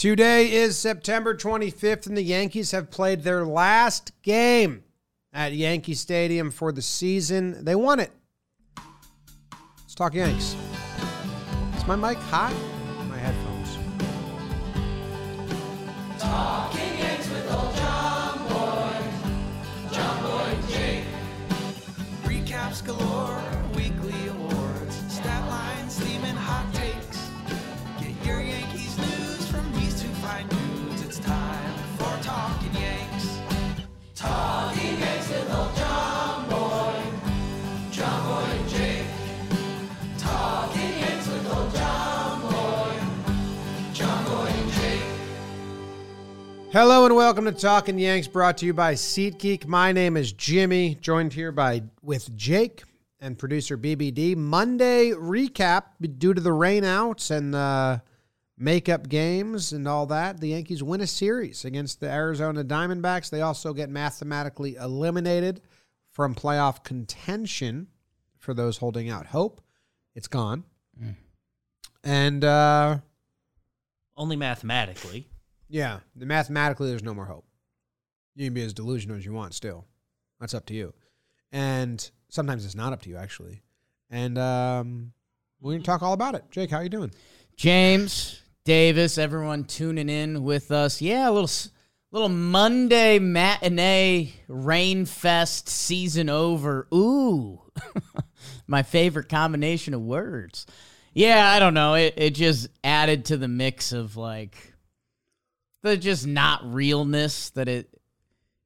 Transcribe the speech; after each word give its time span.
Today 0.00 0.50
is 0.50 0.78
September 0.78 1.34
25th, 1.34 2.06
and 2.06 2.16
the 2.16 2.22
Yankees 2.22 2.70
have 2.70 2.90
played 2.90 3.20
their 3.22 3.44
last 3.44 4.12
game 4.22 4.82
at 5.30 5.52
Yankee 5.52 5.92
Stadium 5.92 6.50
for 6.50 6.72
the 6.72 6.80
season. 6.80 7.66
They 7.66 7.74
won 7.74 8.00
it. 8.00 8.10
Let's 9.82 9.94
talk 9.94 10.14
Yanks. 10.14 10.56
Is 11.76 11.86
my 11.86 11.96
mic 11.96 12.16
hot? 12.16 12.54
My 13.10 13.18
headphones. 13.18 13.76
Recaps 16.18 16.69
Hello 46.82 47.04
and 47.04 47.14
welcome 47.14 47.44
to 47.44 47.52
Talking 47.52 47.98
Yanks, 47.98 48.26
brought 48.26 48.56
to 48.56 48.64
you 48.64 48.72
by 48.72 48.94
SeatGeek. 48.94 49.66
My 49.66 49.92
name 49.92 50.16
is 50.16 50.32
Jimmy, 50.32 50.94
joined 50.94 51.34
here 51.34 51.52
by 51.52 51.82
with 52.00 52.34
Jake 52.38 52.84
and 53.20 53.38
producer 53.38 53.76
BBD. 53.76 54.34
Monday 54.34 55.10
recap 55.10 55.82
due 56.16 56.32
to 56.32 56.40
the 56.40 56.48
rainouts 56.48 57.30
and 57.30 57.52
the 57.52 58.00
makeup 58.56 59.10
games 59.10 59.74
and 59.74 59.86
all 59.86 60.06
that. 60.06 60.40
The 60.40 60.48
Yankees 60.48 60.82
win 60.82 61.02
a 61.02 61.06
series 61.06 61.66
against 61.66 62.00
the 62.00 62.08
Arizona 62.08 62.64
Diamondbacks. 62.64 63.28
They 63.28 63.42
also 63.42 63.74
get 63.74 63.90
mathematically 63.90 64.76
eliminated 64.76 65.60
from 66.12 66.34
playoff 66.34 66.82
contention 66.82 67.88
for 68.38 68.54
those 68.54 68.78
holding 68.78 69.10
out 69.10 69.26
hope. 69.26 69.60
It's 70.14 70.28
gone. 70.28 70.64
And 72.02 72.42
uh 72.42 73.00
Only 74.16 74.36
mathematically. 74.36 75.28
Yeah, 75.70 76.00
the 76.16 76.26
mathematically, 76.26 76.90
there's 76.90 77.02
no 77.02 77.14
more 77.14 77.24
hope. 77.24 77.44
You 78.34 78.46
can 78.46 78.54
be 78.54 78.62
as 78.62 78.74
delusional 78.74 79.16
as 79.16 79.24
you 79.24 79.32
want. 79.32 79.54
Still, 79.54 79.86
that's 80.40 80.54
up 80.54 80.66
to 80.66 80.74
you. 80.74 80.92
And 81.52 82.10
sometimes 82.28 82.64
it's 82.64 82.74
not 82.74 82.92
up 82.92 83.02
to 83.02 83.08
you, 83.08 83.16
actually. 83.16 83.62
And 84.10 84.36
um, 84.38 85.12
we're 85.60 85.72
gonna 85.72 85.84
talk 85.84 86.02
all 86.02 86.12
about 86.12 86.34
it. 86.34 86.44
Jake, 86.50 86.70
how 86.70 86.80
you 86.80 86.88
doing? 86.88 87.12
James 87.56 88.42
Davis, 88.64 89.18
everyone 89.18 89.64
tuning 89.64 90.08
in 90.08 90.42
with 90.42 90.70
us. 90.72 91.00
Yeah, 91.00 91.28
a 91.28 91.32
little 91.32 91.50
little 92.10 92.28
Monday 92.28 93.18
matinee 93.18 94.32
rain 94.48 95.04
fest 95.06 95.68
season 95.68 96.28
over. 96.28 96.88
Ooh, 96.92 97.60
my 98.66 98.82
favorite 98.82 99.28
combination 99.28 99.94
of 99.94 100.00
words. 100.00 100.66
Yeah, 101.12 101.50
I 101.50 101.58
don't 101.58 101.74
know. 101.74 101.94
It 101.94 102.14
it 102.16 102.34
just 102.34 102.68
added 102.82 103.26
to 103.26 103.36
the 103.36 103.48
mix 103.48 103.92
of 103.92 104.16
like 104.16 104.69
the 105.82 105.96
just 105.96 106.26
not 106.26 106.72
realness 106.72 107.50
that 107.50 107.68
it. 107.68 107.88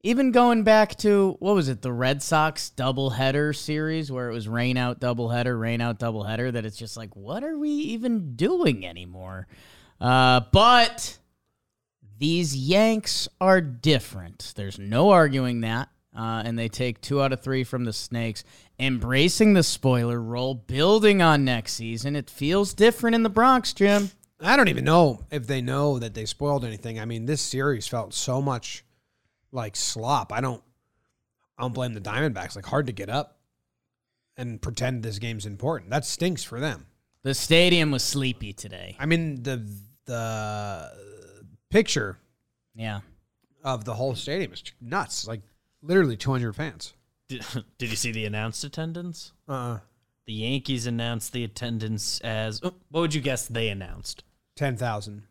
Even 0.03 0.31
going 0.31 0.61
back 0.61 0.95
to 0.97 1.35
what 1.39 1.55
was 1.55 1.67
it, 1.67 1.81
the 1.81 1.91
Red 1.91 2.21
Sox 2.21 2.71
doubleheader 2.77 3.55
series 3.55 4.11
where 4.11 4.29
it 4.29 4.33
was 4.33 4.47
rain 4.47 4.77
out 4.77 4.99
doubleheader, 4.99 5.59
rain 5.59 5.81
out 5.81 5.99
doubleheader, 5.99 6.53
that 6.53 6.63
it's 6.63 6.77
just 6.77 6.95
like, 6.95 7.15
what 7.15 7.43
are 7.43 7.57
we 7.57 7.69
even 7.69 8.35
doing 8.35 8.85
anymore? 8.85 9.47
Uh, 9.99 10.41
but 10.51 11.17
these 12.19 12.55
Yanks 12.55 13.27
are 13.41 13.61
different. 13.61 14.53
There's 14.55 14.77
no 14.77 15.09
arguing 15.09 15.61
that. 15.61 15.89
Uh, 16.15 16.43
and 16.45 16.57
they 16.57 16.69
take 16.69 17.01
two 17.01 17.21
out 17.21 17.33
of 17.33 17.41
three 17.41 17.63
from 17.63 17.83
the 17.83 17.91
Snakes, 17.91 18.43
embracing 18.79 19.53
the 19.53 19.63
spoiler 19.63 20.21
role, 20.21 20.53
building 20.53 21.21
on 21.21 21.43
next 21.43 21.73
season. 21.73 22.15
It 22.15 22.29
feels 22.29 22.73
different 22.73 23.15
in 23.15 23.23
the 23.23 23.29
Bronx, 23.29 23.73
Jim. 23.73 24.11
I 24.45 24.57
don't 24.57 24.67
even 24.67 24.83
know 24.85 25.25
if 25.31 25.47
they 25.47 25.61
know 25.61 25.99
that 25.99 26.13
they 26.13 26.25
spoiled 26.25 26.63
anything. 26.65 26.99
I 26.99 27.05
mean, 27.05 27.25
this 27.25 27.41
series 27.41 27.87
felt 27.87 28.13
so 28.13 28.41
much 28.41 28.83
like 29.51 29.75
slop. 29.75 30.31
I 30.31 30.41
don't, 30.41 30.61
I 31.57 31.63
don't 31.63 31.73
blame 31.73 31.93
the 31.93 32.01
Diamondbacks. 32.01 32.55
Like 32.55 32.65
hard 32.65 32.87
to 32.87 32.91
get 32.93 33.09
up 33.09 33.39
and 34.37 34.61
pretend 34.61 35.03
this 35.03 35.19
game's 35.19 35.45
important. 35.45 35.91
That 35.91 36.05
stinks 36.05 36.43
for 36.43 36.59
them. 36.59 36.85
The 37.23 37.33
stadium 37.33 37.91
was 37.91 38.03
sleepy 38.03 38.53
today. 38.53 38.95
I 38.99 39.05
mean, 39.05 39.41
the 39.43 39.65
the 40.05 40.91
picture 41.71 42.17
Yeah. 42.75 42.99
of 43.63 43.85
the 43.85 43.95
whole 43.95 44.13
stadium 44.15 44.53
is 44.53 44.63
nuts. 44.79 45.27
Like 45.27 45.41
literally 45.81 46.17
200 46.17 46.53
fans. 46.55 46.93
Did, 47.27 47.43
did 47.79 47.89
you 47.89 47.95
see 47.95 48.11
the 48.11 48.25
announced 48.25 48.63
attendance? 48.63 49.31
Uh, 49.47 49.79
The 50.27 50.33
Yankees 50.33 50.85
announced 50.85 51.33
the 51.33 51.43
attendance 51.43 52.19
as. 52.21 52.59
oh, 52.63 52.73
what 52.89 53.01
would 53.01 53.13
you 53.15 53.21
guess 53.21 53.47
they 53.47 53.69
announced? 53.69 54.23
10,000. 54.55 55.23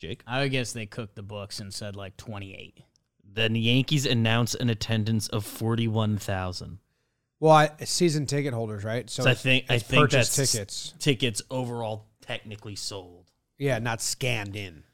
Jake? 0.00 0.22
I 0.26 0.40
would 0.42 0.50
guess 0.50 0.72
they 0.72 0.86
cooked 0.86 1.14
the 1.14 1.22
books 1.22 1.60
and 1.60 1.72
said 1.72 1.94
like 1.96 2.16
28. 2.16 2.80
Then 3.34 3.52
The 3.54 3.60
Yankees 3.60 4.04
announced 4.04 4.56
an 4.56 4.68
attendance 4.68 5.28
of 5.28 5.44
41,000. 5.44 6.78
Well, 7.40 7.52
I, 7.52 7.70
season 7.84 8.26
ticket 8.26 8.52
holders, 8.54 8.84
right? 8.84 9.08
So, 9.08 9.22
So 9.22 9.28
I 9.28 9.32
it's- 9.32 9.42
think 9.42 9.64
I 9.68 9.78
think 9.78 10.02
purchased 10.10 10.36
that's 10.36 10.52
tickets. 10.52 10.94
tickets 10.98 11.42
overall 11.50 12.06
technically 12.20 12.76
sold. 12.76 13.30
Yeah, 13.58 13.78
not 13.78 14.00
scanned 14.00 14.54
in. 14.56 14.84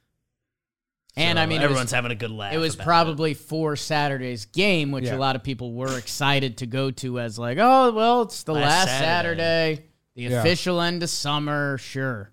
And 1.17 1.37
So 1.37 1.43
I 1.43 1.47
mean, 1.47 1.61
everyone's 1.63 1.87
was, 1.87 1.93
having 1.93 2.11
a 2.13 2.15
good 2.15 2.31
laugh. 2.31 2.53
it 2.55 2.59
was 2.59 2.75
about 2.75 2.85
probably 2.85 3.35
for 3.35 3.75
Saturday's 3.77 4.45
game, 4.47 4.93
which 4.93 5.05
Yeah. 5.07 5.17
a 5.17 5.19
lot 5.19 5.37
of 5.37 5.43
people 5.43 5.73
were 5.73 5.99
excited 5.99 6.59
to 6.59 6.67
go 6.67 6.91
to 6.93 7.19
as 7.19 7.39
like, 7.39 7.59
oh, 7.61 7.93
well, 7.93 8.23
it's 8.23 8.45
the 8.45 8.53
Last 8.55 8.63
last, 8.87 8.87
Saturday. 8.99 9.41
Saturday, 9.75 9.85
the 10.15 10.23
Yeah. 10.23 10.41
official 10.41 10.81
end 10.81 11.03
of 11.03 11.11
summer, 11.11 11.77
sure. 11.79 12.31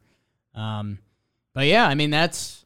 Um, 0.54 1.00
but 1.56 1.68
yeah, 1.68 1.88
I 1.88 1.96
mean, 1.96 2.12
that's 2.12 2.66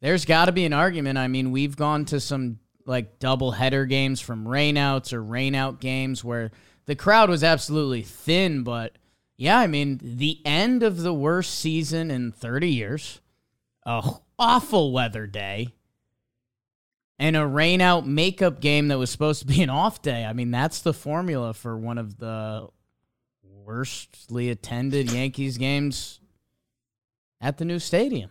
there's 0.00 0.24
got 0.24 0.46
to 0.46 0.52
be 0.52 0.64
an 0.64 0.72
argument. 0.72 1.18
I 1.18 1.26
mean, 1.28 1.50
we've 1.50 1.76
gone 1.76 2.06
to 2.06 2.20
some 2.20 2.60
like 2.86 3.18
double 3.18 3.50
header 3.50 3.84
games 3.84 4.20
from 4.20 4.46
rainouts 4.46 5.12
or 5.12 5.22
rainout 5.22 5.80
games 5.80 6.24
where 6.24 6.52
the 6.86 6.94
crowd 6.94 7.28
was 7.28 7.44
absolutely 7.44 8.02
thin, 8.02 8.62
but 8.62 8.96
yeah, 9.36 9.58
I 9.58 9.66
mean, 9.66 10.00
the 10.02 10.40
end 10.44 10.82
of 10.82 10.98
the 10.98 11.12
worst 11.12 11.58
season 11.58 12.10
in 12.10 12.30
30 12.30 12.68
years, 12.68 13.20
a 13.84 14.08
awful 14.38 14.92
weather 14.92 15.26
day, 15.26 15.74
and 17.18 17.36
a 17.36 17.40
rainout 17.40 18.06
makeup 18.06 18.60
game 18.60 18.88
that 18.88 18.98
was 18.98 19.10
supposed 19.10 19.40
to 19.40 19.46
be 19.46 19.60
an 19.60 19.70
off 19.70 20.02
day. 20.02 20.24
I 20.24 20.34
mean, 20.34 20.52
that's 20.52 20.82
the 20.82 20.94
formula 20.94 21.52
for 21.52 21.76
one 21.76 21.98
of 21.98 22.18
the 22.18 22.68
worstly 23.42 24.50
attended 24.50 25.10
Yankees 25.10 25.58
games 25.58 26.19
at 27.40 27.58
the 27.58 27.64
new 27.64 27.78
stadium. 27.78 28.30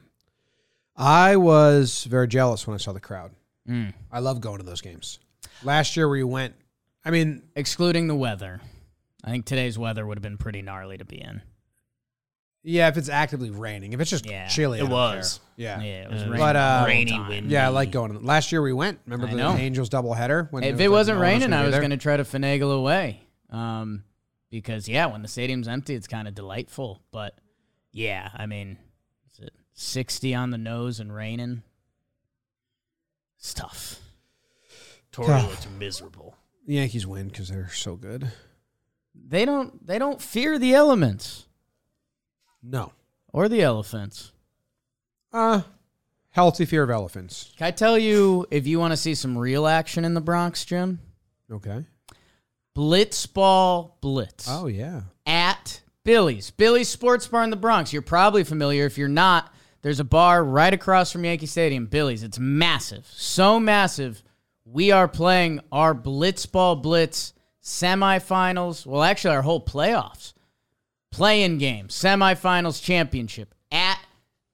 I 0.95 1.37
was 1.37 2.03
very 2.05 2.27
jealous 2.27 2.67
when 2.67 2.73
I 2.73 2.77
saw 2.77 2.91
the 2.93 2.99
crowd. 2.99 3.31
Mm. 3.67 3.93
I 4.11 4.19
love 4.19 4.41
going 4.41 4.57
to 4.59 4.65
those 4.65 4.81
games. 4.81 5.19
Last 5.63 5.95
year, 5.95 6.07
where 6.07 6.17
you 6.17 6.27
went, 6.27 6.55
I 7.05 7.11
mean, 7.11 7.43
Excluding 7.55 8.07
the 8.07 8.15
weather. 8.15 8.61
I 9.23 9.29
think 9.31 9.45
today's 9.45 9.77
weather 9.77 10.05
would 10.05 10.17
have 10.17 10.21
been 10.23 10.37
pretty 10.37 10.61
gnarly 10.61 10.97
to 10.97 11.05
be 11.05 11.21
in. 11.21 11.41
yeah, 12.61 12.89
if 12.89 12.97
it's 12.97 13.07
actively 13.09 13.49
raining, 13.49 13.93
if 13.93 13.99
it's 14.01 14.09
just 14.09 14.25
Yeah. 14.25 14.47
chilly, 14.47 14.79
It 14.79 14.87
was. 14.89 15.39
care. 15.57 15.79
Yeah. 15.79 15.81
Yeah, 15.81 16.03
it 16.03 16.11
was 16.11 16.21
Uh, 16.21 16.25
raining. 16.25 16.39
But, 16.39 16.55
uh, 16.57 16.83
rainy, 16.87 17.19
windy. 17.19 17.53
Yeah, 17.53 17.65
I 17.65 17.69
like 17.69 17.91
going. 17.91 18.21
Last 18.23 18.51
year 18.51 18.61
we 18.61 18.73
went. 18.73 18.99
Remember 19.05 19.27
I 19.27 19.31
the 19.31 19.37
know. 19.37 19.55
Angels 19.55 19.89
doubleheader? 19.89 20.51
When 20.51 20.63
If 20.63 20.73
was 20.73 20.81
it 20.81 20.91
wasn't 20.91 21.17
no 21.19 21.21
one 21.23 21.31
raining, 21.31 21.53
I 21.53 21.65
was 21.65 21.75
going 21.75 21.89
to 21.91 21.97
try 21.97 22.17
to 22.17 22.23
finagle 22.23 22.75
away. 22.77 23.21
Um, 23.49 24.03
because 24.51 24.87
yeah, 24.89 25.05
when 25.05 25.21
the 25.21 25.27
stadium's 25.29 25.67
empty, 25.69 25.95
it's 25.95 26.07
kind 26.07 26.27
of 26.27 26.35
delightful. 26.35 27.01
But 27.11 27.37
yeah, 27.93 28.29
I 28.35 28.45
mean, 28.45 28.77
is 29.79 29.83
it 29.83 29.85
sixty 29.85 30.35
on 30.35 30.49
the 30.51 30.57
nose 30.57 30.99
and 30.99 31.13
raining? 31.13 31.63
It's 33.37 33.53
tough. 33.53 33.99
Tory 35.11 35.27
Tough. 35.27 35.49
looked 35.49 35.71
miserable. 35.79 36.35
The 36.67 36.75
Yankees 36.75 37.07
win 37.07 37.29
because 37.29 37.47
they're 37.49 37.69
so 37.69 37.95
good. 37.95 38.31
They 39.15 39.45
don't. 39.45 39.85
They 39.85 39.97
don't 39.97 40.21
fear 40.21 40.59
the 40.59 40.73
elements 40.73 41.45
No. 42.61 42.91
or 43.33 43.47
the 43.49 43.61
elephants. 43.61 44.31
Uh, 45.33 45.61
healthy 46.31 46.65
fear 46.65 46.83
of 46.83 46.89
elephants. 46.89 47.51
Can 47.57 47.67
I 47.67 47.71
tell 47.71 47.97
you 47.97 48.45
if 48.51 48.67
you 48.67 48.79
want 48.79 48.91
to 48.91 48.97
see 48.97 49.15
some 49.15 49.37
real 49.37 49.65
action 49.67 50.05
in 50.05 50.13
the 50.13 50.21
Bronx, 50.21 50.65
Jim? 50.65 50.99
Okay. 51.51 51.85
Blitzball 52.77 53.93
Blitz. 54.01 54.47
Oh 54.49 54.67
yeah. 54.67 55.01
at 55.25 55.81
Billy's. 56.03 56.51
Billy's 56.51 56.89
Sports 56.89 57.27
Bar 57.27 57.43
in 57.43 57.49
the 57.49 57.55
Bronx. 57.55 57.91
You're 57.93 58.01
probably 58.01 58.43
familiar. 58.43 58.85
If 58.85 58.97
you're 58.97 59.07
not, 59.07 59.51
there's 59.81 59.99
a 59.99 60.05
bar 60.05 60.43
right 60.43 60.73
across 60.73 61.11
from 61.11 61.25
Yankee 61.25 61.45
Stadium, 61.45 61.85
Billy's. 61.85 62.23
It's 62.23 62.39
massive. 62.39 63.05
So 63.11 63.59
massive. 63.59 64.23
We 64.65 64.91
are 64.91 65.07
playing 65.07 65.61
our 65.71 65.95
Blitzball 65.95 66.81
Blitz 66.81 67.33
semifinals. 67.63 68.85
Well, 68.85 69.03
actually, 69.03 69.35
our 69.35 69.41
whole 69.41 69.63
playoffs. 69.63 70.33
Playing 71.11 71.57
game, 71.57 71.87
semifinals 71.87 72.83
championship 72.83 73.55
at 73.71 73.99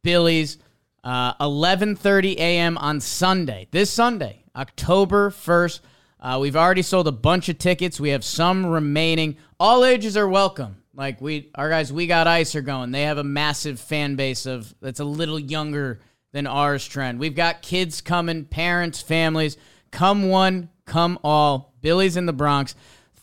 Billy's. 0.04 0.58
Uh, 1.04 1.34
11:30 1.36 2.36
a.m. 2.38 2.78
on 2.78 3.00
Sunday. 3.00 3.68
This 3.72 3.92
Sunday, 3.92 4.44
October 4.56 5.30
1st. 5.30 5.82
Uh, 6.20 6.40
we've 6.42 6.56
already 6.56 6.82
sold 6.82 7.08
a 7.08 7.12
bunch 7.12 7.50
of 7.50 7.60
tickets. 7.60 8.00
We 8.00 8.10
have 8.10 8.24
some 8.24 8.66
remaining. 8.66 9.38
All 9.60 9.86
ages 9.86 10.18
are 10.18 10.28
welcome. 10.28 10.78
Like 10.96 11.22
we, 11.22 11.52
our 11.56 11.70
guys, 11.70 11.92
we 11.92 12.08
got 12.08 12.28
ice 12.28 12.56
are 12.56 12.62
going. 12.62 12.92
They 12.92 13.04
have 13.04 13.18
a 13.18 13.24
massive 13.24 13.80
fan 13.80 14.16
base 14.16 14.46
of 14.46 14.74
that's 14.82 15.00
a 15.00 15.06
little 15.06 15.40
younger 15.40 16.00
than 16.32 16.48
ours. 16.48 16.88
Trend. 16.88 17.20
We've 17.20 17.36
got 17.36 17.62
kids 17.62 18.02
coming, 18.02 18.46
parents, 18.46 19.02
families. 19.02 19.58
Come 19.92 20.30
one, 20.30 20.70
come 20.86 21.20
all. 21.24 21.74
Billy's 21.82 22.18
in 22.18 22.26
the 22.26 22.34
Bronx. 22.34 22.76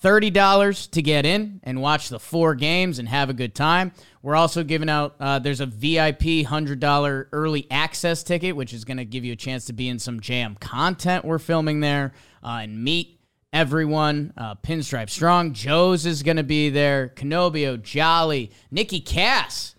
$30 0.03 0.91
to 0.91 1.03
get 1.03 1.25
in 1.25 1.61
and 1.63 1.81
watch 1.81 2.09
the 2.09 2.19
four 2.19 2.57
games 2.57 2.99
and 2.99 3.09
have 3.09 3.31
a 3.31 3.33
good 3.33 3.55
time. 3.55 3.93
We're 4.21 4.35
also 4.35 4.65
giving 4.65 4.89
out, 4.89 5.15
uh, 5.21 5.39
there's 5.39 5.61
a 5.61 5.67
VIP 5.67 6.45
$100 6.45 7.27
early 7.33 7.67
access 7.71 8.25
ticket, 8.25 8.57
which 8.57 8.73
is 8.73 8.85
going 8.85 8.97
to 8.97 9.05
give 9.05 9.25
you 9.25 9.33
a 9.33 9.37
chance 9.37 9.67
to 9.67 9.73
be 9.73 9.89
in 9.89 10.01
some 10.01 10.19
jam 10.19 10.57
content 10.57 11.25
we're 11.25 11.39
filming 11.39 11.81
there 11.81 12.13
uh, 12.43 12.61
and 12.63 12.83
meet 12.83 13.21
everyone. 13.53 14.33
Uh, 14.37 14.55
Pinstripe 14.57 15.11
Strong, 15.11 15.53
Joe's 15.55 16.07
is 16.07 16.23
going 16.23 16.37
to 16.37 16.43
be 16.43 16.71
there, 16.71 17.13
Canobio, 17.15 17.81
Jolly, 17.81 18.51
Nikki 18.71 19.01
Cass. 19.01 19.75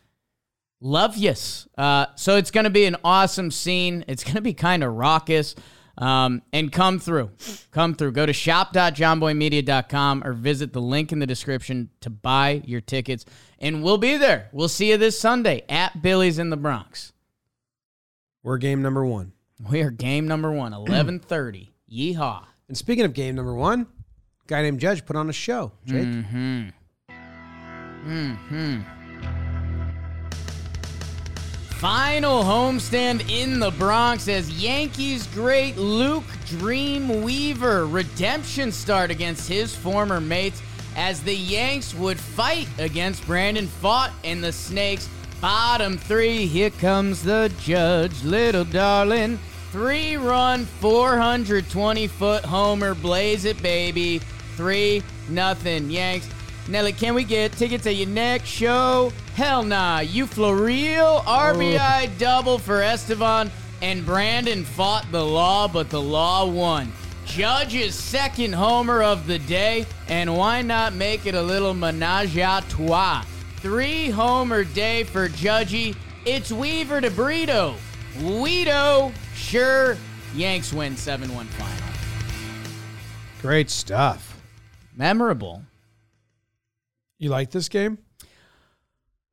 Love 0.80 1.16
yous. 1.16 1.68
Uh, 1.78 2.08
so 2.16 2.36
it's 2.36 2.52
going 2.52 2.66
to 2.66 2.70
be 2.70 2.86
an 2.86 2.98
awesome 3.04 3.52
scene. 3.52 4.04
It's 4.08 4.24
going 4.24 4.36
to 4.36 4.42
be 4.42 4.54
kind 4.54 4.84
of 4.84 4.94
raucous. 4.94 5.56
Um, 5.98 6.42
and 6.52 6.72
come 6.72 7.00
through. 7.00 7.32
Come 7.72 7.94
through. 7.94 8.14
Go 8.14 8.26
to 8.26 8.34
shop.jomboymedia.com 8.34 10.24
or 10.26 10.34
visit 10.34 10.74
the 10.74 10.82
link 10.82 11.12
in 11.12 11.20
the 11.20 11.28
description 11.28 11.90
to 12.02 12.10
buy 12.10 12.64
your 12.66 12.82
tickets. 12.82 13.26
And 13.60 13.84
we'll 13.84 14.00
be 14.00 14.18
there. 14.18 14.50
We'll 14.52 14.70
see 14.70 14.90
you 14.90 14.98
this 14.98 15.20
Sunday 15.20 15.64
at 15.70 16.02
Billy's 16.02 16.40
in 16.40 16.50
the 16.50 16.58
Bronx. 16.58 17.14
We're 18.42 18.58
game 18.58 18.82
number 18.82 19.06
one. 19.06 19.34
We 19.70 19.82
are 19.82 19.92
game 19.92 20.28
number 20.28 20.52
one, 20.52 20.72
1130. 20.72 21.72
Yeehaw. 21.90 22.46
And 22.68 22.78
speaking 22.78 23.06
of 23.06 23.14
game 23.14 23.36
number 23.36 23.54
one, 23.54 23.88
guy 24.48 24.62
named 24.62 24.80
Judge 24.80 25.06
put 25.06 25.16
on 25.16 25.30
a 25.30 25.34
show. 25.34 25.72
Jake, 25.86 26.06
Mm-hmm. 26.06 26.70
Mm-hmm. 28.08 28.82
Final 31.80 32.44
homestand 32.44 33.30
in 33.30 33.60
the 33.60 33.72
Bronx 33.72 34.28
as 34.30 34.50
Yankees 34.62 35.28
great 35.28 35.76
Luke 35.78 36.24
Dreamweaver 36.46 37.92
redemption 37.92 38.72
start 38.72 39.12
against 39.12 39.50
his 39.50 39.76
former 39.76 40.22
mates 40.22 40.62
as 40.96 41.22
the 41.24 41.36
Yanks 41.36 41.94
would 41.94 42.20
fight 42.20 42.68
against 42.80 43.26
Brandon 43.26 43.68
Pfaadt 43.68 44.12
and 44.24 44.42
the 44.44 44.54
Snakes. 44.54 45.10
Bottom 45.42 45.98
three, 45.98 46.46
here 46.46 46.70
comes 46.70 47.22
the 47.24 47.52
judge, 47.60 48.24
little 48.24 48.64
darling. 48.64 49.38
Three 49.74 50.18
run, 50.18 50.66
420 50.66 52.06
foot 52.06 52.46
homer, 52.46 52.94
blaze 52.94 53.44
it, 53.46 53.60
baby. 53.64 54.20
Three, 54.56 55.02
nothing, 55.30 55.90
Yanks. 55.90 56.30
Nelly, 56.68 56.94
can 56.94 57.16
we 57.16 57.24
get 57.24 57.54
tickets 57.54 57.88
at 57.88 57.96
your 57.96 58.08
next 58.08 58.50
show? 58.50 59.12
Hell 59.34 59.64
nah. 59.64 60.02
You 60.02 60.28
Florial 60.28 61.24
RBI 61.24 62.08
oh. 62.08 62.12
double 62.20 62.60
for 62.60 62.84
Estevan, 62.84 63.50
and 63.82 64.06
Brandon 64.06 64.64
fought 64.64 65.12
the 65.12 65.26
law, 65.26 65.68
but 65.68 65.90
the 65.90 66.00
law 66.00 66.46
won. 66.46 66.94
Judge's 67.26 67.96
second 67.96 68.54
homer 68.54 69.02
of 69.02 69.26
the 69.26 69.40
day, 69.40 69.88
and 70.08 70.38
why 70.38 70.62
not 70.62 70.94
make 70.94 71.26
it 71.26 71.34
a 71.34 71.42
little 71.42 71.74
menage 71.74 72.38
a 72.38 72.64
trois? 72.70 73.26
Three 73.56 74.12
homer 74.12 74.66
day 74.66 75.04
for 75.04 75.30
Judgy. 75.30 75.96
It's 76.26 76.52
Weaver 76.52 77.02
to 77.02 77.10
Brito. 77.10 77.74
Weedo, 78.20 79.14
sure. 79.36 79.98
Yanks 80.36 80.72
win 80.74 80.96
7 80.96 81.34
1 81.34 81.46
final. 81.48 81.88
great 83.42 83.70
stuff. 83.70 84.42
Memorable. 84.96 85.64
You 87.18 87.30
like 87.30 87.52
this 87.52 87.70
game? 87.70 87.98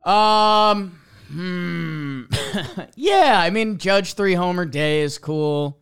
Um, 0.05 0.99
hmm. 1.29 2.23
yeah, 2.97 3.39
I 3.39 3.51
mean, 3.51 3.79
Judge 3.79 4.15
three 4.15 4.35
homer 4.35 4.65
day 4.65 5.03
is 5.03 5.19
cool. 5.19 5.79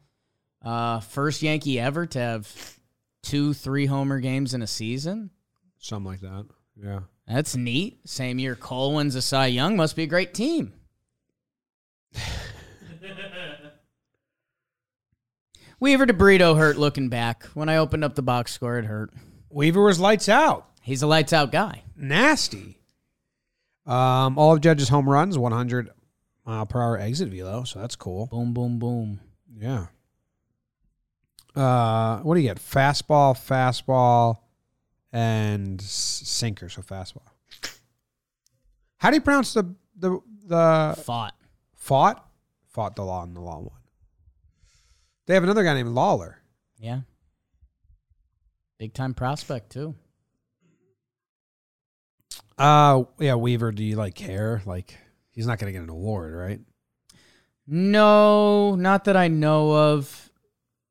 Uh, 0.62 1.00
first 1.00 1.42
Yankee 1.42 1.78
ever 1.78 2.06
to 2.06 2.18
have 2.18 2.78
two 3.22 3.54
three 3.54 3.86
homer 3.86 4.18
games 4.20 4.54
in 4.54 4.62
a 4.62 4.66
season. 4.66 5.30
Something 5.78 6.10
like 6.10 6.20
that. 6.20 6.46
Yeah. 6.76 7.00
That's 7.28 7.54
neat. 7.54 8.00
Same 8.08 8.38
year 8.38 8.56
Cole 8.56 8.94
wins 8.96 9.14
a 9.14 9.22
Cy 9.22 9.46
Young. 9.46 9.76
Must 9.76 9.94
be 9.94 10.04
a 10.04 10.06
great 10.08 10.34
team. 10.34 10.72
Weaver 15.80 16.06
to 16.06 16.14
Burrito 16.14 16.56
hurt 16.56 16.76
looking 16.76 17.08
back. 17.08 17.44
When 17.54 17.69
I 17.69 17.76
opened 17.76 18.04
up 18.04 18.14
the 18.14 18.22
box 18.22 18.52
score, 18.52 18.78
it 18.78 18.84
hurt. 18.84 19.12
Weaver 19.50 19.82
was 19.82 20.00
lights 20.00 20.28
out. 20.28 20.66
He's 20.82 21.02
a 21.02 21.06
lights 21.06 21.32
out 21.32 21.52
guy. 21.52 21.82
Nasty. 21.96 22.78
Um, 23.86 24.38
all 24.38 24.52
of 24.54 24.60
Judge's 24.60 24.88
home 24.88 25.08
runs, 25.08 25.38
100 25.38 25.90
mile 26.44 26.66
per 26.66 26.82
hour 26.82 26.98
exit 26.98 27.28
velo, 27.28 27.64
so 27.64 27.78
that's 27.78 27.96
cool. 27.96 28.26
Boom, 28.26 28.52
boom, 28.52 28.78
boom. 28.78 29.20
Yeah. 29.56 29.86
Uh, 31.54 32.19
what 32.19 32.34
do 32.34 32.40
you 32.40 32.48
get? 32.48 32.58
Fastball, 32.58 33.34
fastball, 33.34 34.38
and 35.12 35.80
sinker. 35.80 36.69
So 36.69 36.82
fastball. 36.82 37.22
How 38.98 39.10
do 39.10 39.16
you 39.16 39.20
pronounce 39.22 39.54
the 39.54 39.75
the 39.96 40.19
the 40.44 41.00
Fought. 41.04 41.34
fought? 41.75 42.28
Fought 42.66 42.96
the 42.96 43.04
law 43.04 43.22
and 43.22 43.34
the 43.34 43.40
law 43.40 43.58
won. 43.58 43.77
They 45.28 45.34
have 45.34 45.44
another 45.44 45.62
guy 45.62 45.75
named 45.75 45.90
Lawler. 45.90 46.40
Yeah. 46.78 47.00
Big 48.78 48.94
time 48.94 49.12
prospect, 49.14 49.70
too. 49.70 49.94
Uh, 52.56 53.04
yeah, 53.20 53.34
Weaver. 53.34 53.70
Do 53.70 53.84
you 53.84 53.96
like 53.96 54.14
care? 54.14 54.62
Like 54.66 54.96
he's 55.30 55.46
not 55.46 55.58
going 55.58 55.72
to 55.72 55.78
get 55.78 55.82
an 55.84 55.90
award, 55.90 56.34
right? 56.34 56.60
No, 57.66 58.75
not 58.75 59.04
that 59.04 59.16
I 59.16 59.28
know 59.28 59.72
of. 59.72 60.30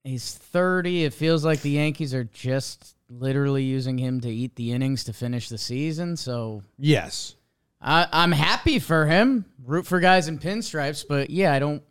He's 0.03 0.33
30. 0.33 1.03
It 1.05 1.13
feels 1.13 1.43
like 1.43 1.61
the 1.61 1.71
Yankees 1.71 2.13
are 2.13 2.23
just 2.23 2.95
literally 3.09 3.63
using 3.63 3.97
him 3.97 4.21
to 4.21 4.29
eat 4.29 4.55
the 4.55 4.71
innings 4.71 5.03
to 5.05 5.13
finish 5.13 5.49
the 5.49 5.57
season. 5.57 6.15
So 6.15 6.63
Yes. 6.77 7.35
I, 7.81 8.07
I'm 8.13 8.31
happy 8.31 8.79
for 8.79 9.05
him. 9.05 9.45
Root 9.65 9.85
for 9.85 9.99
guys 9.99 10.27
in 10.27 10.39
pinstripes, 10.39 11.03
but 11.07 11.29
yeah, 11.29 11.53
I 11.53 11.59
don't. 11.59 11.83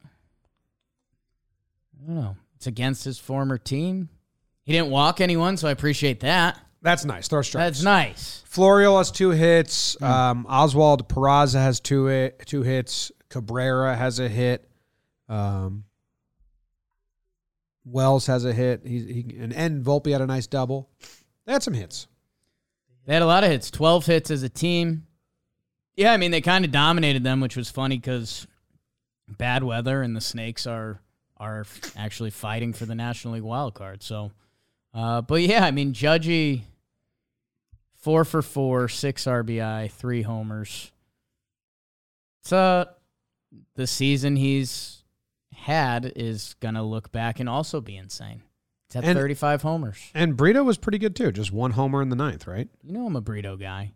I 2.02 2.06
don't 2.06 2.16
know. 2.16 2.36
It's 2.56 2.66
against 2.66 3.04
his 3.04 3.18
former 3.18 3.58
team. 3.58 4.08
He 4.64 4.72
didn't 4.72 4.90
walk 4.90 5.20
anyone, 5.20 5.56
so 5.56 5.68
I 5.68 5.70
appreciate 5.70 6.20
that. 6.20 6.58
That's 6.82 7.04
nice. 7.04 7.28
Throw 7.28 7.42
strikes. 7.42 7.78
That's 7.78 7.82
nice. 7.82 8.44
Florial 8.48 8.98
has 8.98 9.10
two 9.10 9.30
hits. 9.30 10.00
Um, 10.02 10.46
Oswald 10.48 11.08
Peraza 11.08 11.54
has 11.60 11.80
two 11.80 12.06
hit, 12.06 12.42
two 12.46 12.62
hits. 12.62 13.10
Cabrera 13.28 13.96
has 13.96 14.20
a 14.20 14.28
hit. 14.28 14.68
Um, 15.28 15.84
Wells 17.84 18.26
has 18.26 18.44
a 18.44 18.52
hit. 18.52 18.82
He, 18.84 19.00
he 19.00 19.36
and 19.38 19.52
N 19.52 19.82
Volpe 19.82 20.12
had 20.12 20.20
a 20.20 20.26
nice 20.26 20.46
double. 20.46 20.88
They 21.44 21.52
had 21.52 21.62
some 21.62 21.74
hits. 21.74 22.08
They 23.06 23.12
had 23.14 23.22
a 23.22 23.26
lot 23.26 23.44
of 23.44 23.50
hits, 23.50 23.70
12 23.70 24.06
hits 24.06 24.30
as 24.30 24.42
a 24.42 24.48
team. 24.48 25.06
Yeah, 25.94 26.12
I 26.12 26.16
mean, 26.16 26.32
they 26.32 26.40
kind 26.40 26.64
of 26.64 26.72
dominated 26.72 27.22
them, 27.22 27.40
which 27.40 27.56
was 27.56 27.70
funny 27.70 27.98
because 27.98 28.46
bad 29.28 29.62
weather 29.62 30.02
and 30.02 30.14
the 30.14 30.20
Snakes 30.20 30.66
are 30.66 31.00
are 31.38 31.66
actually 31.96 32.30
fighting 32.30 32.72
for 32.72 32.86
the 32.86 32.94
National 32.94 33.34
League 33.34 33.42
wild 33.42 33.74
card. 33.74 34.02
So, 34.02 34.32
uh, 34.94 35.20
but 35.22 35.42
yeah, 35.42 35.64
I 35.64 35.70
mean, 35.70 35.92
Judgy, 35.92 36.62
four 37.94 38.24
for 38.24 38.42
four, 38.42 38.88
six 38.88 39.24
RBI, 39.24 39.90
three 39.90 40.22
homers. 40.22 40.92
It's 42.42 42.52
uh, 42.52 42.86
the 43.74 43.86
season 43.86 44.36
he's 44.36 45.02
had 45.54 46.12
is 46.16 46.54
going 46.60 46.74
to 46.74 46.82
look 46.82 47.10
back 47.12 47.40
and 47.40 47.48
also 47.48 47.80
be 47.80 47.96
insane. 47.96 48.42
It's 48.88 48.96
at 48.96 49.04
And- 49.04 49.18
35 49.18 49.62
homers. 49.62 50.10
And 50.14 50.36
Brito 50.36 50.62
was 50.62 50.78
pretty 50.78 50.98
good 50.98 51.16
too. 51.16 51.32
Just 51.32 51.52
one 51.52 51.72
homer 51.72 52.02
in 52.02 52.08
the 52.08 52.16
ninth, 52.16 52.46
right? 52.46 52.68
You 52.84 52.92
know 52.92 53.06
I'm 53.06 53.16
a 53.16 53.20
Brito 53.20 53.56
guy. 53.56 53.92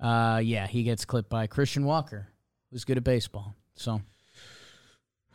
Uh, 0.00 0.40
yeah, 0.42 0.66
he 0.66 0.82
gets 0.82 1.04
clipped 1.04 1.30
by 1.30 1.46
Christian 1.46 1.84
Walker, 1.84 2.26
who's 2.72 2.84
good 2.84 2.96
at 2.96 3.04
baseball. 3.04 3.54
So 3.76 4.02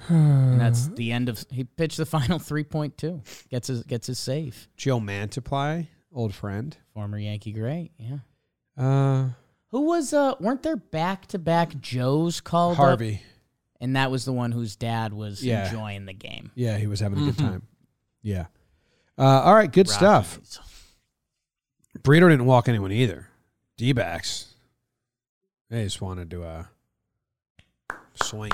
and 0.09 0.59
that's 0.61 0.87
the 0.89 1.11
end 1.11 1.29
of. 1.29 1.43
He 1.51 1.63
pitched 1.63 1.97
the 1.97 2.05
final 2.17 2.39
three 2.39 2.63
point 2.63 2.97
two. 2.97 3.21
Gets 3.49 3.67
his 3.67 3.83
gets 3.83 4.07
his 4.07 4.19
save. 4.19 4.67
Joe 4.77 4.99
Mantiply, 4.99 5.87
old 6.13 6.33
friend. 6.33 6.75
Former 6.93 7.17
Yankee 7.17 7.51
great. 7.51 7.91
Yeah. 7.97 8.17
Uh, 8.77 9.29
Who 9.71 9.81
was 9.81 10.13
uh? 10.13 10.35
Weren't 10.39 10.63
there 10.63 10.75
back 10.77 11.25
to 11.27 11.39
back 11.39 11.79
Joes 11.81 12.41
called 12.41 12.73
up? 12.73 12.77
Harvey. 12.77 13.21
And 13.79 13.95
that 13.95 14.09
was 14.09 14.25
the 14.25 14.33
one 14.33 14.51
whose 14.51 14.75
dad 14.75 15.13
was 15.13 15.43
Yeah. 15.43 15.65
enjoying 15.67 16.05
the 16.07 16.13
game. 16.13 16.51
Yeah, 16.55 16.77
he 16.77 16.87
was 16.87 16.99
having 16.99 17.19
a 17.21 17.25
good 17.25 17.37
time. 17.37 17.61
Yeah. 18.23 18.47
Uh, 19.19 19.23
all 19.23 19.53
right, 19.53 19.71
good 19.71 19.87
stuff. 19.87 20.33
Rockies. 20.35 20.59
Brito 22.03 22.27
didn't 22.29 22.45
walk 22.45 22.67
anyone 22.69 22.91
either. 22.91 23.27
D 23.77 23.93
backs. 23.93 24.53
They 25.69 25.83
just 25.83 26.01
wanted 26.01 26.29
to 26.31 26.43
uh, 26.43 26.63
swing. 28.15 28.51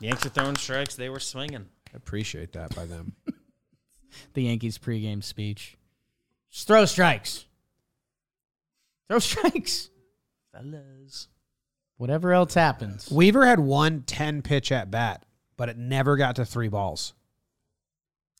Yanks 0.00 0.24
are 0.26 0.30
throwing 0.30 0.56
strikes. 0.56 0.94
They 0.94 1.08
were 1.08 1.20
swinging. 1.20 1.66
I 1.92 1.96
appreciate 1.96 2.52
that 2.52 2.74
by 2.74 2.86
them. 2.86 3.14
The 4.32 4.44
Yankees 4.44 4.78
pregame 4.78 5.22
speech. 5.22 5.76
Just 6.50 6.66
throw 6.66 6.84
strikes. 6.86 7.44
Throw 9.08 9.18
strikes. 9.18 9.90
Fellas. 10.52 11.28
Whatever 11.96 12.32
else 12.32 12.54
happens. 12.54 13.10
Weaver 13.10 13.44
had 13.44 13.60
one 13.60 14.02
10 14.02 14.42
pitch 14.42 14.70
at 14.72 14.90
bat, 14.90 15.24
but 15.56 15.68
it 15.68 15.76
never 15.76 16.16
got 16.16 16.36
to 16.36 16.44
three 16.44 16.68
balls. 16.68 17.12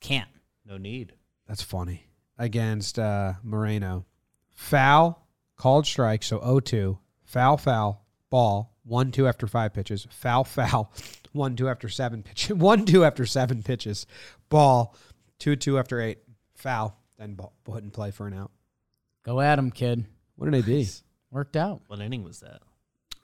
Can't. 0.01 0.29
No 0.65 0.79
need. 0.79 1.13
That's 1.47 1.63
funny. 1.63 2.07
Against 2.39 2.99
uh, 2.99 3.35
Moreno. 3.43 4.07
Foul, 4.51 5.27
called 5.57 5.87
strike, 5.87 6.23
so 6.23 6.41
0 6.41 6.61
2. 6.61 6.99
Foul, 7.25 7.57
foul, 7.57 8.05
ball, 8.31 8.77
1 8.85 9.11
2 9.13 9.27
after 9.27 9.47
five 9.47 9.75
pitches. 9.75 10.07
Foul, 10.11 10.45
foul, 10.45 10.93
1 11.39 11.57
2 11.57 11.69
after 11.69 11.89
seven 11.89 12.23
pitches. 12.23 12.51
1 12.57 12.85
2 12.85 13.05
after 13.05 13.25
seven 13.25 13.63
pitches. 13.63 14.07
Ball, 14.51 14.95
2 15.39 15.57
2 15.57 15.79
after 15.79 16.01
eight. 16.01 16.19
Foul, 16.55 16.99
then 17.19 17.35
ball, 17.35 17.55
put 17.65 17.83
in 17.83 17.91
play 17.91 18.11
for 18.11 18.27
an 18.27 18.35
out. 18.35 18.51
Go 19.25 19.41
at 19.41 19.59
him, 19.59 19.71
kid. 19.71 20.05
What 20.37 20.51
did 20.51 20.63
they 20.65 20.67
be? 20.67 20.89
Worked 21.31 21.57
out. 21.57 21.83
What 21.87 22.01
inning 22.01 22.25
was 22.25 22.41
that? 22.41 22.61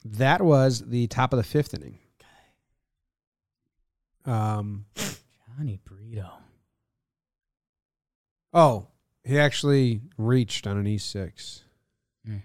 That 0.04 0.42
was 0.42 0.80
the 0.80 1.06
top 1.08 1.32
of 1.32 1.38
the 1.38 1.42
fifth 1.42 1.74
inning. 1.74 1.98
Um, 4.26 4.86
Johnny 4.96 5.78
Burrito. 5.88 6.30
oh, 8.52 8.86
he 9.22 9.38
actually 9.38 10.00
reached 10.16 10.66
on 10.66 10.78
an 10.78 10.84
E6. 10.84 11.62
Mm. 12.28 12.42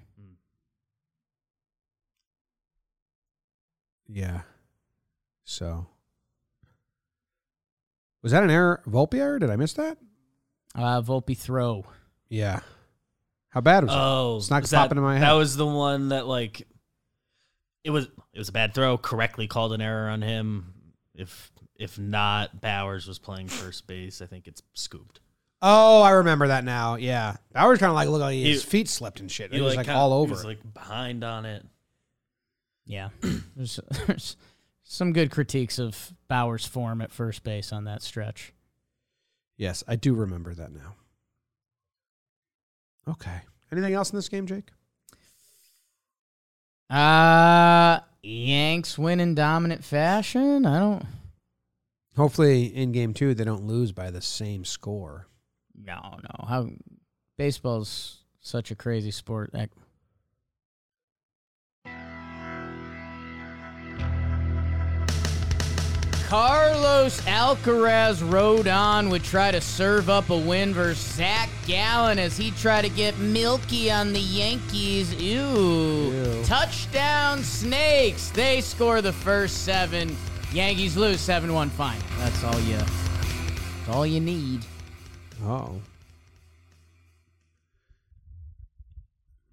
Yeah. 4.08 4.42
So, 5.50 5.88
was 8.22 8.32
that 8.34 8.44
an 8.44 8.52
error? 8.52 8.84
Volpe 8.88 9.16
error? 9.16 9.40
Did 9.40 9.50
I 9.50 9.56
miss 9.56 9.74
that? 9.74 9.98
Uh, 10.76 11.02
Volpe 11.02 11.36
throw. 11.36 11.86
Yeah. 12.30 12.60
How 13.50 13.60
bad 13.62 13.84
was 13.84 13.92
it? 13.92 13.98
Oh, 13.98 14.38
It's 14.38 14.52
not 14.52 14.62
was 14.62 14.72
popping 14.72 14.98
that, 14.98 15.02
in 15.02 15.04
my 15.04 15.14
head. 15.18 15.24
That 15.28 15.32
was 15.34 15.58
the 15.58 15.66
one 15.66 16.10
that 16.10 16.28
like 16.28 16.68
it 17.84 17.90
was 17.90 18.06
it 18.32 18.38
was 18.38 18.50
a 18.50 18.52
bad 18.52 18.76
throw, 18.76 18.96
correctly 19.00 19.48
called 19.48 19.74
an 19.74 19.82
error 19.82 20.08
on 20.10 20.22
him. 20.22 20.72
If 21.16 21.52
if 21.76 21.98
not, 21.98 22.62
Bauers 22.62 23.08
was 23.08 23.18
playing 23.18 23.48
first 23.48 23.88
base. 23.88 24.22
I 24.22 24.28
think 24.28 24.48
it's 24.48 24.62
scooped. 24.76 25.20
Oh, 25.64 26.04
I 26.04 26.12
remember 26.12 26.50
that 26.50 26.64
now. 26.64 26.94
Yeah. 26.96 27.38
Bauers 27.56 27.80
kind 27.80 27.90
of 27.90 27.96
like 27.96 28.08
look 28.08 28.22
like 28.22 28.38
his 28.38 28.64
He- 28.64 28.70
feet 28.70 28.88
slipped 28.88 29.20
and 29.20 29.32
shit. 29.32 29.50
He, 29.50 29.58
He, 29.58 29.64
was 29.64 29.76
like 29.76 29.88
kinda- 29.88 30.00
all 30.00 30.12
he 30.12 30.22
over. 30.22 30.36
was 30.36 30.46
like 30.46 30.60
behind 30.76 31.24
on 31.24 31.46
it. 31.46 31.66
Yeah. 32.86 33.10
there's, 33.56 33.80
there's 34.06 34.38
some 34.92 35.14
good 35.14 35.30
critiques 35.30 35.78
of 35.78 36.14
Bauers' 36.28 36.68
form 36.68 37.00
at 37.00 37.12
first 37.12 37.44
base 37.44 37.72
on 37.72 37.84
that 37.84 38.02
stretch. 38.02 38.54
yes, 39.56 39.84
I 39.88 39.96
do 39.96 40.16
remember 40.16 40.56
that 40.56 40.72
now. 40.72 40.96
Okay. 43.08 43.42
Anything 43.72 43.94
else 43.94 44.10
in 44.10 44.16
this 44.16 44.30
game, 44.30 44.48
Jake? 44.48 44.70
Uh, 46.90 48.00
Yanks 48.24 48.98
win 48.98 49.20
in 49.20 49.36
dominant 49.36 49.84
fashion. 49.84 50.66
I 50.66 50.80
don't. 50.80 51.06
Hopefully, 52.18 52.66
in 52.66 52.92
game 52.92 53.14
two, 53.14 53.36
they 53.36 53.44
don't 53.44 53.68
lose 53.68 53.92
by 53.92 54.10
the 54.10 54.22
same 54.22 54.66
score. 54.66 55.28
No, 55.76 56.18
no. 56.24 56.46
How 56.48 56.68
baseball's 57.38 58.24
such 58.42 58.72
a 58.72 58.76
crazy 58.76 59.12
sport. 59.12 59.52
That 59.54 59.70
Carlos 66.30 67.22
Alcaraz 67.22 68.22
Rodon 68.22 69.10
would 69.10 69.24
try 69.24 69.50
to 69.50 69.60
serve 69.60 70.12
up 70.12 70.30
a 70.30 70.38
win 70.38 70.76
versus 70.76 71.16
Zach 71.16 71.50
Gallen 71.66 72.20
as 72.20 72.38
he 72.38 72.52
tried 72.52 72.84
to 72.84 72.90
get 72.90 73.18
milky 73.18 73.90
on 73.90 74.14
the 74.14 74.20
Yankees. 74.20 75.12
Ew. 75.16 75.42
Ew. 75.42 76.44
Touchdown 76.44 77.42
Snakes. 77.42 78.30
They 78.30 78.62
score 78.62 79.02
the 79.02 79.12
first 79.12 79.66
seven. 79.66 80.16
Yankees 80.54 80.96
lose 80.96 81.20
7 81.20 81.52
1. 81.52 81.70
Fine. 81.72 81.98
That's 82.20 82.44
all 82.44 82.60
you. 82.60 82.78
That's 82.78 83.90
all 83.90 84.06
you 84.06 84.20
need. 84.20 84.64
Oh. 85.44 85.82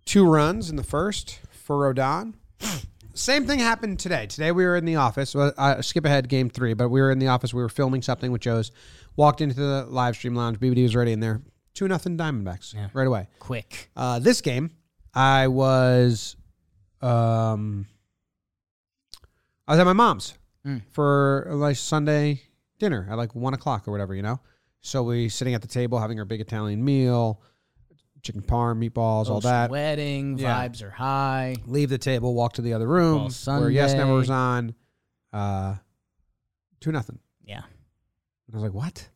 Two 0.05 0.29
runs 0.29 0.69
in 0.69 0.77
the 0.77 0.85
first 0.85 1.41
for 1.51 1.91
Rodon. 1.91 2.35
Same 3.17 3.47
thing 3.47 3.59
happened 3.61 3.99
today. 3.99 4.27
Today 4.27 4.53
we 4.53 4.65
were 4.65 4.77
in 4.77 4.85
the 4.85 4.97
office. 4.97 5.35
Well, 5.35 5.53
I 5.57 5.81
skip 5.81 6.05
ahead 6.05 6.29
game 6.29 6.51
three, 6.51 6.75
but 6.75 6.91
we 6.91 7.01
were 7.01 7.11
in 7.11 7.19
the 7.19 7.29
office. 7.29 7.55
We 7.55 7.63
were 7.63 7.69
filming 7.71 8.03
something 8.03 8.31
with 8.31 8.43
Joe's. 8.43 8.71
Walked 9.17 9.41
into 9.41 9.55
the 9.55 9.87
live 9.89 10.15
stream 10.17 10.35
lounge. 10.35 10.59
BBD 10.61 10.83
was 10.83 10.95
already 10.95 11.13
in 11.13 11.21
there. 11.21 11.41
Two 11.73 11.89
nothing 11.89 12.19
Diamondbacks 12.19 12.75
Yeah. 12.75 12.89
right 12.93 13.07
away. 13.07 13.29
Quick. 13.39 13.91
Uh, 13.97 14.19
this 14.19 14.43
game, 14.43 14.71
I 15.15 15.49
was, 15.49 16.37
um, 17.01 17.87
I 19.67 19.73
was 19.73 19.81
at 19.81 19.87
my 19.87 19.93
mom's 19.95 20.35
Mm. 20.67 20.83
for 20.91 21.47
like 21.53 21.77
Sunday 21.77 22.43
dinner 22.79 23.07
at 23.11 23.17
like 23.17 23.35
one 23.35 23.55
o'clock 23.55 23.89
or 23.89 23.93
whatever, 23.93 24.15
you 24.15 24.23
know. 24.23 24.41
So 24.83 25.03
we 25.03 25.29
sitting 25.31 25.55
at 25.55 25.63
the 25.63 25.69
table 25.69 25.99
having 26.01 26.19
our 26.19 26.25
big 26.27 26.41
Italian 26.43 26.85
meal, 26.85 27.41
chicken 28.27 28.43
parm, 28.43 28.79
meatballs, 28.79 29.29
all 29.29 29.41
that. 29.41 29.71
Wedding 29.71 30.39
Yeah. 30.39 30.69
vibes 30.69 30.83
are 30.83 30.91
high. 30.91 31.57
Leave 31.67 31.89
the 31.89 31.99
table, 31.99 32.35
walk 32.35 32.55
to 32.55 32.63
the 32.63 32.73
other 32.73 32.87
room 32.89 33.31
Football 33.31 33.61
where 33.61 33.71
Yes 33.71 33.95
Never 33.95 34.13
was 34.15 34.31
on. 34.31 34.75
Uh, 35.33 35.77
two 36.81 36.93
nothing. 36.93 37.19
Yeah. 37.45 37.63
And 38.47 38.55
I 38.55 38.57
was 38.57 38.63
like, 38.65 38.75
what? 38.75 39.09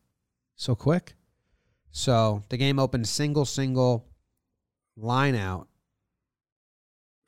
So 0.55 0.75
quick? 0.75 1.15
So 1.91 2.43
the 2.49 2.57
game 2.57 2.79
opened 2.79 3.07
single, 3.07 3.45
single, 3.45 4.05
line 4.95 5.35
out, 5.35 5.67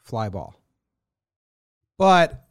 fly 0.03 0.29
ball. 0.29 0.55
But 1.97 2.47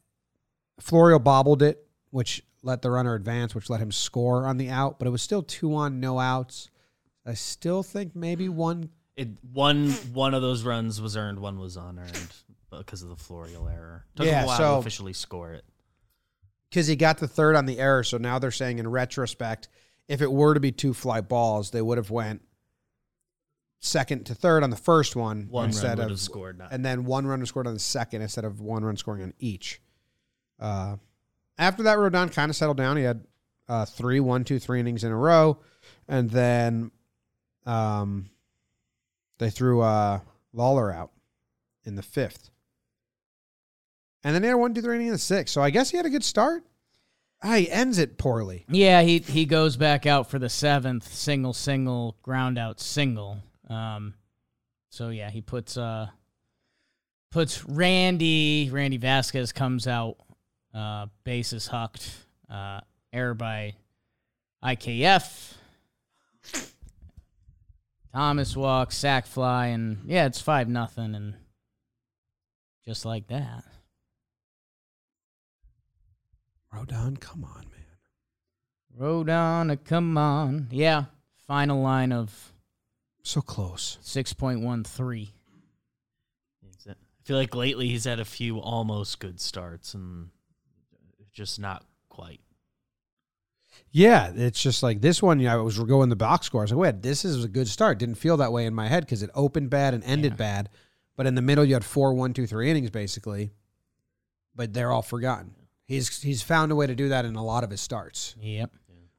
Florial 0.80 1.22
bobbled 1.22 1.62
it, 1.62 1.86
which 2.10 2.44
let 2.62 2.82
the 2.82 2.90
runner 2.90 3.14
advance, 3.14 3.54
which 3.54 3.70
let 3.70 3.80
him 3.80 3.90
score 3.92 4.46
on 4.46 4.56
the 4.58 4.68
out, 4.68 4.98
but 4.98 5.08
it 5.08 5.10
was 5.10 5.22
still 5.22 5.42
two 5.42 5.74
on, 5.74 6.00
no 6.00 6.18
outs. 6.18 6.68
I 7.24 7.34
still 7.34 7.82
think 7.82 8.14
maybe 8.14 8.48
one. 8.48 8.90
It 9.16 9.28
one 9.52 9.90
one 10.12 10.34
of 10.34 10.42
those 10.42 10.62
runs 10.64 11.00
was 11.00 11.16
earned, 11.16 11.38
one 11.38 11.58
was 11.58 11.76
unearned 11.76 12.32
because 12.70 13.02
of 13.02 13.08
the 13.10 13.16
Florial 13.16 13.68
error. 13.70 14.06
Took 14.16 14.26
Yeah, 14.26 14.44
a 14.44 14.46
while 14.46 14.56
so- 14.58 14.74
to 14.74 14.78
officially 14.80 15.12
score 15.12 15.52
it. 15.52 15.64
because 16.70 16.86
he 16.86 16.96
got 16.96 17.18
the 17.18 17.28
third 17.28 17.54
on 17.56 17.66
the 17.66 17.78
error. 17.78 18.02
So 18.02 18.16
now 18.16 18.38
they're 18.38 18.50
saying 18.50 18.78
in 18.78 18.88
retrospect, 18.88 19.68
if 20.08 20.22
it 20.22 20.32
were 20.32 20.54
to 20.54 20.60
be 20.60 20.72
two 20.72 20.94
fly 20.94 21.20
balls, 21.20 21.70
they 21.70 21.82
would 21.82 21.98
have 21.98 22.10
went 22.10 22.40
second 23.80 24.24
to 24.26 24.34
third 24.34 24.62
on 24.62 24.70
the 24.70 24.76
first 24.76 25.16
one 25.16 25.48
One 25.50 25.66
instead 25.66 25.98
of 25.98 26.18
scored. 26.20 26.58
Not 26.58 26.72
and 26.72 26.84
then 26.84 27.04
one 27.04 27.26
run 27.26 27.40
was 27.40 27.48
scored 27.50 27.66
on 27.66 27.74
the 27.74 27.80
second 27.80 28.22
instead 28.22 28.44
of 28.44 28.60
one 28.60 28.84
run 28.84 28.96
scoring 28.96 29.22
on 29.22 29.34
each. 29.38 29.80
Uh, 30.58 30.96
after 31.58 31.82
that, 31.82 31.98
Rodon 31.98 32.32
kind 32.32 32.48
of 32.48 32.56
settled 32.56 32.76
down. 32.78 32.96
He 32.96 33.02
had 33.02 33.24
uh, 33.68 33.84
three, 33.84 34.20
one, 34.20 34.44
two, 34.44 34.58
three 34.58 34.80
innings 34.80 35.04
in 35.04 35.12
a 35.12 35.16
row, 35.16 35.58
and 36.08 36.30
then 36.30 36.90
um, 37.66 38.30
they 39.42 39.50
threw 39.50 39.80
uh, 39.80 40.20
Lawler 40.52 40.92
out 40.92 41.10
in 41.84 41.96
the 41.96 42.02
fifth, 42.02 42.50
and 44.24 44.34
then 44.34 44.42
they 44.42 44.48
had 44.48 44.54
one, 44.54 44.74
two, 44.74 44.82
three 44.82 44.96
inning 44.96 45.08
in 45.08 45.12
the 45.12 45.18
sixth. 45.18 45.52
So 45.52 45.62
I 45.62 45.70
guess 45.70 45.90
he 45.90 45.96
had 45.96 46.06
a 46.06 46.10
good 46.10 46.24
start. 46.24 46.64
Ah, 47.42 47.56
he 47.56 47.70
ends 47.70 47.98
it 47.98 48.18
poorly. 48.18 48.64
Yeah, 48.68 49.02
he 49.02 49.18
he 49.18 49.46
goes 49.46 49.76
back 49.76 50.06
out 50.06 50.30
for 50.30 50.38
the 50.38 50.48
seventh 50.48 51.12
single 51.12 51.52
single 51.52 52.16
ground 52.22 52.56
out 52.56 52.80
single. 52.80 53.38
Um, 53.68 54.14
so 54.90 55.08
yeah, 55.08 55.28
he 55.30 55.40
puts 55.40 55.76
uh 55.76 56.06
puts 57.32 57.64
Randy 57.64 58.70
Randy 58.70 58.98
Vasquez 58.98 59.50
comes 59.50 59.88
out, 59.88 60.18
uh, 60.72 61.06
bases 61.24 61.66
hucked, 61.66 62.08
uh, 62.48 62.80
error 63.12 63.34
by 63.34 63.74
IKF. 64.62 65.54
Thomas 68.14 68.54
walks, 68.56 68.96
sack 68.96 69.26
fly, 69.26 69.68
and 69.68 69.98
yeah, 70.06 70.26
it's 70.26 70.40
five 70.40 70.68
nothing, 70.68 71.14
and 71.14 71.34
just 72.84 73.04
like 73.04 73.28
that. 73.28 73.64
Rodon, 76.74 77.18
come 77.18 77.44
on, 77.44 77.66
man, 77.70 78.98
Rodon, 78.98 79.78
come 79.84 80.18
on, 80.18 80.68
yeah. 80.70 81.04
Final 81.46 81.80
line 81.80 82.12
of 82.12 82.52
so 83.22 83.40
close. 83.40 83.98
Six 84.02 84.32
point 84.32 84.60
one 84.60 84.84
three. 84.84 85.32
I 86.88 86.94
feel 87.24 87.36
like 87.36 87.54
lately 87.54 87.88
he's 87.88 88.04
had 88.04 88.20
a 88.20 88.24
few 88.24 88.58
almost 88.58 89.20
good 89.20 89.40
starts 89.40 89.94
and 89.94 90.30
just 91.32 91.60
not 91.60 91.84
quite. 92.08 92.40
Yeah, 93.92 94.32
it's 94.34 94.60
just 94.60 94.82
like 94.82 95.00
this 95.02 95.22
one. 95.22 95.38
Yeah, 95.38 95.52
I 95.54 95.56
was 95.58 95.78
going 95.78 96.08
the 96.08 96.16
box 96.16 96.46
score. 96.46 96.62
I 96.62 96.64
was 96.64 96.72
like, 96.72 96.80
wait, 96.80 97.02
this 97.02 97.24
is 97.24 97.44
a 97.44 97.48
good 97.48 97.68
start. 97.68 97.98
Didn't 97.98 98.14
feel 98.16 98.38
that 98.38 98.50
way 98.52 98.64
in 98.66 98.74
my 98.74 98.88
head 98.88 99.04
because 99.04 99.22
it 99.22 99.30
opened 99.34 99.68
bad 99.70 99.92
and 99.94 100.02
ended 100.04 100.32
Yeah. 100.32 100.36
bad. 100.36 100.68
But 101.16 101.26
in 101.26 101.34
the 101.34 101.42
middle, 101.42 101.64
you 101.64 101.74
had 101.74 101.84
four, 101.84 102.14
one, 102.14 102.32
two, 102.32 102.46
three 102.46 102.70
innings 102.70 102.90
basically. 102.90 103.52
But 104.54 104.72
they're 104.72 104.90
all 104.90 105.02
forgotten. 105.02 105.54
He's 105.86 106.22
he's 106.22 106.42
found 106.42 106.72
a 106.72 106.74
way 106.74 106.86
to 106.86 106.94
do 106.94 107.10
that 107.10 107.24
in 107.24 107.36
a 107.36 107.44
lot 107.44 107.64
of 107.64 107.70
his 107.70 107.80
starts. 107.80 108.34
Yep. 108.40 108.70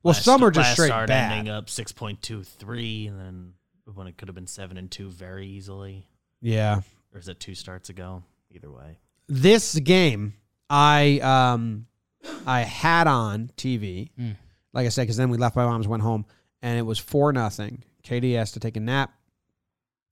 Well, 0.02 0.14
Last- 0.14 0.24
some 0.26 0.44
are 0.44 0.52
just 0.52 0.74
straight 0.74 0.88
start 0.88 1.08
bad. 1.08 1.32
ending 1.32 1.54
up 1.54 1.70
six 1.70 1.92
point 1.92 2.22
two 2.22 2.44
three, 2.44 3.08
and 3.08 3.20
then 3.20 3.54
when 3.94 4.08
it 4.08 4.18
could 4.18 4.28
have 4.28 4.36
been 4.36 4.48
seven 4.48 4.78
and 4.78 4.90
two 4.90 5.10
very 5.10 5.48
easily, 5.48 6.08
Yeah. 6.42 6.82
or 7.14 7.20
is 7.20 7.28
it 7.30 7.40
two 7.40 7.54
starts 7.56 7.90
ago? 7.90 8.24
Either 8.52 8.72
way, 8.72 8.98
This 9.28 9.78
game, 9.80 10.34
I 10.70 11.20
um, 11.20 11.88
I 12.46 12.62
had 12.62 13.08
on 13.08 13.52
TV, 13.58 14.10
Mm. 14.20 14.36
Like 14.74 14.86
I 14.86 14.90
said, 14.90 15.04
because 15.04 15.18
then 15.18 15.30
we 15.30 15.38
left 15.38 15.56
my 15.56 15.66
mom's, 15.66 15.88
went 15.88 16.04
home, 16.04 16.26
and 16.62 16.78
it 16.78 16.84
was 16.84 17.00
four 17.00 17.32
nothing. 17.32 17.84
Katie 18.02 18.38
asked 18.38 18.56
to 18.56 18.60
take 18.60 18.78
a 18.78 18.80
nap. 18.80 19.14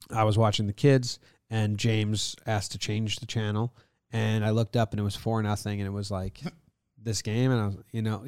I 0.10 0.24
was 0.24 0.38
watching 0.38 0.68
the 0.68 0.74
kids, 0.74 1.20
and 1.50 1.77
James 1.77 2.36
asked 2.46 2.72
to 2.74 2.77
change 2.77 3.18
the 3.18 3.25
channel, 3.25 3.74
and 4.12 4.46
I 4.46 4.51
looked 4.51 4.77
up, 4.77 4.91
and 4.91 5.00
it 5.00 5.03
was 5.03 5.15
four 5.15 5.41
nothing, 5.41 5.80
and 5.80 5.88
it 5.88 5.91
was 5.91 6.12
like 6.12 6.39
this 7.01 7.22
game, 7.22 7.51
and 7.51 7.62
I 7.62 7.65
was, 7.68 7.77
you 7.91 8.01
know, 8.01 8.25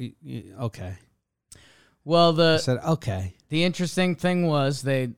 okay. 0.64 0.94
Well, 2.04 2.30
I 2.32 2.36
the 2.36 2.58
said, 2.58 2.78
okay. 2.84 3.34
the 3.48 3.64
interesting 3.64 4.14
thing 4.14 4.46
was 4.46 4.82
they 4.82 5.10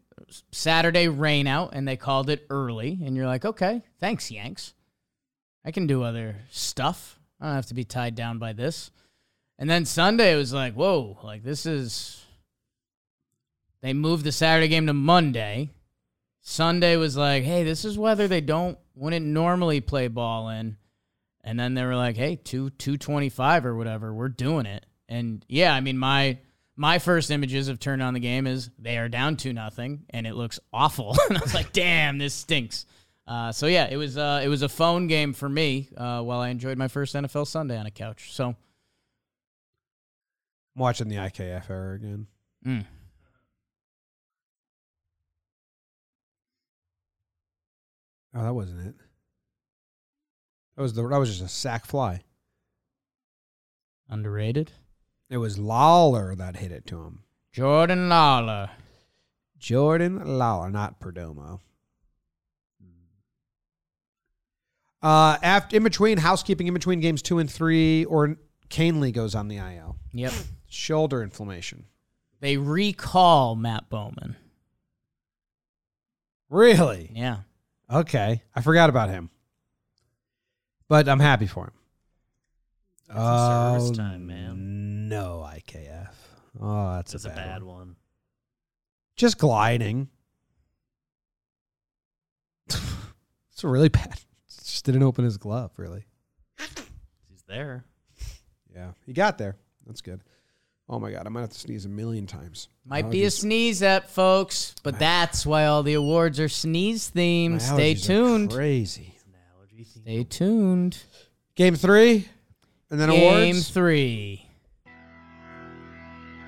Saturday 0.52 1.08
rain 1.08 1.46
out 1.46 1.70
and 1.72 1.86
they 1.86 1.96
called 1.96 2.30
it 2.30 2.46
early, 2.50 2.98
and 3.04 3.16
you're 3.16 3.26
like, 3.26 3.44
okay, 3.44 3.82
thanks, 3.98 4.30
Yanks. 4.30 4.74
I 5.64 5.72
can 5.72 5.86
do 5.86 6.02
other 6.02 6.36
stuff. 6.50 7.18
I 7.40 7.46
don't 7.46 7.54
have 7.56 7.66
to 7.66 7.74
be 7.74 7.84
tied 7.84 8.14
down 8.14 8.38
by 8.38 8.52
this. 8.52 8.90
And 9.58 9.70
then 9.70 9.84
Sunday 9.84 10.36
was 10.36 10.52
like, 10.52 10.74
whoa, 10.74 11.18
like 11.22 11.42
this 11.42 11.66
is. 11.66 12.22
They 13.82 13.92
moved 13.92 14.24
the 14.24 14.32
Saturday 14.32 14.68
game 14.68 14.86
to 14.86 14.92
Monday. 14.92 15.70
Sunday 16.40 16.96
was 16.96 17.16
like, 17.16 17.44
hey, 17.44 17.64
this 17.64 17.84
is 17.84 17.98
weather 17.98 18.28
they 18.28 18.40
don't 18.40 18.78
wouldn't 18.94 19.26
normally 19.26 19.80
play 19.80 20.08
ball 20.08 20.48
in. 20.48 20.76
And 21.44 21.58
then 21.58 21.74
they 21.74 21.84
were 21.84 21.96
like, 21.96 22.16
hey, 22.16 22.36
two 22.36 22.70
two 22.70 22.96
twenty 22.96 23.28
five 23.28 23.64
or 23.64 23.76
whatever, 23.76 24.12
we're 24.12 24.28
doing 24.28 24.66
it. 24.66 24.84
And 25.08 25.44
yeah, 25.48 25.74
I 25.74 25.80
mean 25.80 25.98
my 25.98 26.38
my 26.76 26.98
first 26.98 27.30
images 27.30 27.68
of 27.68 27.80
turn 27.80 28.02
on 28.02 28.14
the 28.14 28.20
game 28.20 28.46
is 28.46 28.70
they 28.78 28.98
are 28.98 29.08
down 29.08 29.36
two 29.36 29.52
nothing 29.52 30.04
and 30.10 30.26
it 30.26 30.34
looks 30.34 30.60
awful. 30.72 31.16
and 31.28 31.38
I 31.38 31.40
was 31.40 31.54
like, 31.54 31.72
damn, 31.72 32.18
this 32.18 32.34
stinks. 32.34 32.84
Uh, 33.26 33.50
so 33.50 33.66
yeah, 33.66 33.88
it 33.90 33.96
was 33.96 34.16
uh, 34.16 34.40
it 34.44 34.48
was 34.48 34.62
a 34.62 34.68
phone 34.68 35.06
game 35.06 35.32
for 35.32 35.48
me 35.48 35.88
uh, 35.96 36.20
while 36.22 36.40
I 36.40 36.50
enjoyed 36.50 36.78
my 36.78 36.88
first 36.88 37.14
NFL 37.14 37.46
Sunday 37.46 37.78
on 37.78 37.86
a 37.86 37.90
couch. 37.90 38.32
So 38.32 38.54
watching 40.76 41.08
the 41.08 41.16
IKF 41.16 41.68
era 41.70 41.94
again. 41.96 42.26
mm. 42.64 42.84
Oh, 48.34 48.42
that 48.44 48.54
wasn't 48.54 48.86
it. 48.86 48.94
That 50.76 50.82
was 50.82 50.92
the 50.94 51.06
that 51.08 51.16
was 51.18 51.30
just 51.30 51.42
a 51.42 51.48
sack 51.48 51.86
fly. 51.86 52.20
underrated. 54.08 54.72
It 55.30 55.38
was 55.38 55.58
Lawler 55.58 56.34
that 56.36 56.56
hit 56.56 56.70
it 56.70 56.86
to 56.88 57.02
him. 57.02 57.20
Jordan 57.52 58.08
Lawler. 58.08 58.70
Jordan 59.58 60.38
Lawler, 60.38 60.70
not 60.70 61.00
Perdomo. 61.00 61.60
Uh, 65.02 65.36
after 65.42 65.76
in 65.76 65.82
between 65.82 66.18
housekeeping, 66.18 66.66
in 66.66 66.74
between 66.74 67.00
games 67.00 67.22
two 67.22 67.38
and 67.38 67.50
three, 67.50 68.04
or 68.06 68.36
Kahnle 68.68 69.12
goes 69.12 69.34
on 69.34 69.48
the 69.48 69.56
IL. 69.56 69.96
Yep. 70.12 70.32
Shoulder 70.68 71.22
inflammation. 71.22 71.84
They 72.40 72.56
recall 72.56 73.54
Matt 73.56 73.88
Bowman. 73.88 74.36
Really? 76.48 77.10
Yeah. 77.14 77.38
Okay, 77.90 78.42
I 78.54 78.60
forgot 78.62 78.90
about 78.90 79.10
him, 79.10 79.30
but 80.88 81.08
I'm 81.08 81.20
happy 81.20 81.46
for 81.46 81.64
him. 81.66 81.72
Got 83.08 83.16
some 83.16 83.80
service 83.80 83.90
Oh, 83.98 84.02
time, 84.02 84.26
man. 84.26 85.08
No 85.08 85.48
IKF. 85.48 86.08
Oh, 86.60 86.94
that's, 86.96 87.12
That's 87.12 87.24
a 87.26 87.28
a 87.28 87.30
bad, 87.32 87.46
bad 87.46 87.62
one. 87.62 87.76
one. 87.76 87.96
Just 89.14 89.38
gliding. 89.38 90.08
it's 92.68 93.62
really 93.62 93.88
bad. 93.88 94.18
Just 94.48 94.84
didn't 94.84 95.04
open 95.04 95.24
his 95.24 95.36
glove. 95.38 95.70
Really. 95.76 96.06
He's 96.58 97.42
there. 97.46 97.84
Yeah, 98.74 98.92
he 99.04 99.12
got 99.12 99.38
there. 99.38 99.56
That's 99.86 100.00
good. 100.00 100.20
Oh 100.88 101.00
my 101.00 101.10
god, 101.10 101.26
I 101.26 101.30
might 101.30 101.40
have 101.40 101.50
to 101.50 101.58
sneeze 101.58 101.84
a 101.84 101.88
million 101.88 102.26
times. 102.26 102.68
Might 102.84 103.10
be 103.10 103.24
a 103.24 103.30
sneeze 103.30 103.82
up, 103.82 104.08
folks, 104.08 104.74
but 104.84 105.00
that's 105.00 105.44
why 105.44 105.66
all 105.66 105.82
the 105.82 105.94
awards 105.94 106.38
are 106.38 106.48
sneeze 106.48 107.10
my 107.12 107.22
themed. 107.22 107.60
Stay 107.60 107.94
allergies 107.94 108.04
are 108.04 108.06
tuned. 108.06 108.52
Crazy. 108.52 109.12
It's 109.14 109.24
an 109.24 109.34
allergy 109.56 109.84
thing. 109.84 110.02
Stay 110.02 110.24
tuned. 110.24 111.02
Game 111.56 111.74
three, 111.74 112.28
and 112.90 113.00
then 113.00 113.08
awards. 113.08 113.36
Game 113.36 113.54
awards. 113.54 113.70
three. 113.70 114.48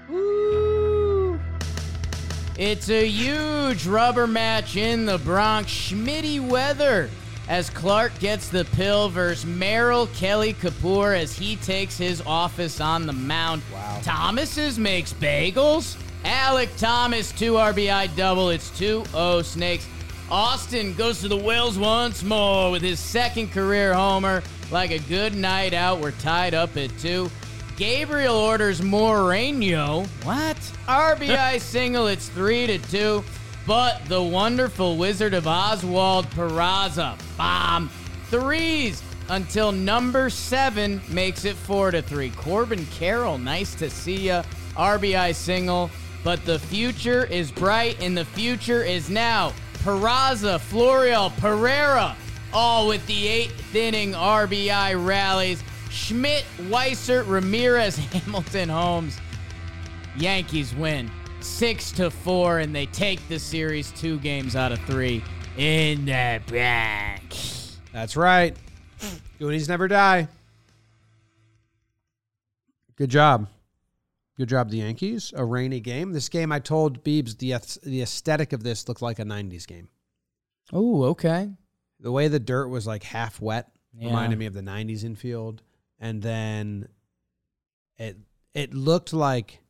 Woo. 0.09 1.40
It's 2.57 2.88
a 2.90 3.07
huge 3.09 3.87
rubber 3.87 4.29
match 4.29 4.77
in 4.77 5.05
the 5.05 5.18
Bronx. 5.18 5.70
Schmitty 5.72 6.46
weather 6.46 7.11
as 7.49 7.71
Clarke 7.71 8.17
gets 8.19 8.49
the 8.49 8.65
pill 8.67 9.09
versus 9.09 9.47
Merrill 9.47 10.07
Kelly 10.09 10.53
Kapoor 10.53 11.19
as 11.19 11.37
he 11.37 11.57
takes 11.57 11.97
his 11.97 12.21
office 12.27 12.81
on 12.81 13.07
the 13.07 13.13
mound. 13.13 13.63
Wow. 13.73 14.01
Thomas's 14.03 14.79
makes 14.79 15.13
bagels. 15.15 15.97
Alek 16.25 16.77
Thomas, 16.77 17.33
2 17.33 17.55
RBI 17.55 18.15
double. 18.17 18.51
It's 18.51 18.71
2 18.79 19.05
0 19.07 19.43
Snakes. 19.43 19.87
Austin 20.31 20.93
goes 20.95 21.21
to 21.23 21.29
the 21.29 21.37
Wells 21.37 21.79
once 21.79 22.23
more 22.23 22.71
with 22.71 22.83
his 22.83 23.01
second 23.01 23.51
career 23.51 23.95
homer. 23.95 24.43
Like 24.71 24.91
a 24.91 24.99
good 24.99 25.35
night 25.35 25.73
out, 25.73 26.01
we're 26.01 26.11
tied 26.13 26.53
up 26.53 26.77
at 26.77 26.97
2. 26.99 27.31
Gabriel 27.79 28.37
orders 28.37 28.83
Moreno. 28.83 30.05
What? 30.25 30.57
RBI 30.87 31.61
single, 31.61 32.09
it's 32.09 32.29
3 32.29 32.67
to 32.67 32.79
2. 32.79 33.25
But 33.68 34.02
the 34.07 34.22
wonderful 34.22 34.96
Wizard 34.96 35.35
of 35.35 35.46
Oswald 35.46 36.24
Peraza, 36.31 37.18
bomb, 37.37 37.90
threes 38.31 39.02
until 39.28 39.72
number 39.72 40.31
seven 40.31 41.02
makes 41.11 41.44
it 41.44 41.54
4 41.54 41.90
to 41.90 42.00
3. 42.00 42.31
Corbin 42.31 42.87
Carroll, 42.87 43.37
nice 43.37 43.74
to 43.74 43.90
see 43.90 44.28
ya. 44.28 44.42
RBI 44.74 45.35
single. 45.35 45.90
But 46.24 46.46
the 46.46 46.59
future 46.59 47.26
is 47.26 47.52
bright 47.52 48.02
and 48.02 48.16
the 48.16 48.24
future 48.24 48.83
is 48.83 49.11
now. 49.11 49.52
Peraza, 49.85 50.59
Florial, 50.59 51.28
Pereira, 51.37 52.16
all 52.54 52.88
with 52.88 53.07
the 53.07 53.28
eighth 53.28 53.74
inning 53.74 54.12
RBI 54.12 55.07
rallies. 55.07 55.62
Schmidt, 55.90 56.46
Weissert, 56.70 57.28
Ramirez, 57.28 57.96
Hamilton, 58.14 58.70
Holmes. 58.70 59.18
Yankees 60.16 60.74
win 60.74 61.11
six 61.40 61.90
to 61.92 62.11
four, 62.11 62.59
and 62.59 62.74
they 62.74 62.87
take 62.87 63.27
the 63.29 63.38
series 63.38 63.90
two 63.92 64.18
games 64.20 64.57
out 64.57 64.72
of 64.72 64.79
three 64.81 65.22
in 65.57 66.05
the 66.07 66.40
Bronx. 66.46 67.79
That's 67.92 68.16
right. 68.16 68.57
Goonies 69.38 69.68
never 69.68 69.88
die. 69.88 70.29
Good 72.96 73.11
job. 73.11 73.48
Good 74.37 74.48
job, 74.48 74.70
the 74.70 74.79
Yankees. 74.79 75.33
A 75.37 75.44
rainy 75.44 75.81
game. 75.81 76.12
This 76.12 76.29
game, 76.29 76.53
I 76.53 76.59
told 76.61 77.03
Beebs, 77.05 77.38
the 77.38 77.55
the 77.88 78.03
aesthetic 78.03 78.53
of 78.53 78.62
this 78.62 78.87
looked 78.88 79.03
like 79.03 79.18
a 79.18 79.24
'90s 79.24 79.66
game. 79.66 79.88
Oh, 80.72 81.05
okay. 81.05 81.51
The 82.01 82.12
way 82.12 82.29
the 82.29 82.38
dirt 82.38 82.68
was 82.68 82.87
like 82.87 83.03
half 83.03 83.40
wet 83.40 83.70
Yeah. 83.96 84.07
reminded 84.09 84.38
me 84.38 84.46
of 84.46 84.55
the 84.55 84.62
'90s 84.62 85.03
infield, 85.05 85.62
and 85.98 86.22
then 86.22 86.88
it 87.96 88.16
it 88.55 88.74
looked 88.74 89.12
like, 89.12 89.61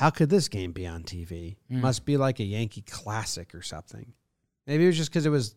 how 0.00 0.08
could 0.08 0.30
this 0.30 0.48
game 0.48 0.72
be 0.72 0.86
on 0.86 1.02
TV? 1.02 1.56
Mm. 1.70 1.82
Must 1.82 2.06
be 2.06 2.16
like 2.16 2.40
a 2.40 2.44
Yankee 2.44 2.80
classic 2.80 3.54
or 3.54 3.60
something. 3.60 4.14
Maybe 4.66 4.84
it 4.84 4.86
was 4.86 4.96
just 4.96 5.10
because 5.10 5.26
it 5.26 5.30
was 5.30 5.54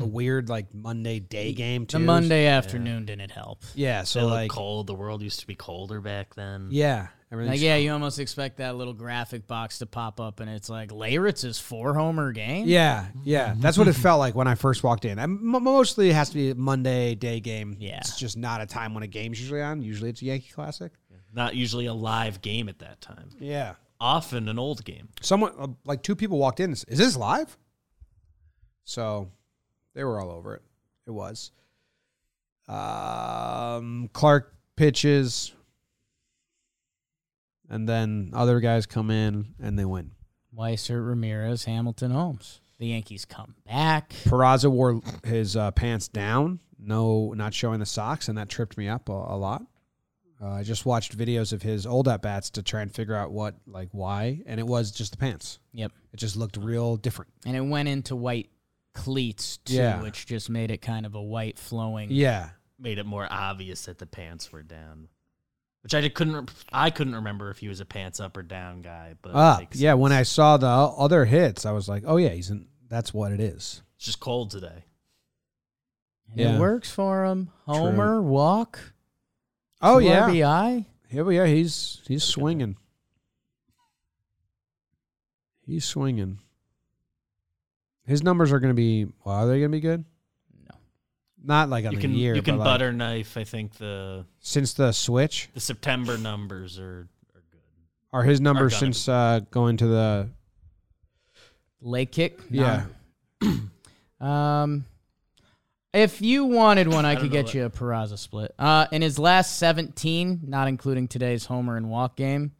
a 0.00 0.04
weird 0.04 0.48
like 0.48 0.74
Monday 0.74 1.20
day 1.20 1.52
game 1.52 1.86
too. 1.86 1.98
The 1.98 2.04
Monday 2.04 2.46
afternoon 2.46 3.04
didn't 3.04 3.30
help. 3.30 3.62
Yeah, 3.76 4.02
So 4.02 4.20
so 4.22 4.26
like 4.26 4.50
cold. 4.50 4.88
The 4.88 4.94
world 4.94 5.22
used 5.22 5.38
to 5.40 5.46
be 5.46 5.54
colder 5.54 6.00
back 6.00 6.34
then. 6.34 6.70
yeah, 6.72 7.06
Like, 7.30 7.60
yeah, 7.60 7.76
you 7.76 7.92
almost 7.92 8.18
expect 8.18 8.56
that 8.56 8.74
little 8.74 8.94
graphic 8.94 9.46
box 9.46 9.78
to 9.78 9.86
pop 9.86 10.18
up, 10.18 10.40
and 10.40 10.50
it's 10.50 10.68
like 10.68 10.90
Laritz's 10.90 11.60
four 11.60 11.94
homer 11.94 12.32
game. 12.32 12.66
Yeah, 12.66 13.06
yeah. 13.22 13.54
That's 13.58 13.78
what 13.78 13.86
it 13.86 13.92
felt 13.92 14.18
like 14.18 14.34
when 14.34 14.48
I 14.48 14.56
first 14.56 14.82
walked 14.82 15.04
in. 15.04 15.20
I, 15.20 15.24
m- 15.24 15.40
mostly 15.62 16.10
it 16.10 16.14
has 16.14 16.30
to 16.30 16.34
be 16.34 16.50
a 16.50 16.54
Monday 16.56 17.14
day 17.14 17.38
game. 17.38 17.76
Yeah. 17.78 17.98
It's 17.98 18.18
just 18.18 18.36
not 18.36 18.60
a 18.60 18.66
time 18.66 18.92
when 18.92 19.04
a 19.04 19.08
game's 19.08 19.40
usually 19.40 19.62
on. 19.62 19.82
Usually 19.82 20.10
it's 20.10 20.20
a 20.20 20.24
Yankee 20.24 20.50
Classic. 20.52 20.90
Not 21.32 21.54
usually 21.56 21.86
a 21.86 21.94
live 21.94 22.40
game 22.42 22.68
at 22.68 22.78
that 22.78 23.00
time. 23.00 23.30
Yeah. 23.40 23.74
Often 24.00 24.48
an 24.48 24.58
old 24.58 24.84
game. 24.84 25.08
Someone, 25.20 25.52
uh, 25.58 25.68
like 25.84 26.02
two 26.02 26.16
people 26.16 26.38
walked 26.38 26.60
in 26.60 26.70
and 26.70 26.78
said, 26.78 26.90
Is 26.90 26.98
this 26.98 27.16
live? 27.16 27.56
So 28.84 29.30
they 29.94 30.04
were 30.04 30.20
all 30.20 30.30
over 30.30 30.54
it. 30.54 30.62
It 31.06 31.10
was. 31.10 31.52
Um, 32.68 34.08
Clarke 34.12 34.54
pitches. 34.76 35.52
And 37.68 37.88
then 37.88 38.30
other 38.34 38.60
guys 38.60 38.86
come 38.86 39.10
in 39.10 39.54
and 39.60 39.78
they 39.78 39.84
win. 39.84 40.10
Weiser, 40.56 41.06
Ramirez, 41.06 41.64
Hamilton, 41.64 42.10
Holmes. 42.10 42.60
The 42.78 42.88
Yankees 42.88 43.24
come 43.24 43.54
back. 43.66 44.10
Peraza 44.24 44.70
wore 44.70 45.00
his 45.24 45.56
uh, 45.56 45.70
pants 45.70 46.08
down, 46.08 46.60
no, 46.78 47.32
not 47.34 47.54
showing 47.54 47.80
the 47.80 47.86
socks, 47.86 48.28
and 48.28 48.36
that 48.36 48.48
tripped 48.48 48.76
me 48.76 48.88
up 48.88 49.08
a, 49.08 49.12
a 49.12 49.36
lot. 49.36 49.62
Uh, 50.42 50.48
I 50.48 50.62
just 50.62 50.84
watched 50.84 51.16
videos 51.16 51.52
of 51.52 51.62
his 51.62 51.86
old 51.86 52.08
at 52.08 52.20
bats 52.22 52.50
to 52.50 52.62
try 52.62 52.82
and 52.82 52.92
figure 52.92 53.14
out 53.14 53.30
what, 53.32 53.54
like, 53.66 53.88
why, 53.92 54.42
and 54.46 54.58
it 54.60 54.66
was 54.66 54.90
just 54.90 55.12
the 55.12 55.18
pants. 55.18 55.58
Yep. 55.72 55.92
It 56.12 56.16
just 56.18 56.36
looked 56.36 56.56
real 56.56 56.96
different. 56.96 57.30
And 57.46 57.56
it 57.56 57.60
went 57.62 57.88
into 57.88 58.14
white 58.16 58.50
cleats 58.94 59.56
too, 59.58 59.74
Yeah. 59.74 60.02
which 60.02 60.26
just 60.26 60.50
made 60.50 60.70
it 60.70 60.78
kind 60.82 61.06
of 61.06 61.14
a 61.14 61.22
white 61.22 61.58
flowing. 61.58 62.10
Yeah, 62.10 62.50
Made 62.78 62.98
it 62.98 63.06
more 63.06 63.26
obvious 63.30 63.84
that 63.86 63.98
the 63.98 64.06
pants 64.06 64.50
were 64.52 64.62
down. 64.64 65.08
Which 65.82 65.94
I 65.94 66.00
just 66.00 66.14
couldn't. 66.14 66.50
I 66.72 66.90
couldn't 66.90 67.14
remember 67.14 67.50
if 67.50 67.58
he 67.58 67.68
was 67.68 67.78
a 67.80 67.84
pants 67.84 68.18
up 68.18 68.36
or 68.36 68.42
down 68.42 68.80
guy. 68.82 69.14
But 69.22 69.30
it 69.30 69.34
up. 69.36 69.58
makes 69.60 69.78
Yeah, 69.80 69.94
when 69.94 70.12
I 70.12 70.22
saw 70.24 70.56
the 70.56 70.66
other 70.66 71.24
hits, 71.26 71.64
I 71.66 71.72
was 71.72 71.88
like, 71.88 72.02
oh 72.06 72.16
yeah, 72.16 72.30
he's 72.30 72.50
in. 72.50 72.66
That's 72.88 73.12
what 73.14 73.32
it 73.32 73.40
is. 73.40 73.82
it's 73.96 74.06
just 74.06 74.18
cold 74.20 74.50
today. 74.50 74.84
Yeah. 76.34 76.56
It 76.56 76.60
works 76.60 76.90
for 76.90 77.24
him. 77.24 77.50
Homer, 77.66 78.20
walk. 78.22 78.93
Oh 79.84 80.00
two 80.00 80.06
yeah, 80.06 80.28
RBI. 80.28 80.84
yeah, 81.10 81.22
well, 81.22 81.32
yeah. 81.32 81.46
He's 81.46 82.00
he's 82.08 82.24
swinging. 82.24 82.76
He's 85.66 85.84
swinging. 85.84 86.38
His 88.06 88.22
numbers 88.22 88.52
are 88.52 88.60
going 88.60 88.70
to 88.70 88.74
be. 88.74 89.06
Well, 89.24 89.34
are 89.34 89.46
they 89.46 89.58
going 89.60 89.70
to 89.70 89.76
be 89.76 89.80
good? 89.80 90.04
No. 90.68 90.74
Not 91.42 91.70
like 91.70 91.86
on 91.86 91.92
You 91.92 91.96
the 91.98 92.02
can 92.02 92.14
year. 92.14 92.34
you 92.34 92.42
can 92.42 92.56
but 92.58 92.64
like, 92.64 92.74
butter 92.74 92.92
knife. 92.92 93.36
I 93.36 93.44
think 93.44 93.74
the 93.76 94.26
since 94.40 94.74
the 94.74 94.92
switch. 94.92 95.48
the 95.54 95.60
September 95.60 96.18
numbers 96.18 96.78
are 96.78 97.08
are 97.34 97.42
good. 97.50 97.60
Are 98.12 98.22
his 98.22 98.40
numbers 98.40 98.72
gonna 98.74 98.80
since 98.92 99.08
uh, 99.08 99.40
going 99.50 99.76
to 99.78 99.86
the? 99.86 100.28
Leg 101.80 102.10
kick. 102.10 102.38
Yeah. 102.50 102.84
Um, 104.20 104.86
if 105.94 106.20
you 106.20 106.44
wanted 106.44 106.88
one, 106.88 107.04
I, 107.04 107.12
I 107.12 107.16
could 107.16 107.30
get 107.30 107.46
what- 107.46 107.54
you 107.54 107.64
a 107.64 107.70
Peraza 107.70 108.18
split. 108.18 108.54
Uh, 108.58 108.86
in 108.92 109.00
his 109.02 109.18
last 109.18 109.58
17, 109.58 110.40
not 110.46 110.68
including 110.68 111.08
today's 111.08 111.46
homer 111.46 111.76
and 111.76 111.88
walk 111.88 112.16
game, 112.16 112.52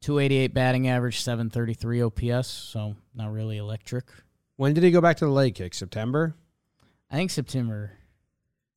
288 0.00 0.52
batting 0.54 0.88
average, 0.88 1.20
733 1.22 2.02
OPS. 2.02 2.48
So 2.48 2.96
not 3.14 3.32
really 3.32 3.58
electric. 3.58 4.06
When 4.56 4.74
did 4.74 4.82
he 4.84 4.90
go 4.90 5.00
back 5.00 5.16
to 5.18 5.24
the 5.26 5.30
leg 5.30 5.54
kick? 5.54 5.74
September. 5.74 6.34
I 7.10 7.16
think 7.16 7.30
September. 7.30 7.92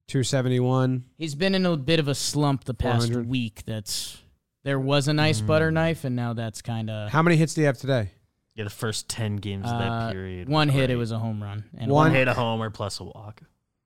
Two 0.07 0.21
seventy 0.23 0.59
one. 0.59 1.05
He's 1.17 1.33
been 1.33 1.55
in 1.55 1.65
a 1.65 1.75
bit 1.75 1.99
of 1.99 2.07
a 2.07 2.13
slump 2.13 2.65
the 2.65 2.75
past 2.75 3.07
400. 3.07 3.27
week. 3.27 3.63
That's 3.65 4.21
there 4.63 4.79
was 4.79 5.07
a 5.07 5.13
nice 5.13 5.41
Mm. 5.41 5.47
butter 5.47 5.71
knife, 5.71 6.03
and 6.03 6.15
now 6.15 6.33
that's 6.33 6.61
kind 6.61 6.91
of 6.91 7.09
How 7.09 7.23
many 7.23 7.37
hits 7.37 7.55
do 7.55 7.61
you 7.61 7.67
have 7.67 7.77
today? 7.79 8.11
Yeah, 8.53 8.65
the 8.65 8.69
first 8.69 9.09
ten 9.09 9.37
games 9.37 9.65
of 9.65 9.73
uh, 9.73 9.79
that 9.79 10.11
period. 10.13 10.47
one 10.47 10.69
hit. 10.69 10.91
It 10.91 10.95
was 10.95 11.11
a 11.11 11.17
home 11.17 11.41
run. 11.41 11.63
And 11.75 11.89
One- 11.91 12.07
one 12.09 12.13
hit, 12.13 12.27
a 12.27 12.33
homer 12.35 12.69
plus 12.69 12.99
a 12.99 13.03
walk. 13.03 13.41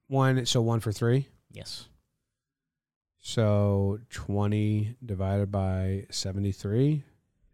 One. 0.09 0.45
So 0.45 0.61
one 0.61 0.79
for 0.81 0.91
three. 0.91 1.27
Yes. 1.51 1.87
So 3.19 3.99
20 4.09 4.95
divided 5.05 5.51
by 5.51 6.05
73. 6.09 7.03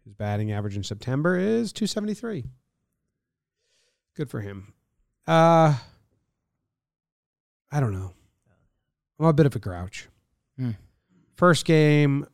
His 0.04 0.14
batting 0.14 0.52
average 0.52 0.76
in 0.76 0.82
September 0.82 1.36
is 1.36 1.72
273. 1.72 2.44
Good 4.16 4.30
for 4.30 4.40
him. 4.40 4.72
Uh 5.26 5.76
I 7.70 7.80
don't 7.80 7.92
know. 7.92 8.12
I'm 9.20 9.26
a 9.26 9.32
bit 9.32 9.46
of 9.46 9.54
a 9.54 9.58
grouch. 9.58 10.08
Hmm. 10.58 10.70
First 11.36 11.66
game 11.66 12.26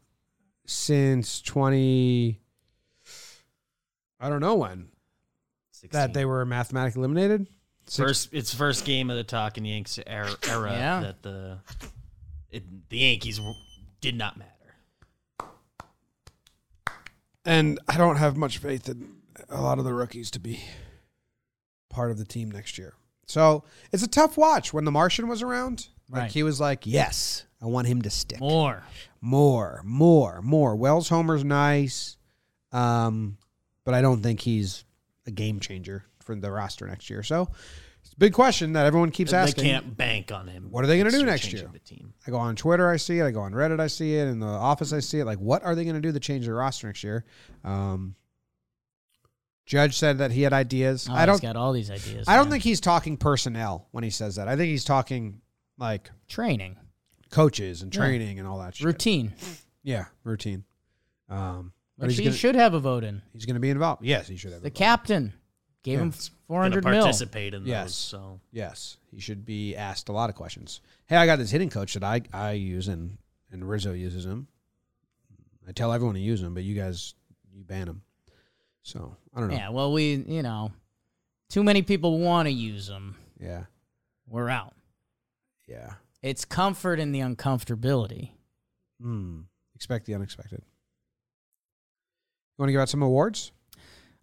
since 0.66 1.42
20 1.42 2.38
I 4.20 4.28
don't 4.28 4.40
know 4.40 4.54
when 4.54 4.88
16. 5.72 5.98
that 5.98 6.14
they 6.14 6.24
were 6.24 6.44
mathematically 6.44 7.00
eliminated. 7.00 7.48
Six- 7.86 7.96
first 7.96 8.28
it's 8.32 8.54
first 8.54 8.84
game 8.84 9.10
of 9.10 9.16
the 9.16 9.24
Talking 9.24 9.64
Yanks 9.64 9.98
era, 10.06 10.30
era 10.48 10.72
Yeah. 10.72 11.00
that 11.00 11.22
the 11.22 11.58
it, 12.50 12.88
the 12.88 12.98
Yankees 12.98 13.40
did 14.00 14.16
not 14.16 14.36
matter. 14.36 14.50
And 17.44 17.80
I 17.88 17.96
don't 17.96 18.16
have 18.16 18.36
much 18.36 18.58
faith 18.58 18.88
in 18.88 19.16
a 19.48 19.60
lot 19.60 19.78
of 19.78 19.84
the 19.84 19.94
rookies 19.94 20.30
to 20.32 20.38
be 20.38 20.60
part 21.90 22.10
of 22.10 22.18
the 22.18 22.24
team 22.24 22.50
next 22.50 22.78
year. 22.78 22.94
So 23.26 23.64
it's 23.90 24.02
a 24.02 24.08
tough 24.08 24.36
watch. 24.36 24.72
When 24.72 24.84
the 24.84 24.90
Martian 24.92 25.26
was 25.28 25.42
around, 25.42 25.88
like 26.08 26.20
Right. 26.22 26.30
he 26.32 26.42
was 26.42 26.60
like, 26.60 26.86
"Yes, 26.86 27.44
I 27.60 27.66
want 27.66 27.88
him 27.88 28.02
to 28.02 28.10
stick 28.10 28.38
More. 28.40 28.84
more, 29.20 29.80
more, 29.84 30.40
more." 30.42 30.76
Wells 30.76 31.08
Homer's 31.08 31.44
nice, 31.44 32.16
um, 32.70 33.38
but 33.84 33.94
I 33.94 34.02
don't 34.02 34.22
think 34.22 34.40
he's 34.40 34.84
a 35.26 35.30
game 35.30 35.58
changer 35.60 36.04
for 36.22 36.34
the 36.34 36.50
roster 36.50 36.86
next 36.86 37.10
year. 37.10 37.22
So 37.22 37.48
it's 38.02 38.12
a 38.12 38.16
big 38.18 38.32
question 38.32 38.72
that 38.72 38.86
everyone 38.86 39.10
keeps 39.10 39.32
asking. 39.32 39.64
They 39.64 39.70
can't 39.70 39.96
bank 39.96 40.32
on 40.32 40.48
him. 40.48 40.68
What 40.70 40.82
are 40.84 40.86
they 40.86 40.98
gonna 40.98 41.10
do 41.10 41.24
next 41.24 41.52
year? 41.52 41.68
The 41.72 41.78
team. 41.78 42.14
I 42.26 42.30
go 42.30 42.36
on 42.38 42.56
Twitter, 42.56 42.88
I 42.88 42.96
see 42.96 43.18
it. 43.18 43.24
I 43.24 43.30
go 43.30 43.40
on 43.40 43.52
Reddit, 43.52 43.80
I 43.80 43.86
see 43.88 44.14
it. 44.16 44.26
In 44.28 44.40
the 44.40 44.46
office, 44.46 44.92
I 44.92 45.00
see 45.00 45.18
it. 45.20 45.24
Like, 45.24 45.38
what 45.38 45.62
are 45.64 45.74
they 45.74 45.84
going 45.84 45.94
to 45.96 46.00
do 46.00 46.12
to 46.12 46.20
change 46.20 46.46
their 46.46 46.54
roster 46.54 46.86
next 46.86 47.02
year? 47.04 47.24
Um, 47.64 48.14
Judge 49.66 49.96
said 49.96 50.18
that 50.18 50.32
he 50.32 50.42
had 50.42 50.52
ideas. 50.52 51.08
Oh, 51.10 51.14
I 51.14 51.24
don't. 51.26 51.40
got 51.40 51.56
all 51.56 51.72
these 51.72 51.90
ideas. 51.90 52.26
I 52.28 52.36
don't 52.36 52.46
man. 52.46 52.52
think 52.52 52.64
he's 52.64 52.80
talking 52.80 53.16
personnel 53.16 53.88
when 53.92 54.02
he 54.04 54.10
says 54.10 54.36
that. 54.36 54.48
I 54.48 54.56
think 54.56 54.70
he's 54.70 54.84
talking 54.84 55.40
like 55.78 56.10
training, 56.28 56.76
coaches 57.30 57.82
and 57.82 57.94
Yeah. 57.94 58.00
training 58.00 58.38
and 58.38 58.46
all 58.48 58.58
that 58.58 58.74
shit. 58.74 58.86
routine, 58.86 59.32
Yeah, 59.82 60.06
routine. 60.24 60.64
Um, 61.28 61.72
which 61.96 62.10
he's 62.10 62.18
he 62.18 62.24
gonna, 62.24 62.36
should 62.36 62.54
have 62.56 62.74
a 62.74 62.80
vote 62.80 63.04
in. 63.04 63.22
he's 63.32 63.46
going 63.46 63.54
to 63.54 63.60
be 63.60 63.70
involved. 63.70 64.04
Yes, 64.04 64.26
he 64.28 64.36
should 64.36 64.52
have. 64.52 64.62
The 64.62 64.68
a 64.68 64.70
vote. 64.70 64.76
captain 64.78 65.32
gave 65.82 65.98
Yeah. 65.98 66.04
him 66.04 66.12
four 66.46 66.62
hundred 66.62 66.84
mil. 66.84 67.00
participate 67.02 67.54
in 67.54 67.66
Yes. 67.66 67.88
those. 67.88 67.94
So 67.96 68.40
Yes, 68.52 68.96
he 69.10 69.20
should 69.20 69.44
be 69.44 69.74
asked 69.76 70.08
a 70.08 70.12
lot 70.12 70.30
of 70.30 70.36
questions. 70.36 70.80
Hey, 71.06 71.16
I 71.16 71.26
got 71.26 71.36
this 71.36 71.50
hitting 71.50 71.70
coach 71.70 71.94
that 71.94 72.04
I 72.04 72.22
I 72.32 72.52
use 72.52 72.88
and 72.88 73.18
and 73.50 73.68
Rizzo 73.68 73.92
uses 73.92 74.24
him. 74.24 74.46
I 75.66 75.72
tell 75.72 75.92
everyone 75.92 76.14
to 76.14 76.20
use 76.20 76.42
him, 76.42 76.54
but 76.54 76.64
you 76.64 76.74
guys 76.74 77.14
you 77.54 77.64
ban 77.64 77.88
him. 77.88 78.02
So 78.82 79.16
I 79.34 79.40
don't 79.40 79.48
know. 79.50 79.56
Yeah, 79.56 79.68
well, 79.70 79.92
we 79.92 80.14
you 80.16 80.42
know, 80.42 80.72
too 81.48 81.62
many 81.62 81.82
people 81.82 82.18
want 82.18 82.46
to 82.46 82.52
use 82.52 82.86
them. 82.86 83.16
Yeah, 83.40 83.64
We're 84.26 84.48
out. 84.48 84.74
yeah. 85.68 85.94
It's 86.22 86.44
comfort 86.44 86.98
in 87.00 87.10
the 87.12 87.18
uncomfortability. 87.20 88.30
Hmm. 89.00 89.40
Expect 89.74 90.06
the 90.06 90.14
unexpected. 90.14 90.62
You 92.56 92.62
want 92.62 92.68
to 92.68 92.72
give 92.72 92.80
out 92.80 92.88
some 92.88 93.02
awards? 93.02 93.50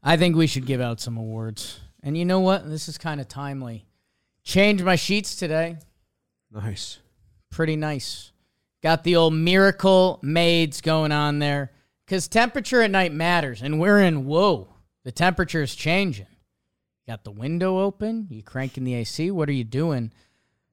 I 0.02 0.18
think 0.18 0.36
we 0.36 0.48
should 0.48 0.66
give 0.66 0.82
out 0.82 1.00
some 1.00 1.18
awards. 1.18 1.80
And 2.02 2.18
you 2.18 2.26
know 2.26 2.40
what? 2.40 2.70
This 2.70 2.88
is 2.88 2.98
kind 2.98 3.20
of 3.20 3.28
timely. 3.28 3.86
Changed 4.44 4.84
my 4.84 4.96
sheets 4.96 5.36
today. 5.36 5.78
Nice. 6.52 7.00
Pretty 7.50 7.76
nice. 7.76 8.32
Got 8.82 9.04
the 9.04 9.18
old 9.18 9.34
miracle 9.34 10.20
maids 10.22 10.82
going 10.82 11.12
on 11.12 11.40
there. 11.40 11.72
Because 12.06 12.28
temperature 12.28 12.82
at 12.82 12.92
night 12.92 13.12
matters. 13.12 13.62
And 13.62 13.80
we're 13.80 14.00
in, 14.00 14.26
whoa, 14.26 14.70
the 15.04 15.12
temperature 15.12 15.62
is 15.62 15.76
changing. 15.76 16.26
Got 17.08 17.24
the 17.24 17.32
window 17.32 17.80
open. 17.80 18.28
You 18.30 18.42
cranking 18.42 18.86
the 18.86 18.96
AC. 18.96 19.32
What 19.32 19.50
are 19.50 19.54
you 19.54 19.64
doing? 19.64 20.12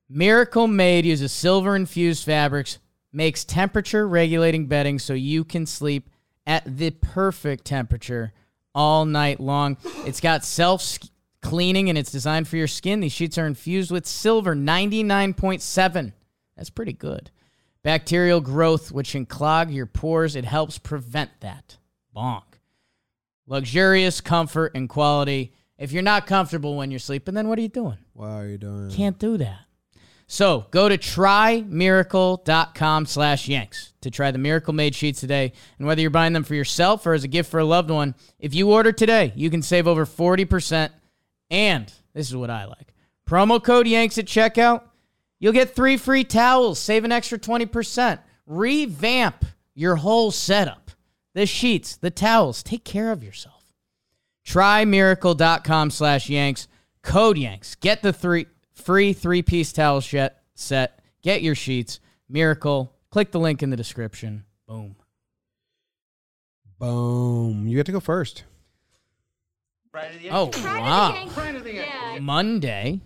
Miracle 0.08 0.68
Made 0.68 1.04
uses 1.04 1.32
silver 1.32 1.74
infused 1.74 2.24
fabrics, 2.24 2.78
makes 3.12 3.44
temperature 3.44 4.06
regulating 4.06 4.66
bedding 4.66 5.00
so 5.00 5.14
you 5.14 5.42
can 5.42 5.66
sleep 5.66 6.10
at 6.46 6.62
the 6.64 6.90
perfect 6.90 7.64
temperature 7.64 8.32
all 8.76 9.06
night 9.06 9.40
long. 9.40 9.78
It's 10.04 10.20
got 10.20 10.44
self 10.44 10.98
cleaning 11.40 11.88
and 11.88 11.98
it's 11.98 12.12
designed 12.12 12.46
for 12.46 12.56
your 12.56 12.68
skin. 12.68 13.00
These 13.00 13.12
sheets 13.12 13.38
are 13.38 13.46
infused 13.46 13.90
with 13.90 14.06
silver 14.06 14.54
99.7. 14.54 16.12
That's 16.56 16.70
pretty 16.70 16.92
good. 16.92 17.30
Bacterial 17.82 18.40
growth, 18.40 18.92
which 18.92 19.12
can 19.12 19.26
clog 19.26 19.70
your 19.70 19.86
pores, 19.86 20.36
it 20.36 20.44
helps 20.44 20.78
prevent 20.78 21.30
that. 21.40 21.78
Bonk. 22.14 22.42
Luxurious 23.46 24.20
comfort 24.20 24.72
and 24.74 24.88
quality. 24.88 25.52
If 25.78 25.92
you're 25.92 26.02
not 26.02 26.26
comfortable 26.26 26.76
when 26.76 26.90
you're 26.90 26.98
sleeping, 26.98 27.34
then 27.34 27.48
what 27.48 27.58
are 27.58 27.62
you 27.62 27.68
doing? 27.68 27.98
Why 28.12 28.40
are 28.40 28.46
you 28.48 28.58
doing? 28.58 28.90
Can't 28.90 29.18
do 29.18 29.36
that. 29.38 29.65
So 30.28 30.66
go 30.72 30.88
to 30.88 30.98
trymiracle.com 30.98 33.06
slash 33.06 33.48
yanks 33.48 33.92
to 34.00 34.10
try 34.10 34.32
the 34.32 34.38
Miracle 34.38 34.72
Made 34.72 34.94
sheets 34.94 35.20
today. 35.20 35.52
And 35.78 35.86
whether 35.86 36.00
you're 36.00 36.10
buying 36.10 36.32
them 36.32 36.44
for 36.44 36.54
yourself 36.54 37.06
or 37.06 37.14
as 37.14 37.24
a 37.24 37.28
gift 37.28 37.50
for 37.50 37.60
a 37.60 37.64
loved 37.64 37.90
one, 37.90 38.14
if 38.38 38.54
you 38.54 38.72
order 38.72 38.92
today, 38.92 39.32
you 39.36 39.50
can 39.50 39.62
save 39.62 39.86
over 39.86 40.04
40%. 40.04 40.90
And 41.50 41.92
this 42.12 42.28
is 42.28 42.36
what 42.36 42.50
I 42.50 42.64
like. 42.64 42.92
Promo 43.28 43.62
code 43.62 43.86
Yanks 43.86 44.18
at 44.18 44.26
checkout. 44.26 44.82
You'll 45.38 45.52
get 45.52 45.76
three 45.76 45.96
free 45.96 46.24
towels, 46.24 46.78
save 46.78 47.04
an 47.04 47.12
extra 47.12 47.38
20%. 47.38 48.18
Revamp 48.46 49.44
your 49.74 49.96
whole 49.96 50.30
setup. 50.30 50.90
The 51.34 51.46
sheets, 51.46 51.96
the 51.96 52.10
towels. 52.10 52.62
Take 52.62 52.84
care 52.84 53.12
of 53.12 53.22
yourself. 53.22 53.74
Trymiracle.com 54.46 55.90
slash 55.90 56.30
Yanks. 56.30 56.68
Code 57.02 57.36
Yanks. 57.36 57.74
Get 57.74 58.02
the 58.02 58.12
three 58.12 58.46
free 58.76 59.12
three 59.12 59.42
piece 59.42 59.72
towel 59.72 60.00
set, 60.00 60.42
set. 60.54 61.00
Get 61.22 61.42
your 61.42 61.56
sheets. 61.56 61.98
Miracle. 62.28 62.92
Click 63.10 63.32
the 63.32 63.40
link 63.40 63.62
in 63.62 63.70
the 63.70 63.76
description. 63.76 64.44
Boom. 64.68 64.94
Boom. 66.78 67.66
You 67.66 67.76
get 67.76 67.86
to 67.86 67.92
go 67.92 68.00
first. 68.00 68.44
Oh, 70.30 70.50
wow. 70.56 71.26
Monday. 72.20 73.00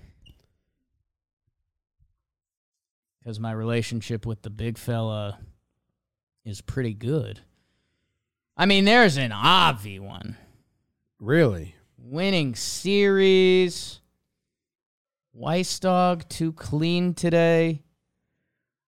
Because 3.21 3.39
my 3.39 3.53
relationship 3.53 4.27
with 4.27 4.43
the 4.43 4.51
big 4.51 4.77
fella 4.77 5.39
is 6.45 6.61
pretty 6.61 6.95
good. 6.95 7.41
I 8.57 8.67
mean, 8.67 8.85
there's 8.85 9.17
an 9.17 9.31
obvi 9.31 10.01
one. 10.01 10.37
Really? 11.21 11.77
Winning 11.97 12.57
series. 12.57 14.00
Weissdog 15.39 16.29
too 16.29 16.53
clean 16.53 17.15
today. 17.15 17.83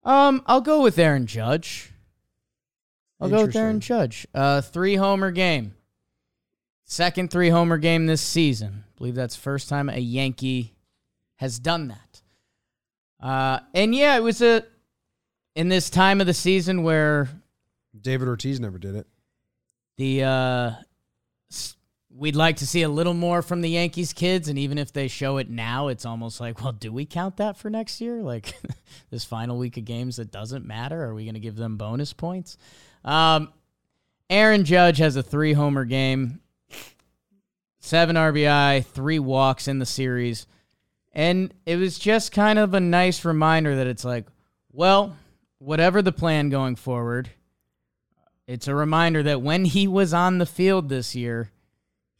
Um, 0.05 0.43
I'll 0.47 0.61
go 0.61 0.83
with 0.83 0.99
Aaron 0.99 1.27
Judge. 1.27 1.93
I'll 3.21 3.29
go 3.29 3.47
with 3.47 3.57
Aaron 3.57 3.81
Judge. 3.81 4.27
Uh, 4.35 4.61
three 4.61 4.97
homer 4.97 5.31
game. 5.31 5.75
Second 6.85 7.31
three 7.31 7.49
homer 7.49 7.79
game 7.79 8.07
this 8.07 8.21
season. 8.21 8.85
believe 8.97 9.15
that's 9.15 9.35
first 9.35 9.69
time 9.69 9.89
a 9.89 9.99
Yankee 9.99 10.75
has 11.37 11.59
done 11.59 11.89
that. 11.89 12.23
Uh, 13.21 13.61
and 13.75 13.95
yeah, 13.95 14.17
it 14.17 14.23
was 14.23 14.43
a 14.43 14.65
in 15.55 15.69
this 15.69 15.91
time 15.91 16.21
of 16.21 16.27
the 16.27 16.35
season 16.35 16.83
where 16.83 17.29
David 17.99 18.29
Ortiz 18.29 18.61
never 18.61 18.79
did 18.79 18.95
it. 18.95 19.07
the 19.97 20.23
uh, 20.23 20.71
we'd 22.17 22.37
like 22.37 22.57
to 22.57 22.67
see 22.67 22.83
a 22.83 22.89
little 22.89 23.15
more 23.15 23.43
from 23.43 23.61
the 23.61 23.71
Yankees 23.71 24.13
kids, 24.13 24.49
and 24.49 24.59
even 24.59 24.79
if 24.79 24.93
they 24.93 25.09
show 25.09 25.37
it 25.37 25.51
now, 25.51 25.89
it's 25.89 26.07
almost 26.07 26.41
like, 26.41 26.63
well, 26.63 26.73
do 26.73 26.91
we 26.93 27.05
count 27.05 27.37
that 27.37 27.57
for 27.57 27.69
next 27.69 28.01
year? 28.01 28.23
Like 28.23 28.55
this 29.11 29.25
final 29.25 29.59
week 29.59 29.77
of 29.77 29.85
games 29.85 30.17
that 30.17 30.31
doesn't 30.31 30.67
matter? 30.67 31.03
Are 31.05 31.15
we 31.15 31.25
going 31.25 31.35
to 31.35 31.41
give 31.41 31.57
them 31.57 31.77
bonus 31.77 32.13
points? 32.13 32.57
Um, 33.05 33.53
Aaron 34.31 34.65
Judge 34.65 34.99
has 34.99 35.17
a 35.17 35.23
three 35.23 35.53
homer 35.53 35.85
game, 35.85 36.41
seven 37.81 38.17
RBI, 38.17 38.85
three 38.87 39.19
walks 39.19 39.69
in 39.69 39.79
the 39.79 39.87
series. 39.87 40.47
And 41.13 41.53
it 41.65 41.77
was 41.77 41.99
just 41.99 42.33
kind 42.33 42.59
of 42.59 42.75
a 42.75 42.81
nice 42.81 43.25
reminder 43.25 43.77
that 43.77 43.87
it's 43.87 44.05
like, 44.05 44.27
well, 44.73 45.17
whatever 45.59 46.03
the 46.03 46.13
plan 46.13 46.51
going 46.51 46.77
forward, 46.77 47.31
it's 48.47 48.69
a 48.69 48.75
reminder 48.75 49.23
that 49.23 49.43
when 49.43 49.65
he 49.65 49.89
was 49.89 50.13
on 50.13 50.39
the 50.39 50.47
field 50.47 50.89
this 50.89 51.15
year, 51.15 51.51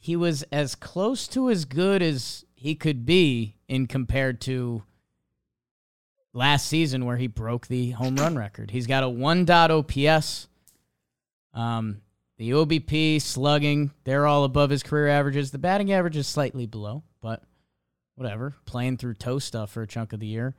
he 0.07 0.15
was 0.15 0.45
as 0.53 0.77
close 0.77 1.27
to 1.27 1.51
as 1.51 1.65
good 1.65 2.01
as 2.01 2.45
he 2.55 2.77
could 2.77 3.05
be 3.05 3.57
in 3.67 3.89
compared 3.89 4.41
to 4.41 4.85
last 6.33 6.69
season 6.69 7.05
where 7.05 7.17
he 7.17 7.27
broke 7.27 7.67
the 7.67 7.91
home 7.91 8.15
run 8.15 8.37
record. 8.37 8.71
He's 8.71 8.87
got 8.87 9.03
a 9.03 9.09
1 9.09 9.51
OPS. 9.51 10.47
Um, 11.53 12.03
the 12.39 12.51
OBP, 12.51 13.21
slugging, 13.21 13.91
they're 14.05 14.29
all 14.29 14.45
above 14.45 14.71
his 14.71 14.85
career 14.85 15.09
averages. 15.09 15.51
The 15.51 15.59
batting 15.59 15.93
average 15.93 16.17
is 16.17 16.29
slightly 16.29 16.67
below, 16.67 17.03
but 17.21 17.43
whatever. 18.15 18.55
Playing 18.65 18.99
through 18.99 19.15
toe 19.15 19.41
stuff 19.41 19.73
for 19.73 19.83
a 19.83 19.89
chunk 19.89 20.13
of 20.13 20.21
the 20.21 20.29
year. 20.29 20.55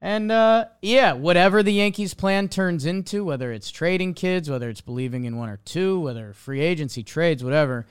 And 0.00 0.30
uh, 0.30 0.66
yeah, 0.82 1.14
whatever 1.14 1.64
the 1.64 1.72
Yankees 1.72 2.14
plan 2.14 2.48
turns 2.48 2.86
into, 2.86 3.24
whether 3.24 3.50
it's 3.50 3.72
trading 3.72 4.14
kids, 4.14 4.48
whether 4.48 4.68
it's 4.68 4.82
believing 4.82 5.24
in 5.24 5.36
one 5.36 5.48
or 5.48 5.58
two, 5.64 5.98
whether 5.98 6.32
free 6.32 6.60
agency 6.60 7.02
trades, 7.02 7.42
whatever, 7.42 7.86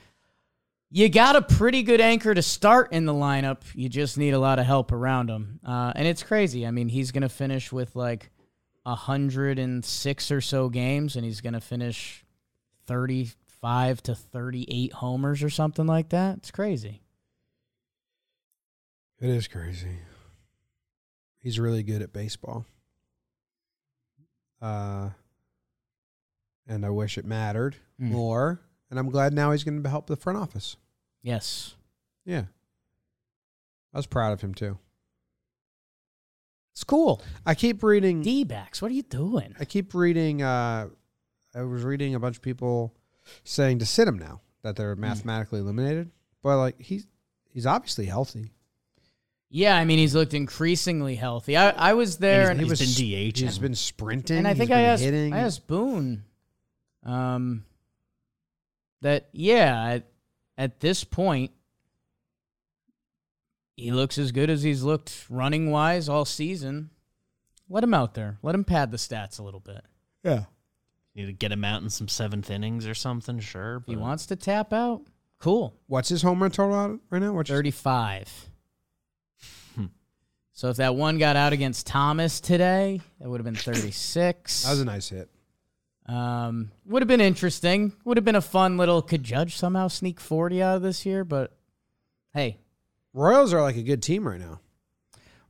you 0.96 1.10
got 1.10 1.36
a 1.36 1.42
pretty 1.42 1.82
good 1.82 2.00
anchor 2.00 2.34
to 2.36 2.42
start 2.44 2.94
in 2.94 3.06
the 3.06 3.14
lineup. 3.14 3.62
You 3.74 3.90
just 3.90 4.16
need 4.16 4.36
a 4.36 4.40
lot 4.40 4.60
of 4.60 4.66
help 4.68 4.92
around 4.92 5.28
him. 5.30 5.60
Uh, 5.66 5.92
and 5.96 6.08
it's 6.08 6.22
crazy. 6.22 6.68
I 6.68 6.72
mean, 6.72 6.88
he's 6.88 7.12
going 7.12 7.24
to 7.24 7.30
finish 7.30 7.72
with 7.72 7.96
like 7.96 8.30
106 8.84 10.32
or 10.32 10.40
so 10.42 10.70
games, 10.70 11.16
and 11.16 11.26
he's 11.26 11.42
going 11.42 11.54
to 11.54 11.62
finish 11.62 12.24
35 12.86 14.04
to 14.04 14.14
38 14.14 14.94
homers 14.94 15.42
or 15.42 15.50
something 15.50 15.88
like 15.88 16.10
that. 16.10 16.38
It's 16.38 16.52
crazy. 16.52 17.02
It 19.20 19.30
is 19.30 19.48
crazy. 19.48 19.98
He's 21.40 21.60
really 21.60 21.82
good 21.82 22.02
at 22.04 22.14
baseball. 22.14 22.66
Uh, 24.62 25.10
and 26.68 26.86
I 26.86 26.90
wish 26.92 27.18
it 27.18 27.26
mattered 27.26 27.78
Mm. 28.00 28.12
more. 28.12 28.62
And 28.90 29.00
I'm 29.00 29.10
glad 29.10 29.34
now 29.34 29.52
he's 29.52 29.64
going 29.64 29.82
to 29.82 29.90
help 29.90 30.06
the 30.08 30.16
front 30.16 30.38
office. 30.38 30.76
Yes. 31.24 31.76
Yeah. 32.26 32.44
I 33.94 33.98
was 33.98 34.06
proud 34.06 34.34
of 34.34 34.42
him 34.42 34.54
too. 34.54 34.78
It's 36.74 36.84
cool. 36.84 37.22
I 37.46 37.56
keep 37.56 37.84
reading. 37.84 38.22
D 38.22 38.44
backs, 38.44 38.82
what 38.82 38.92
are 38.92 38.96
you 38.96 39.04
doing? 39.04 39.56
I 39.60 39.66
keep 39.66 39.94
reading. 39.94 40.42
Uh, 40.42 40.88
I 41.56 41.62
was 41.62 41.84
reading 41.84 42.16
a 42.16 42.20
bunch 42.20 42.36
of 42.36 42.42
people 42.42 42.94
saying 43.44 43.80
to 43.80 43.86
sit 43.86 44.08
him 44.08 44.18
now 44.18 44.42
that 44.64 44.76
they're 44.76 44.96
mathematically 44.96 45.60
eliminated. 45.60 46.10
But 46.42 46.58
like 46.58 46.82
he's 46.82 47.06
he's 47.52 47.66
obviously 47.66 48.06
healthy. 48.06 48.52
Yeah, 49.56 49.78
I 49.78 49.86
mean, 49.86 50.00
he's 50.00 50.16
looked 50.16 50.34
increasingly 50.34 51.14
healthy. 51.14 51.56
I, 51.56 51.70
I 51.70 51.94
was 51.94 52.18
there, 52.18 52.50
and, 52.50 52.60
He's 52.60 52.72
was 52.72 52.80
been 52.80 52.88
He's 53.46 53.60
been 53.60 53.76
sprinting. 53.76 54.40
and 54.40 54.48
I 54.48 54.56
think 54.56 54.72
I 54.72 54.82
asked, 54.82 55.04
hitting. 55.04 55.32
I 55.32 55.42
asked 55.42 55.68
Boone, 55.68 56.24
um, 57.04 57.64
that 59.02 59.30
yeah, 59.32 59.90
at, 59.90 60.08
at 60.58 60.80
this 60.80 61.04
point, 61.04 61.52
he 63.76 63.92
looks 63.92 64.18
as 64.18 64.32
good 64.32 64.50
as 64.50 64.64
he's 64.64 64.84
looked 64.84 65.26
running 65.30 65.72
wise 65.72 66.08
all 66.08 66.26
season. 66.26 66.90
Let 67.70 67.84
him 67.84 67.94
out 67.94 68.14
there. 68.14 68.38
Let 68.44 68.54
him 68.56 68.64
pad 68.64 68.92
the 68.92 68.98
stats 68.98 69.40
a 69.40 69.44
little 69.44 69.60
bit. 69.60 69.82
yeah. 70.24 70.44
Need 71.16 71.28
to 71.28 71.34
get 71.34 71.52
him 71.52 71.64
out 71.64 71.84
in 71.84 71.92
some 71.92 72.08
seventh 72.08 72.50
innings 72.50 72.88
or 72.88 72.96
something, 72.96 73.40
sure. 73.40 73.78
If 73.78 73.86
he 73.86 73.96
wants 73.96 74.26
to 74.28 74.36
tap 74.36 74.74
out, 74.74 75.04
cool. 75.40 75.76
What's 75.86 76.10
his 76.10 76.24
home 76.24 76.42
run 76.42 76.50
total 76.50 76.76
out 76.76 77.00
right 77.12 77.22
now? 77.22 77.34
What's 77.34 77.52
35. 77.52 78.50
Hmm. 79.76 79.86
so 80.54 80.70
if 80.70 80.78
that 80.78 80.96
one 80.96 81.20
got 81.20 81.36
out 81.36 81.54
against 81.54 81.86
Thomas 81.86 82.40
today, 82.42 83.00
it 83.22 83.28
would 83.28 83.40
have 83.40 83.46
been 83.46 83.54
36. 83.54 84.64
That 84.64 84.72
was 84.72 84.82
a 84.82 84.86
nice 84.86 85.10
hit. 85.10 85.30
Um, 86.06 86.72
would 86.86 87.02
have 87.02 87.08
been 87.08 87.22
interesting. 87.22 87.94
Would 88.04 88.18
have 88.18 88.26
been 88.26 88.36
a 88.36 88.42
fun 88.42 88.78
little. 88.78 89.02
Could 89.02 89.24
Judge 89.24 89.56
somehow 89.56 89.88
sneak 89.88 90.20
forty 90.20 90.62
out 90.62 90.78
of 90.78 90.82
this 90.82 91.06
year? 91.06 91.24
But 91.24 91.56
hey, 92.34 92.58
Royals 93.14 93.54
are 93.54 93.62
like 93.62 93.78
a 93.78 93.84
good 93.84 94.02
team 94.02 94.28
right 94.28 94.40
now. 94.40 94.60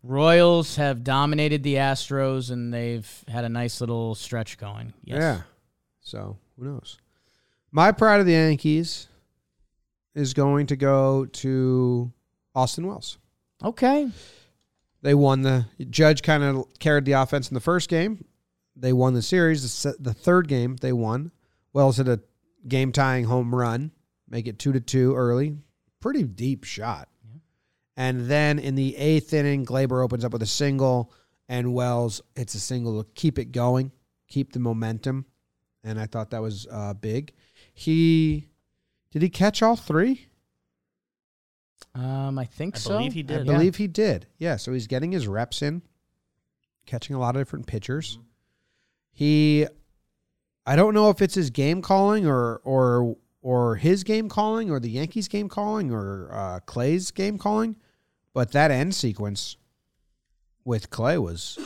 Royals 0.03 0.75
have 0.75 1.03
dominated 1.03 1.63
the 1.63 1.75
Astros, 1.75 2.51
and 2.51 2.73
they've 2.73 3.23
had 3.27 3.45
a 3.45 3.49
nice 3.49 3.79
little 3.79 4.15
stretch 4.15 4.57
going. 4.57 4.93
Yes. 5.03 5.19
Yeah. 5.19 5.41
So 6.01 6.37
who 6.57 6.65
knows? 6.65 6.99
My 7.71 7.91
pride 7.91 8.19
of 8.19 8.25
the 8.25 8.33
Yankees 8.33 9.07
is 10.13 10.33
going 10.33 10.67
to 10.67 10.75
go 10.75 11.25
to 11.25 12.11
Austin 12.53 12.85
Wells. 12.85 13.17
Okay. 13.63 14.11
They 15.01 15.15
won 15.15 15.41
the 15.41 15.65
Judge 15.89 16.21
kind 16.21 16.43
of 16.43 16.67
carried 16.79 17.05
the 17.05 17.13
offense 17.13 17.49
in 17.49 17.55
the 17.55 17.61
first 17.61 17.89
game. 17.89 18.25
They 18.75 18.93
won 18.93 19.13
the 19.13 19.21
series. 19.21 19.83
The, 19.83 19.95
the 19.99 20.13
third 20.13 20.47
game 20.47 20.75
they 20.77 20.93
won. 20.93 21.31
Wells 21.73 21.97
hit 21.97 22.07
a 22.07 22.21
game 22.67 22.91
tying 22.91 23.25
home 23.25 23.53
run, 23.53 23.91
make 24.29 24.47
it 24.47 24.59
two 24.59 24.73
to 24.73 24.79
two 24.79 25.15
early. 25.15 25.57
Pretty 25.99 26.23
deep 26.23 26.63
shot. 26.63 27.09
And 27.95 28.25
then 28.27 28.57
in 28.57 28.75
the 28.75 28.95
eighth 28.97 29.33
inning, 29.33 29.65
Gleyber 29.65 30.03
opens 30.03 30.25
up 30.25 30.33
with 30.33 30.41
a 30.41 30.47
single, 30.47 31.13
and 31.47 31.73
Wells 31.73 32.21
hits 32.35 32.55
a 32.55 32.59
single 32.59 33.03
to 33.03 33.09
keep 33.13 33.37
it 33.37 33.51
going, 33.51 33.91
keep 34.27 34.51
the 34.51 34.59
momentum. 34.59 35.25
And 35.83 35.99
I 35.99 36.07
thought 36.07 36.31
that 36.31 36.41
was 36.41 36.65
uh, 36.71 36.93
big. 36.93 37.33
He 37.73 38.49
did 39.11 39.21
he 39.21 39.29
catch 39.29 39.61
all 39.61 39.75
three? 39.75 40.27
Um, 41.93 42.39
I 42.39 42.45
think 42.45 42.75
I 42.75 42.79
so. 42.79 42.89
believe 42.97 43.13
he 43.13 43.19
I 43.19 43.23
did. 43.23 43.45
believe 43.45 43.75
he 43.75 43.87
did. 43.87 44.25
Yeah, 44.39 44.55
so 44.55 44.73
he's 44.73 44.87
getting 44.87 45.11
his 45.11 45.27
reps 45.27 45.61
in, 45.61 45.83
catching 46.87 47.15
a 47.15 47.19
lot 47.19 47.35
of 47.35 47.41
different 47.41 47.67
pitchers. 47.67 48.17
He, 49.13 49.67
I 50.65 50.75
don't 50.75 50.93
know 50.93 51.09
if 51.09 51.21
it's 51.21 51.35
his 51.35 51.49
game 51.49 51.81
calling 51.81 52.25
or 52.25 52.57
or 52.63 53.15
or 53.41 53.75
his 53.75 54.03
game 54.03 54.27
calling 54.29 54.71
or 54.71 54.79
the 54.79 54.89
Yankees 54.89 55.27
game 55.27 55.49
calling 55.49 55.91
or 55.91 56.29
uh, 56.31 56.59
Clay's 56.65 57.11
game 57.11 57.37
calling, 57.37 57.75
but 58.33 58.51
that 58.53 58.71
end 58.71 58.95
sequence 58.95 59.57
with 60.65 60.89
Clay 60.89 61.17
was 61.17 61.59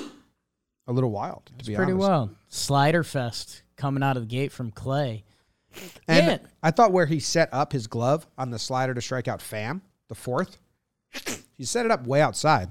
a 0.87 0.93
little 0.93 1.11
wild. 1.11 1.45
To 1.47 1.53
It's 1.59 1.67
be 1.67 1.75
pretty 1.75 1.91
honest. 1.93 2.07
well. 2.09 2.31
Slider 2.49 3.03
fest 3.03 3.61
coming 3.75 4.01
out 4.03 4.17
of 4.17 4.23
the 4.23 4.27
gate 4.27 4.51
from 4.51 4.71
Clay. 4.71 5.23
And 6.07 6.25
Yeah. 6.27 6.37
I 6.63 6.71
thought 6.71 6.91
where 6.91 7.05
he 7.05 7.19
set 7.19 7.49
up 7.53 7.71
his 7.71 7.85
glove 7.87 8.25
on 8.37 8.49
the 8.49 8.57
slider 8.57 8.93
to 8.95 9.01
strike 9.01 9.27
out 9.27 9.39
Pham, 9.39 9.81
the 10.07 10.15
fourth, 10.15 10.57
he 11.55 11.63
set 11.63 11.85
it 11.85 11.91
up 11.91 12.07
way 12.07 12.21
outside. 12.21 12.69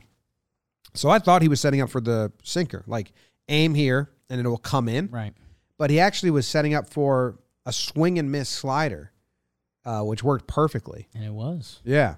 So 0.95 1.09
I 1.11 1.21
thought 1.21 1.43
he 1.43 1.49
was 1.49 1.61
setting 1.61 1.81
up 1.81 1.91
for 1.91 2.01
the 2.01 2.33
sinker, 2.43 2.83
like 2.89 3.13
aim 3.49 3.75
here 3.75 4.11
and 4.31 4.41
it 4.41 4.49
will 4.49 4.59
come 4.59 4.89
in. 4.89 5.09
Right. 5.09 5.35
But 5.79 5.91
he 5.91 6.01
actually 6.01 6.31
was 6.31 6.47
setting 6.47 6.75
up 6.75 6.89
for 6.89 7.39
a 7.65 7.73
swing 7.73 8.19
and 8.19 8.31
miss 8.33 8.49
slider, 8.49 9.13
uh, 9.85 10.03
which 10.03 10.23
worked 10.23 10.47
perfectly. 10.47 11.09
And 11.15 11.25
it 11.25 11.33
was. 11.33 11.81
Yeah. 11.85 12.17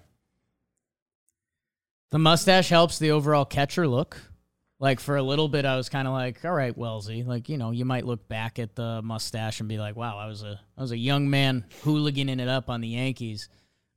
The 2.11 2.19
mustache 2.19 2.69
helps 2.69 2.99
the 2.99 3.11
overall 3.11 3.45
catcher 3.45 3.87
look. 3.87 4.21
Like 4.81 5.01
for 5.01 5.17
a 5.17 5.23
little 5.23 5.49
bit, 5.49 5.65
I 5.65 5.77
was 5.77 5.89
kind 5.89 6.07
of 6.07 6.15
like, 6.15 6.45
"All 6.45 6.53
right, 6.53 6.77
Wellesley." 6.77 7.25
Like 7.25 7.49
you 7.49 7.59
know, 7.59 7.73
you 7.73 7.85
might 7.85 8.07
look 8.07 8.29
back 8.29 8.61
at 8.61 8.77
the 8.77 9.03
mustache 9.03 9.59
and 9.59 9.69
be 9.69 9.77
like, 9.77 9.97
"Wow, 9.97 10.17
I 10.17 10.27
was 10.27 10.45
a 10.45 10.61
I 10.77 10.81
was 10.81 10.93
a 10.93 10.97
young 10.97 11.29
man 11.29 11.65
hooliganing 11.83 12.41
it 12.41 12.49
up 12.49 12.71
on 12.71 12.81
the 12.81 12.89
Yankees." 12.89 13.49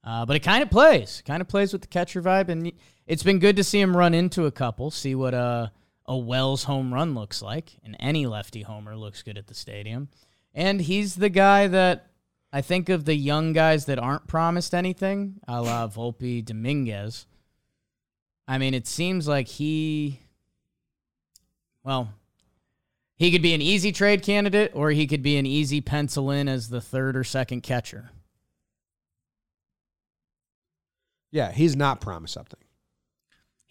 Uh, 0.04 0.26
but 0.26 0.36
it 0.36 0.40
kind 0.40 0.64
of 0.64 0.72
plays, 0.72 1.22
kind 1.24 1.40
of 1.40 1.48
plays 1.48 1.72
with 1.72 1.84
the 1.84 1.88
catcher 1.88 2.20
vibe, 2.24 2.50
and 2.50 2.72
it's 3.06 3.22
been 3.22 3.38
good 3.38 3.58
to 3.58 3.64
see 3.64 3.80
him 3.80 3.96
run 3.96 4.16
into 4.16 4.48
a 4.48 4.52
couple, 4.52 4.90
see 4.90 5.14
what 5.14 5.36
uh 5.36 5.68
a 6.12 6.18
Wells 6.18 6.66
home 6.66 6.94
run 6.94 7.16
looks 7.16 7.42
like, 7.42 7.78
and 7.86 7.96
any 7.98 8.28
lefty 8.28 8.64
homer 8.64 8.98
looks 8.98 9.24
good 9.24 9.38
at 9.38 9.48
the 9.48 9.54
stadium. 9.54 10.10
And 10.54 10.82
he's 10.82 11.16
the 11.16 11.30
guy 11.30 11.68
that 11.68 12.08
I 12.52 12.60
think 12.60 12.90
of 12.90 13.06
the 13.06 13.16
young 13.16 13.54
guys 13.54 13.86
that 13.86 13.98
aren't 13.98 14.28
promised 14.28 14.76
anything, 14.76 15.40
a 15.48 15.62
la 15.62 15.88
Volpe 15.88 16.44
Dominguez. 16.44 17.28
I 18.46 18.58
mean, 18.58 18.74
it 18.74 18.88
seems 18.88 19.26
like 19.26 19.48
he, 19.48 20.20
well, 21.82 22.10
he 23.16 23.32
could 23.32 23.42
be 23.42 23.54
an 23.54 23.62
easy 23.62 23.94
trade 23.94 24.22
candidate 24.22 24.72
or 24.76 24.92
he 24.92 25.08
could 25.08 25.24
be 25.24 25.38
an 25.38 25.46
easy 25.46 25.80
pencil 25.80 26.30
in 26.30 26.50
as 26.50 26.68
the 26.68 26.82
third 26.82 27.16
or 27.16 27.24
second 27.24 27.62
catcher. 27.62 28.12
Yeah, 31.32 31.54
he's 31.54 31.78
not 31.78 32.02
promised 32.02 32.34
something. 32.34 32.60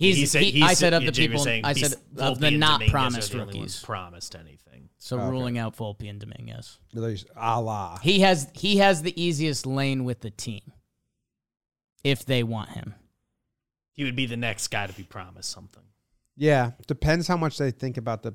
He's, 0.00 0.16
He 0.16 0.26
said- 0.26 0.42
he- 0.42 0.50
he 0.52 0.62
I 0.62 0.68
said- 0.68 0.76
said 0.78 0.94
of 0.94 1.04
the 1.04 1.12
Jamie 1.12 1.28
people, 1.28 1.44
saying 1.44 1.64
I 1.64 1.74
these- 1.74 1.90
said 1.90 1.98
of 2.16 2.38
Volpe 2.38 2.40
the 2.40 2.50
not 2.52 2.72
Dominguez 2.80 2.90
promised 2.90 3.32
the 3.32 3.38
rookies. 3.38 3.80
promised 3.82 4.34
anything. 4.34 4.88
So 4.96 5.18
Okay. 5.18 5.28
ruling 5.28 5.58
out 5.58 5.76
Volpe 5.76 6.08
and 6.08 6.18
Dominguez. 6.18 6.78
There's 6.92 7.26
a 7.36 7.60
la. 7.60 7.98
He 7.98 8.20
has 8.20 8.48
he 8.54 8.78
has 8.78 9.02
the 9.02 9.18
easiest 9.22 9.66
lane 9.66 10.04
with 10.04 10.20
the 10.20 10.30
team. 10.30 10.72
If 12.02 12.24
they 12.24 12.42
want 12.42 12.70
him. 12.70 12.94
He 13.92 14.04
would 14.04 14.16
be 14.16 14.24
the 14.26 14.36
next 14.38 14.68
guy 14.68 14.86
to 14.86 14.92
be 14.94 15.02
promised 15.02 15.50
something. 15.50 15.82
Yeah, 16.36 16.72
depends 16.86 17.28
how 17.28 17.36
much 17.36 17.58
they 17.58 17.70
think 17.70 17.98
about 17.98 18.22
the 18.22 18.34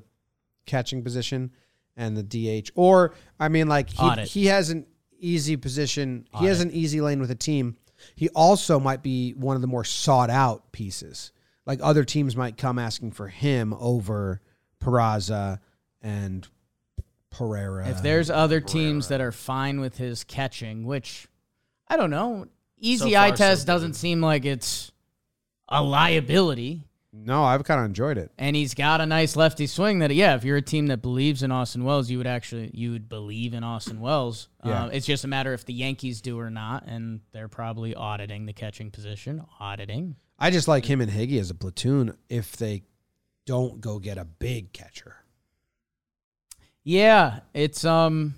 catching 0.66 1.02
position 1.02 1.50
and 1.96 2.16
the 2.16 2.22
DH. 2.22 2.70
Or 2.76 3.14
I 3.40 3.48
mean, 3.48 3.66
like 3.66 3.90
he 3.90 3.98
Audit. 3.98 4.28
he 4.28 4.46
has 4.46 4.70
an 4.70 4.86
easy 5.18 5.56
position. 5.56 6.28
He 6.38 6.44
has 6.46 6.60
an 6.60 6.70
easy 6.70 7.00
lane 7.00 7.18
with 7.20 7.32
a 7.32 7.34
team. 7.36 7.76
He 8.14 8.28
also 8.30 8.78
might 8.78 9.02
be 9.02 9.32
one 9.32 9.56
of 9.56 9.62
the 9.62 9.68
more 9.68 9.82
sought 9.84 10.30
out 10.30 10.70
pieces. 10.70 11.32
Like 11.66 11.80
other 11.82 12.04
teams 12.04 12.36
might 12.36 12.56
come 12.56 12.78
asking 12.78 13.12
for 13.12 13.28
him 13.28 13.74
over 13.78 14.40
Peraza 14.80 15.58
and 16.00 16.46
Pereira. 17.30 17.88
If 17.88 18.02
there's 18.02 18.30
other 18.30 18.60
teams 18.60 19.08
that 19.08 19.20
are 19.20 19.32
fine 19.32 19.80
with 19.80 19.98
his 19.98 20.24
catching, 20.24 20.84
which 20.86 21.26
I 21.88 21.96
don't 21.96 22.10
know, 22.10 22.46
easy 22.78 23.10
So 23.10 23.16
eye 23.18 23.28
far, 23.28 23.36
so 23.36 23.44
test 23.44 23.62
good. 23.66 23.72
doesn't 23.72 23.94
seem 23.94 24.20
like 24.20 24.44
it's 24.44 24.92
a 25.68 25.82
liability. 25.82 26.84
no, 27.12 27.42
I've 27.44 27.64
kind 27.64 27.80
of 27.80 27.86
enjoyed 27.86 28.18
it. 28.18 28.30
And 28.38 28.54
he's 28.54 28.74
got 28.74 29.00
a 29.00 29.06
nice 29.06 29.34
lefty 29.36 29.66
swing 29.66 29.98
that, 30.00 30.14
yeah, 30.14 30.34
if 30.36 30.44
you're 30.44 30.58
a 30.58 30.62
team 30.62 30.86
that 30.88 30.98
believes 31.02 31.42
in 31.42 31.50
Austin 31.50 31.82
Wells, 31.84 32.10
you 32.10 32.18
would 32.18 32.26
actually, 32.26 32.70
you 32.74 32.92
would 32.92 33.08
believe 33.08 33.54
in 33.54 33.64
Austin 33.64 34.00
Wells. 34.00 34.48
Yeah. 34.64 34.84
Uh, 34.84 34.88
it's 34.88 35.06
just 35.06 35.24
a 35.24 35.28
matter 35.28 35.52
if 35.52 35.64
the 35.64 35.72
Yankees 35.72 36.20
do 36.20 36.38
or 36.38 36.50
not. 36.50 36.84
And 36.86 37.20
they're 37.32 37.48
probably 37.48 37.94
auditing 37.94 38.46
the 38.46 38.52
catching 38.52 38.90
position, 38.90 39.42
auditing. 39.58 40.16
I 40.38 40.50
just 40.50 40.68
like 40.68 40.84
him 40.84 41.00
and 41.00 41.10
Higgy 41.10 41.40
as 41.40 41.50
a 41.50 41.54
platoon 41.54 42.16
if 42.28 42.56
they 42.56 42.82
don't 43.46 43.80
go 43.80 43.98
get 43.98 44.18
a 44.18 44.24
big 44.24 44.72
catcher. 44.72 45.16
Yeah, 46.84 47.40
it's, 47.54 47.84
um, 47.84 48.34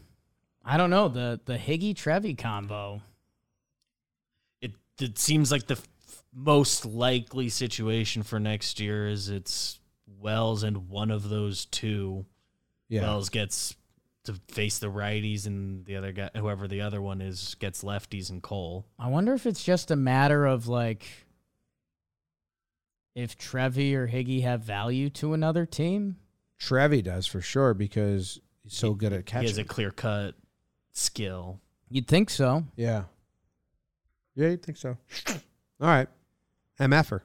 I 0.65 0.77
don't 0.77 0.91
know, 0.91 1.09
the, 1.09 1.41
the 1.45 1.59
Higgy 1.59 1.95
Trevi 1.97 2.35
combo. 2.35 3.03
It 4.61 4.73
it 5.01 5.19
seems 5.19 5.51
like 5.51 5.67
the 5.67 5.75
f- 5.75 6.23
most 6.33 6.85
likely 6.87 7.49
situation 7.49 8.23
for 8.23 8.39
next 8.39 8.81
year 8.81 9.09
is 9.09 9.29
it's 9.29 9.81
Wells 10.21 10.63
and 10.63 10.89
one 10.89 11.11
of 11.11 11.29
those 11.29 11.67
two. 11.67 12.27
Yeah. 12.89 13.03
Wells 13.03 13.29
gets 13.29 13.77
to 14.25 14.35
face 14.49 14.79
the 14.79 14.89
righties, 14.91 15.47
and 15.47 15.85
the 15.85 15.97
other 15.97 16.13
guy, 16.13 16.31
whoever 16.37 16.69
the 16.69 16.81
other 16.83 17.01
one 17.01 17.21
is, 17.21 17.55
gets 17.57 17.83
lefties 17.83 18.31
and 18.31 18.43
Cole. 18.43 18.87
I 18.99 19.09
wonder 19.09 19.33
if 19.35 19.47
it's 19.47 19.65
just 19.65 19.91
a 19.91 19.97
matter 19.97 20.47
of 20.47 20.69
like 20.69 21.07
if 23.19 23.37
Trevi 23.37 23.97
or 23.97 24.07
Higgy 24.07 24.43
have 24.43 24.61
value 24.61 25.11
to 25.11 25.33
another 25.33 25.67
team. 25.67 26.19
Trevi 26.57 27.03
does 27.03 27.27
for 27.27 27.41
sure 27.41 27.75
because 27.75 28.41
he's 28.63 28.75
so 28.75 28.95
good 28.95 29.13
at 29.13 29.27
catching. 29.27 29.43
He 29.43 29.49
has 29.49 29.59
a 29.59 29.65
clear 29.65 29.91
cut 29.91 30.37
skill. 30.93 31.59
You'd 31.91 32.07
think 32.07 32.31
so. 32.31 32.65
yeah. 32.77 33.05
Yeah, 34.37 34.51
you'd 34.51 34.63
think 34.63 34.79
so? 34.79 34.97
All 35.81 35.89
right. 35.89 36.07
MFer. 36.79 37.23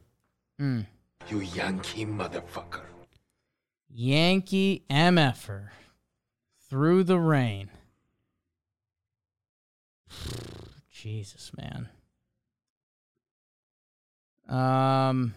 Mm. 0.60 0.88
You 1.30 1.42
Yankee 1.42 2.08
motherfucker. 2.08 2.86
Yankee 3.88 4.84
MFer 4.90 5.70
through 6.68 7.04
the 7.04 7.20
rain. 7.20 7.70
Jesus, 10.92 11.52
man. 11.56 11.90
Um, 14.50 15.36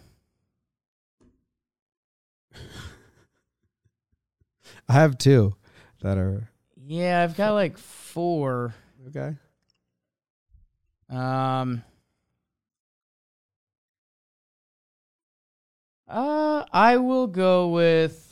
I 4.89 4.93
have 4.93 5.19
two 5.19 5.57
that 6.03 6.19
are 6.19 6.51
yeah, 6.89 7.23
I've 7.23 7.37
got 7.37 7.53
like 7.53 7.79
four. 7.79 8.75
okay. 9.09 9.35
Um. 11.11 11.83
Uh, 16.09 16.65
I 16.73 16.99
will 16.99 17.27
go 17.27 17.69
with. 17.69 18.23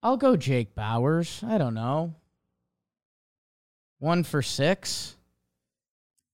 I'll 0.00 0.16
go 0.16 0.36
Jake 0.36 0.76
Bauers. 0.76 1.42
I 1.42 1.58
don't 1.58 1.74
know. 1.74 2.14
One 3.98 4.22
for 4.22 4.42
six. 4.42 5.16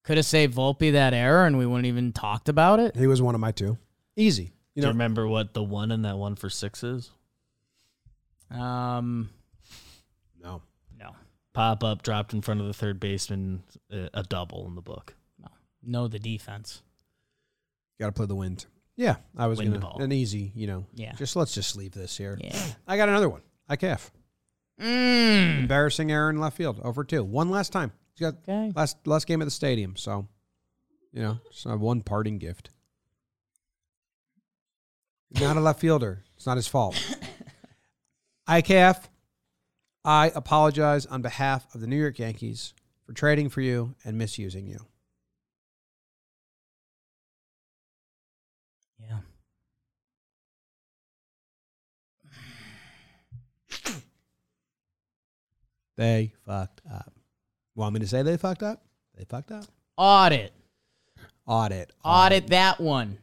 Could 0.05 0.19
have 0.19 0.27
saved 0.27 0.55
Volpe 0.55 0.93
that 0.93 1.15
error, 1.15 1.47
and 1.47 1.57
we 1.57 1.65
wouldn't 1.65 1.87
even 1.87 2.13
talked 2.13 2.51
about 2.51 2.79
it. 2.79 2.95
He 2.95 3.07
was 3.07 3.23
one 3.23 3.35
of 3.35 3.41
my 3.41 3.53
two. 3.53 3.79
Easy. 4.17 4.53
You 4.75 4.83
Do 4.83 4.87
you 4.89 4.93
remember 4.93 5.27
what 5.29 5.55
the 5.55 5.63
one 5.63 5.91
and 5.93 6.05
that 6.05 6.17
one 6.19 6.35
for 6.37 6.51
six 6.51 6.83
is? 6.83 7.11
Um, 8.51 9.31
no. 10.43 10.63
no, 10.99 11.15
Pop 11.53 11.83
up, 11.83 12.03
dropped 12.03 12.33
in 12.33 12.43
front 12.43 12.61
of 12.61 12.67
the 12.67 12.75
third 12.75 13.01
baseman, 13.01 13.63
uh, 13.93 14.09
a 14.15 14.23
double 14.23 14.67
in 14.67 14.75
the 14.75 14.83
book. 14.83 15.15
no, 15.83 16.09
the 16.09 16.19
defense. 16.19 16.83
Got 18.01 18.07
to 18.07 18.13
play 18.13 18.27
the 18.27 18.35
wind. 18.35 18.67
Yeah, 18.97 19.17
I 19.37 19.47
was 19.49 19.59
Wind 19.59 19.73
gonna 19.73 19.81
ball. 19.85 20.01
an 20.03 20.13
easy. 20.13 20.53
You 20.55 20.67
know. 20.69 20.87
Yeah. 20.95 21.13
Just 21.13 21.35
let's 21.37 21.53
just 21.53 21.77
leave 21.77 21.93
this 21.93 22.17
here. 22.17 22.39
Yeah. 22.41 22.65
I 22.87 22.97
got 22.97 23.09
another 23.09 23.29
one. 23.29 23.43
IKF. 23.69 24.11
Mm. 24.81 25.61
Embarrassing 25.61 26.11
error 26.13 26.31
in 26.31 26.39
left 26.39 26.57
field. 26.57 26.81
Over 26.83 27.03
two. 27.05 27.23
One 27.25 27.51
last 27.51 27.73
time. 27.73 27.93
He's 28.15 28.21
got 28.31 28.35
Okay. 28.49 28.73
last 28.77 29.05
last 29.07 29.27
game 29.27 29.43
at 29.43 29.47
the 29.47 29.51
stadium. 29.51 29.97
So, 29.97 30.27
you 31.13 31.23
know, 31.23 31.39
it's 31.51 31.67
not 31.67 31.81
one 31.81 32.03
parting 32.03 32.39
gift. 32.39 32.71
He's 35.31 35.43
not 35.43 35.57
a 35.57 35.61
left 35.61 35.81
fielder. 35.81 36.23
It's 36.37 36.47
not 36.47 36.57
his 36.57 36.69
fault. 36.69 36.95
IKF, 38.49 39.05
I 40.05 40.31
apologize 40.35 41.07
on 41.07 41.23
behalf 41.23 41.75
of 41.75 41.81
the 41.81 41.87
New 41.87 41.97
York 41.97 42.19
Yankees 42.19 42.75
for 43.07 43.13
trading 43.13 43.49
for 43.49 43.61
you 43.61 43.95
and 44.05 44.19
misusing 44.19 44.67
you. 44.67 44.81
Yeah. 49.01 49.19
They 55.97 56.33
fucked 56.45 56.81
up. 56.93 57.13
Want 57.75 57.95
me 57.95 58.01
to 58.01 58.07
say 58.07 58.23
they 58.23 58.37
fucked 58.37 58.63
up? 58.63 58.85
They 59.17 59.25
fucked 59.25 59.53
up. 59.53 59.65
Audit. 59.97 60.53
Audit. 61.47 61.93
Audit 62.05 62.49
that 62.49 62.81
one. 62.81 63.19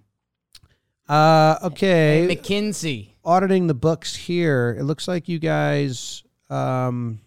Uh, 1.07 1.57
okay. 1.63 2.27
McKinsey. 2.29 3.09
auditing 3.25 3.67
the 3.67 3.73
books 3.73 4.15
here, 4.15 4.75
it 4.79 4.83
looks 4.83 5.07
like 5.07 5.27
you 5.27 5.39
guys 5.39 6.23
um, 6.49 7.19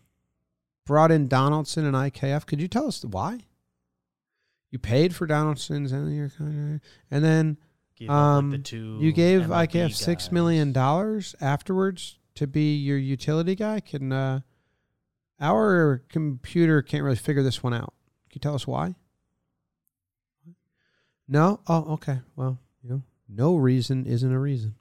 brought 0.86 1.10
in 1.10 1.28
Donaldson 1.28 1.84
and 1.84 1.94
IKF. 1.94 2.46
Could 2.46 2.60
you 2.60 2.68
tell 2.68 2.86
us 2.86 3.04
why? 3.04 3.40
You 4.70 4.78
paid 4.78 5.14
for 5.14 5.26
Donaldson's 5.26 5.92
end 5.92 6.02
of 6.02 6.08
the 6.08 6.14
year 6.14 6.32
contract, 6.36 6.84
and 7.10 7.24
then 7.24 7.58
um, 8.08 8.50
like, 8.50 8.60
the 8.60 8.64
two 8.64 8.98
you 9.00 9.12
gave 9.12 9.42
MLB 9.42 9.68
IKF 9.68 9.94
six 9.94 10.24
guys. 10.24 10.32
million 10.32 10.72
dollars 10.72 11.36
afterwards 11.40 12.18
to 12.34 12.48
be 12.48 12.74
your 12.76 12.98
utility 12.98 13.54
guy. 13.54 13.78
Can 13.80 14.10
uh, 14.12 14.40
our 15.40 16.02
computer 16.08 16.82
can't 16.82 17.04
really 17.04 17.16
figure 17.16 17.42
this 17.42 17.62
one 17.62 17.72
out? 17.72 17.94
Can 18.30 18.36
you 18.36 18.40
tell 18.40 18.54
us 18.56 18.66
why? 18.66 18.96
No. 21.28 21.60
Oh, 21.68 21.92
okay. 21.94 22.20
Well, 22.36 22.58
no 23.28 23.56
reason 23.56 24.06
isn't 24.06 24.32
a 24.32 24.38
reason. 24.38 24.74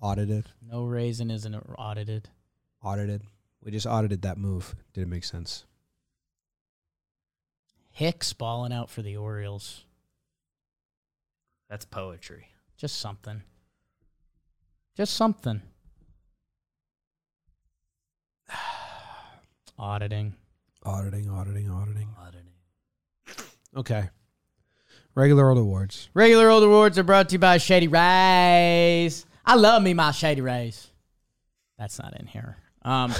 Audited. 0.00 0.46
No 0.62 0.84
reason 0.84 1.30
isn't 1.30 1.54
audited. 1.76 2.28
audited. 2.82 3.22
We 3.62 3.72
just 3.72 3.86
audited 3.86 4.22
that 4.22 4.38
move. 4.38 4.76
Did 4.92 5.02
it 5.02 5.08
make 5.08 5.24
sense? 5.24 5.64
Hicks 7.90 8.32
balling 8.32 8.72
out 8.72 8.90
for 8.90 9.02
the 9.02 9.16
Orioles. 9.16 9.84
That's 11.68 11.84
poetry. 11.84 12.48
Just 12.76 13.00
something. 13.00 13.42
Just 14.96 15.14
something. 15.14 15.62
Auditing. 19.78 20.34
Auditing, 20.84 21.28
auditing, 21.28 21.68
auditing. 21.70 22.08
Auditing. 22.20 22.52
Okay. 23.76 24.08
Regular 25.18 25.48
old 25.48 25.58
awards. 25.58 26.08
Regular 26.14 26.48
old 26.48 26.62
awards 26.62 26.96
are 26.96 27.02
brought 27.02 27.30
to 27.30 27.32
you 27.32 27.38
by 27.40 27.58
Shady 27.58 27.88
Rays. 27.88 29.26
I 29.44 29.56
love 29.56 29.82
me 29.82 29.92
my 29.92 30.12
Shady 30.12 30.40
Rays. 30.40 30.86
That's 31.76 31.98
not 31.98 32.16
in 32.20 32.28
here. 32.28 32.56
Um, 32.82 33.12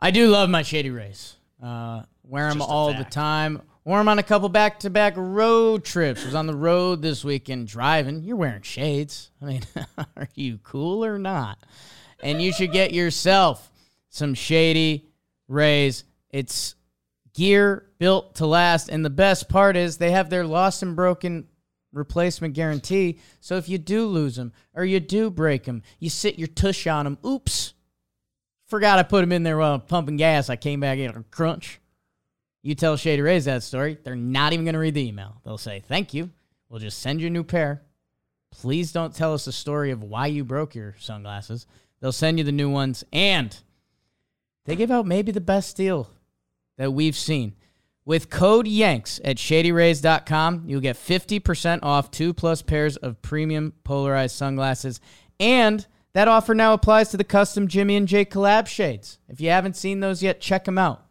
I 0.00 0.10
do 0.10 0.26
love 0.26 0.50
my 0.50 0.62
Shady 0.62 0.90
Rays. 0.90 1.36
Uh, 1.62 2.02
wear 2.24 2.48
them 2.48 2.58
Just 2.58 2.68
a 2.68 2.72
all 2.72 2.88
the 2.88 2.94
fact. 2.94 3.12
time. 3.12 3.62
Wore 3.84 3.98
them 3.98 4.08
on 4.08 4.18
a 4.18 4.24
couple 4.24 4.48
back-to-back 4.48 5.14
road 5.16 5.84
trips. 5.84 6.24
Was 6.24 6.34
on 6.34 6.48
the 6.48 6.56
road 6.56 7.02
this 7.02 7.24
weekend 7.24 7.68
driving. 7.68 8.24
You're 8.24 8.34
wearing 8.34 8.62
shades. 8.62 9.30
I 9.40 9.44
mean, 9.44 9.62
are 10.16 10.28
you 10.34 10.58
cool 10.64 11.04
or 11.04 11.20
not? 11.20 11.56
And 12.20 12.42
you 12.42 12.52
should 12.52 12.72
get 12.72 12.92
yourself 12.92 13.70
some 14.08 14.34
Shady 14.34 15.06
Rays. 15.46 16.02
It's 16.30 16.74
gear 17.34 17.86
built 17.98 18.36
to 18.36 18.46
last. 18.46 18.88
And 18.88 19.04
the 19.04 19.10
best 19.10 19.48
part 19.48 19.76
is 19.76 19.96
they 19.96 20.10
have 20.10 20.30
their 20.30 20.46
lost 20.46 20.82
and 20.82 20.96
broken 20.96 21.46
replacement 21.92 22.54
guarantee. 22.54 23.18
So 23.40 23.56
if 23.56 23.68
you 23.68 23.78
do 23.78 24.06
lose 24.06 24.36
them 24.36 24.52
or 24.74 24.84
you 24.84 25.00
do 25.00 25.30
break 25.30 25.64
them, 25.64 25.82
you 25.98 26.10
sit 26.10 26.38
your 26.38 26.48
tush 26.48 26.86
on 26.86 27.04
them. 27.04 27.18
Oops. 27.24 27.74
Forgot 28.66 28.98
I 28.98 29.02
put 29.02 29.20
them 29.20 29.32
in 29.32 29.42
there 29.42 29.58
while 29.58 29.74
I'm 29.74 29.82
pumping 29.82 30.16
gas. 30.16 30.48
I 30.48 30.56
came 30.56 30.80
back 30.80 30.98
in 30.98 31.10
a 31.10 31.22
crunch. 31.24 31.80
You 32.62 32.74
tell 32.74 32.96
Shady 32.96 33.22
Rays 33.22 33.44
that 33.46 33.62
story, 33.62 33.98
they're 34.02 34.14
not 34.14 34.52
even 34.52 34.64
going 34.64 34.74
to 34.74 34.78
read 34.78 34.94
the 34.94 35.06
email. 35.06 35.40
They'll 35.44 35.58
say, 35.58 35.82
Thank 35.86 36.14
you. 36.14 36.30
We'll 36.68 36.80
just 36.80 37.00
send 37.00 37.20
you 37.20 37.26
a 37.26 37.30
new 37.30 37.44
pair. 37.44 37.82
Please 38.50 38.92
don't 38.92 39.14
tell 39.14 39.34
us 39.34 39.44
the 39.44 39.52
story 39.52 39.90
of 39.90 40.04
why 40.04 40.26
you 40.26 40.44
broke 40.44 40.74
your 40.74 40.94
sunglasses. 40.98 41.66
They'll 42.00 42.12
send 42.12 42.38
you 42.38 42.44
the 42.44 42.52
new 42.52 42.70
ones. 42.70 43.04
And 43.12 43.54
they 44.64 44.76
give 44.76 44.90
out 44.90 45.06
maybe 45.06 45.32
the 45.32 45.40
best 45.40 45.76
deal 45.76 46.08
that 46.82 46.90
we've 46.90 47.16
seen. 47.16 47.54
With 48.04 48.28
code 48.28 48.66
YANKS 48.66 49.20
at 49.24 49.36
shadyrays.com, 49.36 50.64
you'll 50.66 50.80
get 50.80 50.96
50% 50.96 51.78
off 51.84 52.10
two 52.10 52.34
plus 52.34 52.60
pairs 52.60 52.96
of 52.96 53.22
premium 53.22 53.74
polarized 53.84 54.34
sunglasses. 54.34 55.00
And 55.38 55.86
that 56.12 56.26
offer 56.26 56.56
now 56.56 56.72
applies 56.72 57.10
to 57.10 57.16
the 57.16 57.22
custom 57.22 57.68
Jimmy 57.68 57.94
and 57.94 58.08
Jake 58.08 58.32
collab 58.32 58.66
shades. 58.66 59.20
If 59.28 59.40
you 59.40 59.50
haven't 59.50 59.76
seen 59.76 60.00
those 60.00 60.24
yet, 60.24 60.40
check 60.40 60.64
them 60.64 60.76
out. 60.76 61.06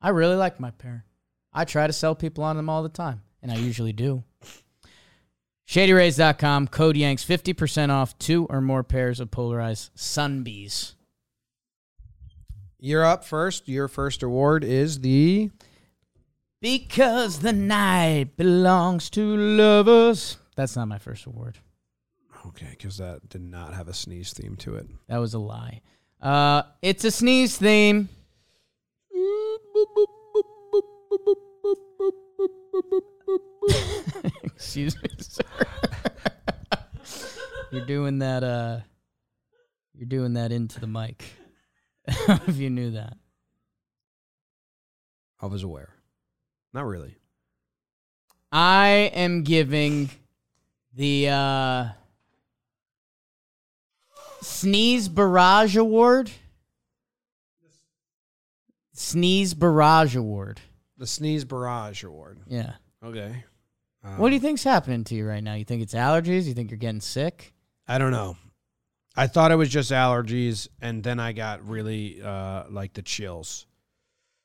I 0.00 0.08
really 0.08 0.36
like 0.36 0.58
my 0.58 0.70
pair. 0.70 1.04
I 1.52 1.66
try 1.66 1.86
to 1.86 1.92
sell 1.92 2.14
people 2.14 2.42
on 2.42 2.56
them 2.56 2.70
all 2.70 2.82
the 2.82 2.88
time, 2.88 3.20
and 3.42 3.52
I 3.52 3.56
usually 3.56 3.92
do. 3.92 4.24
ShadyRays.com, 5.68 6.68
code 6.68 6.96
YANKS, 6.96 7.26
50% 7.26 7.90
off 7.90 8.18
two 8.18 8.46
or 8.48 8.62
more 8.62 8.82
pairs 8.82 9.20
of 9.20 9.30
polarized 9.30 9.90
sunbees. 9.94 10.94
You're 12.82 13.04
up 13.04 13.24
first. 13.24 13.68
Your 13.68 13.88
first 13.88 14.22
award 14.22 14.64
is 14.64 15.00
the 15.00 15.50
Because 16.62 17.40
the 17.40 17.52
night 17.52 18.36
belongs 18.38 19.10
to 19.10 19.36
lovers. 19.36 20.38
That's 20.56 20.76
not 20.76 20.88
my 20.88 20.96
first 20.98 21.26
award. 21.26 21.58
okay 22.46 22.68
because 22.70 22.96
that 22.96 23.28
did 23.28 23.42
not 23.42 23.74
have 23.74 23.88
a 23.88 23.92
sneeze 23.94 24.32
theme 24.32 24.56
to 24.56 24.76
it. 24.76 24.86
That 25.08 25.18
was 25.18 25.34
a 25.34 25.38
lie. 25.38 25.82
Uh, 26.22 26.62
it's 26.80 27.04
a 27.04 27.10
sneeze 27.10 27.58
theme. 27.58 28.08
Excuse 34.44 34.96
me, 35.02 35.08
sir. 35.18 35.42
you're 37.72 37.84
doing 37.86 38.18
that. 38.20 38.42
Uh, 38.42 38.80
you're 39.94 40.08
doing 40.08 40.34
that 40.34 40.52
into 40.52 40.80
the 40.80 40.86
mic. 40.86 41.24
if 42.48 42.56
you 42.56 42.70
knew 42.70 42.92
that. 42.92 43.16
I 45.40 45.46
was 45.46 45.62
aware. 45.62 45.94
Not 46.72 46.86
really. 46.86 47.16
I 48.52 49.10
am 49.14 49.42
giving 49.42 50.10
the 50.94 51.28
uh, 51.28 51.88
Sneeze 54.42 55.08
Barrage 55.08 55.76
Award. 55.76 56.30
Sneeze 58.92 59.54
Barrage 59.54 60.16
Award. 60.16 60.60
The 60.98 61.06
Sneeze 61.06 61.44
Barrage 61.44 62.04
Award. 62.04 62.40
Yeah. 62.46 62.72
Okay. 63.02 63.44
Um, 64.04 64.18
What 64.18 64.28
do 64.28 64.34
you 64.34 64.40
think's 64.40 64.64
happening 64.64 65.04
to 65.04 65.14
you 65.14 65.26
right 65.26 65.42
now? 65.42 65.54
You 65.54 65.64
think 65.64 65.82
it's 65.82 65.94
allergies? 65.94 66.44
You 66.44 66.54
think 66.54 66.70
you're 66.70 66.78
getting 66.78 67.00
sick? 67.00 67.54
I 67.88 67.98
don't 67.98 68.10
know. 68.12 68.36
I 69.20 69.26
thought 69.26 69.52
it 69.52 69.56
was 69.56 69.68
just 69.68 69.90
allergies, 69.92 70.66
and 70.80 71.02
then 71.04 71.20
I 71.20 71.32
got 71.32 71.68
really 71.68 72.22
uh, 72.22 72.64
like 72.70 72.94
the 72.94 73.02
chills. 73.02 73.66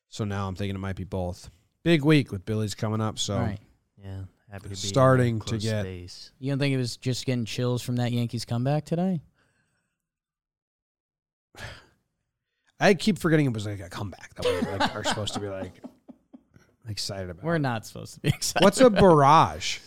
So 0.09 0.25
now 0.25 0.49
I'm 0.49 0.55
thinking 0.55 0.75
it 0.75 0.79
might 0.79 0.97
be 0.97 1.05
both. 1.05 1.49
Big 1.83 2.03
week 2.03 2.33
with 2.33 2.45
Billy's 2.45 2.75
coming 2.75 2.99
up, 2.99 3.17
so 3.17 3.37
Right. 3.37 3.59
Yeah, 4.03 4.23
happy 4.51 4.63
to 4.63 4.69
be 4.69 4.71
in 4.71 4.75
Starting 4.75 5.39
that 5.39 5.45
to 5.45 5.49
close 5.51 5.63
get- 5.63 5.81
space. 5.83 6.31
You 6.39 6.51
don't 6.51 6.59
think 6.59 6.73
it 6.73 6.77
was 6.77 6.97
just 6.97 7.25
getting 7.25 7.45
chills 7.45 7.81
from 7.83 7.95
that 7.95 8.11
Yankees 8.11 8.43
comeback 8.43 8.83
today? 8.83 9.21
I 12.79 12.93
keep 12.95 13.17
forgetting 13.17 13.45
it 13.45 13.53
was 13.53 13.65
like 13.65 13.79
a 13.79 13.89
comeback 13.89 14.33
that 14.35 14.45
we 14.45 14.71
like, 14.77 14.93
are 14.93 15.05
supposed 15.05 15.33
to 15.35 15.39
be 15.39 15.47
like 15.47 15.71
excited 16.89 17.29
about. 17.29 17.45
We're 17.45 17.59
not 17.59 17.85
supposed 17.85 18.15
to 18.15 18.19
be 18.19 18.27
excited. 18.27 18.61
What's 18.63 18.81
a 18.81 18.89
barrage? 18.89 19.79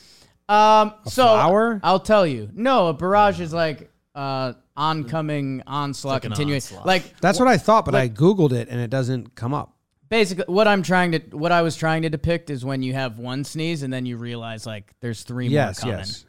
Um, 0.49 0.95
A 1.05 1.11
so 1.11 1.24
flower? 1.24 1.78
I'll 1.82 2.01
tell 2.01 2.26
you. 2.26 2.49
No, 2.55 2.86
a 2.89 2.95
barrage 2.95 3.39
is 3.43 3.53
like 3.53 3.91
uh 4.14 4.55
oncoming 4.79 5.62
onslaught 5.66 6.14
like 6.14 6.22
continuing. 6.22 6.57
onslaught. 6.57 6.87
Like 6.87 7.18
That's 7.20 7.39
what 7.39 7.49
I 7.49 7.59
thought, 7.59 7.85
but 7.85 7.95
I 7.95 8.09
googled 8.09 8.53
it 8.53 8.68
and 8.70 8.81
it 8.81 8.89
doesn't 8.91 9.35
come 9.35 9.53
up. 9.53 9.74
basically 10.09 10.45
what 10.47 10.66
I'm 10.68 10.83
trying 10.83 11.12
to 11.12 11.18
what 11.37 11.53
I 11.53 11.61
was 11.62 11.76
trying 11.76 12.03
to 12.03 12.09
depict 12.09 12.49
is 12.51 12.64
when 12.64 12.83
you 12.83 12.95
have 12.95 13.18
one 13.18 13.45
sneeze 13.45 13.83
and 13.83 13.93
then 13.93 14.07
you 14.07 14.16
realize 14.16 14.64
like 14.66 14.93
there's 15.01 15.22
three 15.22 15.49
Yes, 15.49 15.83
more 15.85 15.93
coming. 15.93 16.07
yes. 16.07 16.24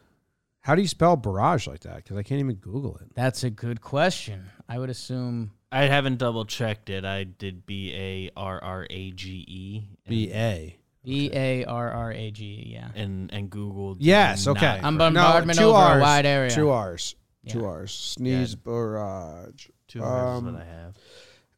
How 0.61 0.75
do 0.75 0.81
you 0.81 0.87
spell 0.89 1.15
barrage 1.15 1.67
like 1.67 1.79
that? 1.81 1.95
Because 1.97 2.17
I 2.17 2.23
can't 2.23 2.39
even 2.41 2.55
Google 2.55 2.97
it. 2.97 3.15
That's 3.15 3.43
a 3.45 3.49
good 3.49 3.79
question. 3.81 4.49
I 4.67 4.77
would 4.77 4.89
assume 4.89 5.51
I 5.71 5.83
haven't 5.83 6.17
double 6.17 6.45
checked 6.45 6.89
it. 6.89 7.05
I 7.05 7.23
did 7.23 7.65
B 7.65 7.93
A 7.95 8.31
R 8.35 8.61
R 8.61 8.85
A 8.89 9.11
G 9.11 9.45
E. 9.47 9.87
B 10.07 10.31
A. 10.33 10.75
B 11.05 11.31
A 11.33 11.63
R 11.63 11.91
R 11.91 12.11
A 12.11 12.29
G. 12.31 12.43
E, 12.43 12.71
Yeah. 12.73 12.89
and 12.93 13.31
and 13.33 13.49
Googled. 13.49 13.97
Yes. 13.99 14.47
Okay. 14.47 14.65
I'm 14.67 14.97
correct. 14.97 15.13
bombardment 15.15 15.57
two 15.57 15.65
over 15.65 15.99
a 15.99 16.01
wide 16.01 16.25
area. 16.25 16.51
Two 16.51 16.69
R's. 16.71 17.15
Two 17.47 17.59
Yeah. 17.61 17.65
R's. 17.67 17.91
Sneeze 17.91 18.55
barrage. 18.55 19.67
Two 19.87 20.03
R's 20.03 20.37
Um, 20.37 20.47
is 20.47 20.53
what 20.53 20.61
I 20.61 20.65
have. 20.65 20.97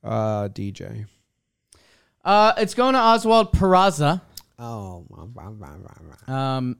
Uh, 0.04 0.48
DJ. 0.50 1.06
Uh, 2.24 2.54
it's 2.58 2.74
going 2.76 2.94
to 2.94 3.00
Oswald 3.00 3.52
Peraza. 3.54 4.22
Oh. 4.60 5.06
Um, 6.28 6.78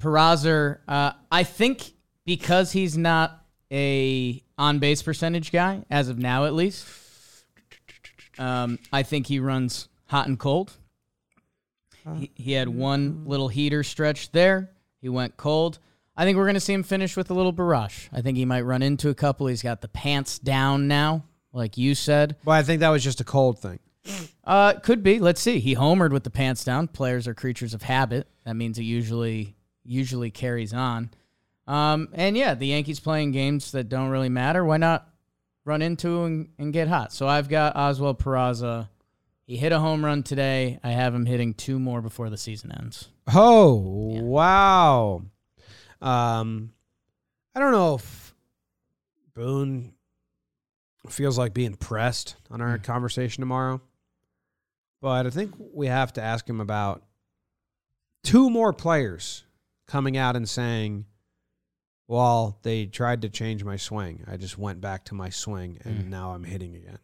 Peraza, 0.00 0.78
uh, 0.88 1.12
I 1.30 1.42
think 1.44 1.92
because 2.24 2.72
he's 2.72 2.96
not 2.96 3.44
a 3.70 4.42
on 4.58 4.78
base 4.78 5.02
percentage 5.02 5.52
guy 5.52 5.84
as 5.90 6.08
of 6.08 6.18
now, 6.18 6.46
at 6.46 6.54
least. 6.54 6.86
Um, 8.38 8.78
I 8.92 9.02
think 9.02 9.26
he 9.26 9.40
runs 9.40 9.88
hot 10.06 10.26
and 10.26 10.38
cold. 10.38 10.72
He, 12.18 12.30
he 12.34 12.52
had 12.52 12.68
one 12.68 13.24
little 13.26 13.48
heater 13.48 13.82
stretch 13.82 14.30
there. 14.32 14.70
He 15.00 15.08
went 15.08 15.36
cold. 15.36 15.78
I 16.16 16.24
think 16.24 16.36
we're 16.36 16.44
going 16.44 16.54
to 16.54 16.60
see 16.60 16.72
him 16.72 16.82
finish 16.82 17.16
with 17.16 17.30
a 17.30 17.34
little 17.34 17.52
barrage. 17.52 18.08
I 18.12 18.22
think 18.22 18.38
he 18.38 18.44
might 18.44 18.62
run 18.62 18.82
into 18.82 19.10
a 19.10 19.14
couple. 19.14 19.46
He's 19.48 19.62
got 19.62 19.82
the 19.82 19.88
pants 19.88 20.38
down 20.38 20.88
now, 20.88 21.24
like 21.52 21.76
you 21.76 21.94
said. 21.94 22.36
Well, 22.44 22.56
I 22.56 22.62
think 22.62 22.80
that 22.80 22.88
was 22.88 23.04
just 23.04 23.20
a 23.20 23.24
cold 23.24 23.58
thing. 23.58 23.78
Uh, 24.44 24.74
could 24.74 25.02
be. 25.02 25.18
Let's 25.18 25.40
see. 25.40 25.58
He 25.58 25.74
homered 25.74 26.12
with 26.12 26.24
the 26.24 26.30
pants 26.30 26.64
down. 26.64 26.88
Players 26.88 27.26
are 27.26 27.34
creatures 27.34 27.74
of 27.74 27.82
habit. 27.82 28.28
That 28.44 28.54
means 28.54 28.78
it 28.78 28.84
usually 28.84 29.56
usually 29.84 30.30
carries 30.30 30.72
on. 30.72 31.10
Um, 31.66 32.08
and 32.12 32.36
yeah, 32.36 32.54
the 32.54 32.68
Yankees 32.68 33.00
playing 33.00 33.32
games 33.32 33.72
that 33.72 33.88
don't 33.88 34.08
really 34.08 34.28
matter. 34.28 34.64
Why 34.64 34.76
not 34.76 35.08
run 35.64 35.82
into 35.82 36.24
and, 36.24 36.48
and 36.58 36.72
get 36.72 36.88
hot? 36.88 37.12
So 37.12 37.26
I've 37.26 37.48
got 37.48 37.76
Oswald 37.76 38.20
Peraza. 38.20 38.88
He 39.46 39.56
hit 39.56 39.72
a 39.72 39.78
home 39.78 40.04
run 40.04 40.22
today. 40.22 40.78
I 40.82 40.90
have 40.90 41.14
him 41.14 41.26
hitting 41.26 41.54
two 41.54 41.78
more 41.78 42.00
before 42.00 42.30
the 42.30 42.36
season 42.36 42.72
ends. 42.72 43.08
Oh, 43.32 43.74
wow. 44.22 45.22
Um, 46.00 46.72
I 47.54 47.60
don't 47.60 47.72
know 47.72 47.94
if 47.96 48.34
Boone 49.34 49.94
feels 51.08 51.38
like 51.38 51.54
being 51.54 51.74
pressed 51.74 52.36
on 52.50 52.60
our 52.60 52.78
conversation 52.78 53.40
tomorrow, 53.42 53.80
but 55.00 55.26
I 55.26 55.30
think 55.30 55.54
we 55.58 55.86
have 55.86 56.12
to 56.14 56.22
ask 56.22 56.48
him 56.48 56.60
about 56.60 57.02
two 58.24 58.50
more 58.50 58.72
players 58.72 59.44
coming 59.86 60.16
out 60.16 60.36
and 60.36 60.48
saying, 60.48 61.06
well, 62.08 62.58
they 62.62 62.86
tried 62.86 63.22
to 63.22 63.28
change 63.28 63.62
my 63.64 63.76
swing. 63.76 64.24
I 64.26 64.36
just 64.36 64.58
went 64.58 64.80
back 64.80 65.04
to 65.06 65.14
my 65.14 65.28
swing 65.30 65.78
and 65.84 66.04
Mm. 66.04 66.08
now 66.08 66.32
I'm 66.32 66.44
hitting 66.44 66.74
again. 66.74 66.98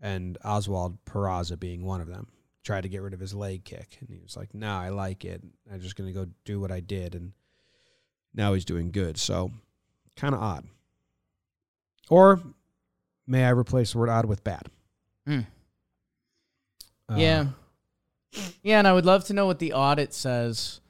And 0.00 0.38
Oswald 0.44 1.04
Peraza 1.04 1.58
being 1.58 1.84
one 1.84 2.00
of 2.00 2.06
them 2.08 2.28
tried 2.64 2.82
to 2.82 2.88
get 2.88 3.02
rid 3.02 3.14
of 3.14 3.20
his 3.20 3.34
leg 3.34 3.64
kick. 3.64 3.96
And 4.00 4.08
he 4.10 4.18
was 4.18 4.36
like, 4.36 4.54
no, 4.54 4.70
I 4.72 4.90
like 4.90 5.24
it. 5.24 5.42
I'm 5.72 5.80
just 5.80 5.96
going 5.96 6.12
to 6.12 6.14
go 6.14 6.30
do 6.44 6.60
what 6.60 6.70
I 6.70 6.80
did. 6.80 7.14
And 7.16 7.32
now 8.34 8.54
he's 8.54 8.64
doing 8.64 8.90
good. 8.90 9.18
So 9.18 9.50
kind 10.16 10.34
of 10.34 10.40
odd. 10.40 10.64
Or 12.10 12.40
may 13.26 13.44
I 13.44 13.50
replace 13.50 13.92
the 13.92 13.98
word 13.98 14.08
odd 14.08 14.26
with 14.26 14.44
bad? 14.44 14.66
Mm. 15.26 15.46
Uh, 17.08 17.16
yeah. 17.16 17.46
Yeah, 18.62 18.78
and 18.78 18.88
I 18.88 18.92
would 18.92 19.06
love 19.06 19.24
to 19.26 19.32
know 19.32 19.46
what 19.46 19.58
the 19.58 19.72
audit 19.72 20.12
says 20.12 20.80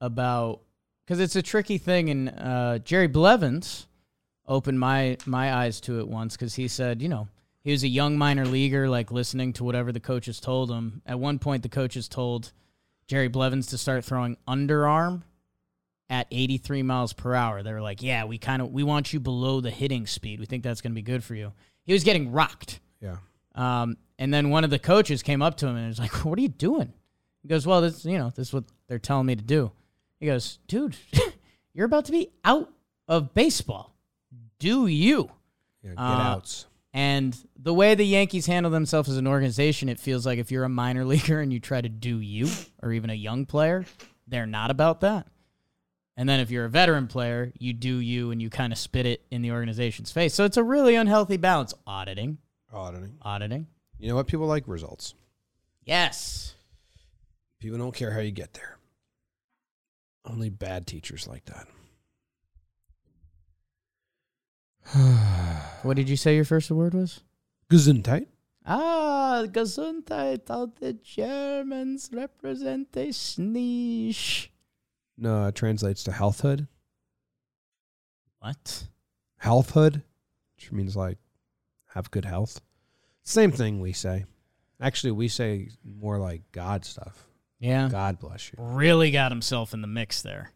about 0.00 0.60
because 1.06 1.20
it's 1.20 1.36
a 1.36 1.42
tricky 1.42 1.78
thing. 1.78 2.10
And 2.10 2.28
uh, 2.36 2.78
Jerry 2.78 3.06
Blevins 3.06 3.86
opened 4.46 4.80
my 4.80 5.16
my 5.24 5.54
eyes 5.54 5.80
to 5.82 6.00
it 6.00 6.08
once 6.08 6.36
because 6.36 6.54
he 6.54 6.68
said, 6.68 7.00
you 7.00 7.08
know, 7.08 7.28
he 7.62 7.70
was 7.70 7.84
a 7.84 7.88
young 7.88 8.18
minor 8.18 8.44
leaguer, 8.44 8.88
like 8.88 9.12
listening 9.12 9.52
to 9.54 9.64
whatever 9.64 9.92
the 9.92 10.00
coaches 10.00 10.40
told 10.40 10.70
him. 10.70 11.02
At 11.06 11.20
one 11.20 11.38
point, 11.38 11.62
the 11.62 11.68
coaches 11.68 12.08
told 12.08 12.52
Jerry 13.06 13.28
Blevins 13.28 13.68
to 13.68 13.78
start 13.78 14.04
throwing 14.04 14.36
underarm 14.48 15.22
at 16.12 16.26
83 16.30 16.82
miles 16.82 17.12
per 17.14 17.34
hour. 17.34 17.62
They 17.62 17.72
were 17.72 17.80
like, 17.80 18.02
"Yeah, 18.02 18.24
we 18.26 18.36
kind 18.38 18.60
of 18.60 18.70
we 18.70 18.82
want 18.84 19.12
you 19.14 19.18
below 19.18 19.60
the 19.62 19.70
hitting 19.70 20.06
speed. 20.06 20.38
We 20.38 20.46
think 20.46 20.62
that's 20.62 20.80
going 20.82 20.92
to 20.92 20.94
be 20.94 21.02
good 21.02 21.24
for 21.24 21.34
you." 21.34 21.52
He 21.84 21.92
was 21.94 22.04
getting 22.04 22.30
rocked. 22.30 22.78
Yeah. 23.00 23.16
Um, 23.54 23.96
and 24.18 24.32
then 24.32 24.50
one 24.50 24.62
of 24.62 24.70
the 24.70 24.78
coaches 24.78 25.22
came 25.22 25.40
up 25.42 25.56
to 25.56 25.66
him 25.66 25.76
and 25.76 25.88
was 25.88 25.98
like, 25.98 26.24
"What 26.24 26.38
are 26.38 26.42
you 26.42 26.48
doing?" 26.48 26.92
He 27.42 27.48
goes, 27.48 27.66
"Well, 27.66 27.80
this 27.80 28.04
you 28.04 28.18
know 28.18 28.28
this 28.30 28.48
is 28.48 28.52
what 28.54 28.64
they're 28.88 28.98
telling 28.98 29.26
me 29.26 29.34
to 29.36 29.42
do." 29.42 29.72
He 30.20 30.26
goes, 30.26 30.58
"Dude, 30.68 30.96
you're 31.74 31.86
about 31.86 32.04
to 32.04 32.12
be 32.12 32.28
out 32.44 32.70
of 33.08 33.32
baseball. 33.34 33.96
Do 34.58 34.86
you?" 34.86 35.30
Yeah. 35.82 35.90
Get 35.90 35.98
Uh, 35.98 36.02
outs. 36.02 36.66
And 36.94 37.34
the 37.58 37.72
way 37.72 37.94
the 37.94 38.04
Yankees 38.06 38.44
handle 38.44 38.70
themselves 38.70 39.08
as 39.08 39.16
an 39.16 39.26
organization, 39.26 39.88
it 39.88 39.98
feels 39.98 40.26
like 40.26 40.38
if 40.38 40.50
you're 40.52 40.64
a 40.64 40.68
minor 40.68 41.04
leaguer 41.12 41.40
and 41.40 41.50
you 41.50 41.58
try 41.58 41.80
to 41.80 41.88
do 41.88 42.20
you, 42.20 42.48
or 42.82 42.92
even 42.92 43.08
a 43.08 43.14
young 43.14 43.46
player, 43.46 43.86
they're 44.28 44.46
not 44.46 44.70
about 44.70 45.00
that. 45.00 45.26
And 46.16 46.28
then 46.28 46.40
if 46.40 46.50
you're 46.50 46.66
a 46.66 46.70
veteran 46.70 47.06
player, 47.06 47.52
you 47.58 47.72
do 47.72 47.96
you 47.96 48.30
and 48.30 48.42
you 48.42 48.50
kind 48.50 48.72
of 48.72 48.78
spit 48.78 49.06
it 49.06 49.22
in 49.30 49.40
the 49.42 49.50
organization's 49.52 50.12
face. 50.12 50.34
So 50.34 50.44
it's 50.44 50.56
a 50.58 50.62
really 50.62 50.94
unhealthy 50.94 51.38
balance. 51.38 51.72
Auditing, 51.86 52.38
Auditing. 52.72 53.14
auditing. 53.22 53.66
You 53.98 54.08
know 54.08 54.16
what? 54.16 54.26
People 54.26 54.46
like 54.46 54.64
results. 54.68 55.14
Yes. 55.84 56.54
People 57.60 57.78
don't 57.78 57.94
care 57.94 58.10
how 58.12 58.20
you 58.20 58.30
get 58.30 58.52
there. 58.54 58.76
Only 60.24 60.50
bad 60.50 60.86
teachers 60.86 61.26
like 61.26 61.44
that. 61.46 61.66
What 65.82 65.96
did 65.96 66.08
you 66.08 66.16
say 66.16 66.36
your 66.36 66.44
first 66.44 66.70
word 66.70 66.94
was? 66.94 67.22
Gesundheit. 67.68 68.26
Ah, 68.64 69.44
Gesundheit, 69.48 70.46
how 70.46 70.66
the 70.78 70.92
Germans 70.92 72.08
represent 72.12 72.96
a 72.96 73.10
sneeze. 73.12 74.48
No, 75.22 75.46
it 75.46 75.54
translates 75.54 76.02
to 76.04 76.10
healthhood. 76.10 76.66
What? 78.40 78.88
Healthhood, 79.40 80.02
which 80.56 80.72
means 80.72 80.96
like 80.96 81.18
have 81.90 82.10
good 82.10 82.24
health. 82.24 82.60
Same 83.22 83.52
thing 83.52 83.80
we 83.80 83.92
say. 83.92 84.24
Actually, 84.80 85.12
we 85.12 85.28
say 85.28 85.68
more 85.84 86.18
like 86.18 86.42
God 86.50 86.84
stuff. 86.84 87.24
Yeah. 87.60 87.88
God 87.88 88.18
bless 88.18 88.48
you. 88.48 88.56
Really 88.58 89.12
got 89.12 89.30
himself 89.30 89.72
in 89.72 89.80
the 89.80 89.86
mix 89.86 90.22
there. 90.22 90.50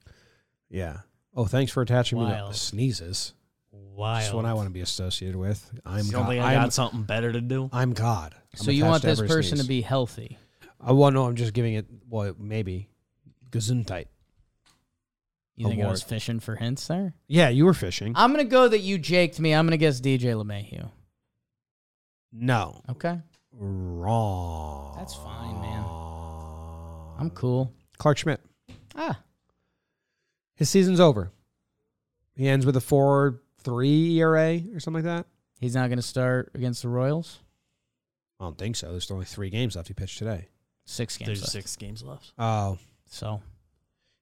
Yeah. 0.68 0.96
Oh, 1.32 1.44
thanks 1.44 1.70
for 1.70 1.80
attaching 1.80 2.18
me 2.18 2.26
to 2.26 2.52
sneezes. 2.52 3.34
Wild. 3.70 4.22
That's 4.22 4.34
what 4.34 4.46
I 4.46 4.54
want 4.54 4.66
to 4.66 4.72
be 4.72 4.80
associated 4.80 5.36
with. 5.36 5.70
I'm 5.84 6.08
God. 6.08 6.28
I 6.28 6.54
I'm, 6.54 6.62
got 6.62 6.72
something 6.72 7.04
better 7.04 7.30
to 7.30 7.40
do? 7.40 7.70
I'm 7.72 7.92
God. 7.92 8.34
I'm 8.34 8.58
So 8.58 8.72
you 8.72 8.84
want 8.84 9.04
this 9.04 9.22
person 9.22 9.58
to 9.58 9.64
be 9.64 9.80
healthy? 9.80 10.38
Uh, 10.64 10.88
I 10.88 10.92
want 10.92 11.14
no. 11.14 11.24
I'm 11.24 11.36
just 11.36 11.54
giving 11.54 11.74
it. 11.74 11.86
Well, 12.08 12.34
maybe 12.36 12.88
Gesundheit. 13.50 14.06
You 15.57 15.68
think 15.68 15.82
I 15.82 15.88
was 15.88 16.02
fishing 16.02 16.38
for 16.40 16.54
hints 16.57 16.86
there? 16.86 17.14
Yeah, 17.28 17.48
you 17.48 17.64
were 17.64 17.72
fishing. 17.74 18.12
I'm 18.14 18.30
gonna 18.32 18.44
go 18.44 18.68
that 18.68 18.80
you 18.80 18.98
jaked 18.98 19.40
me. 19.40 19.52
I'm 19.54 19.66
gonna 19.66 19.76
guess 19.78 20.00
DJ 20.00 20.34
LeMahieu. 20.34 20.90
no, 22.32 22.82
Okay, 22.90 23.18
wrong. 23.52 24.94
That's 24.98 25.14
fine, 25.14 25.61
man. 25.61 25.84
I'm 27.18 27.30
cool. 27.34 27.72
Clarke 27.98 28.18
Schmidt. 28.18 28.40
Ah, 28.94 29.20
His 30.57 30.68
season's 30.68 31.00
over. 31.00 31.32
He 32.34 32.48
ends 32.48 32.66
with 32.66 32.76
a 32.76 32.80
four 32.80 33.40
three 33.61 34.18
ERA 34.20 34.61
or 34.74 34.80
something 34.80 35.04
like 35.04 35.24
that. 35.24 35.26
he's 35.61 35.74
not 35.74 35.88
gonna 35.88 36.02
start 36.02 36.50
against 36.54 36.82
the 36.82 36.88
Royals. 36.88 37.38
I 38.38 38.44
don't 38.44 38.59
think 38.59 38.76
so. 38.76 38.90
There's 38.90 39.11
only 39.11 39.24
three 39.24 39.48
games 39.48 39.76
left. 39.76 39.88
He 39.88 39.94
pitched 39.94 40.18
today. 40.18 40.48
Six 40.84 41.16
games 41.16 41.26
There's 41.28 41.40
left. 41.40 41.52
six 41.52 41.76
games 41.76 42.02
left. 42.02 42.32
Oh, 42.38 42.76
So 43.09 43.40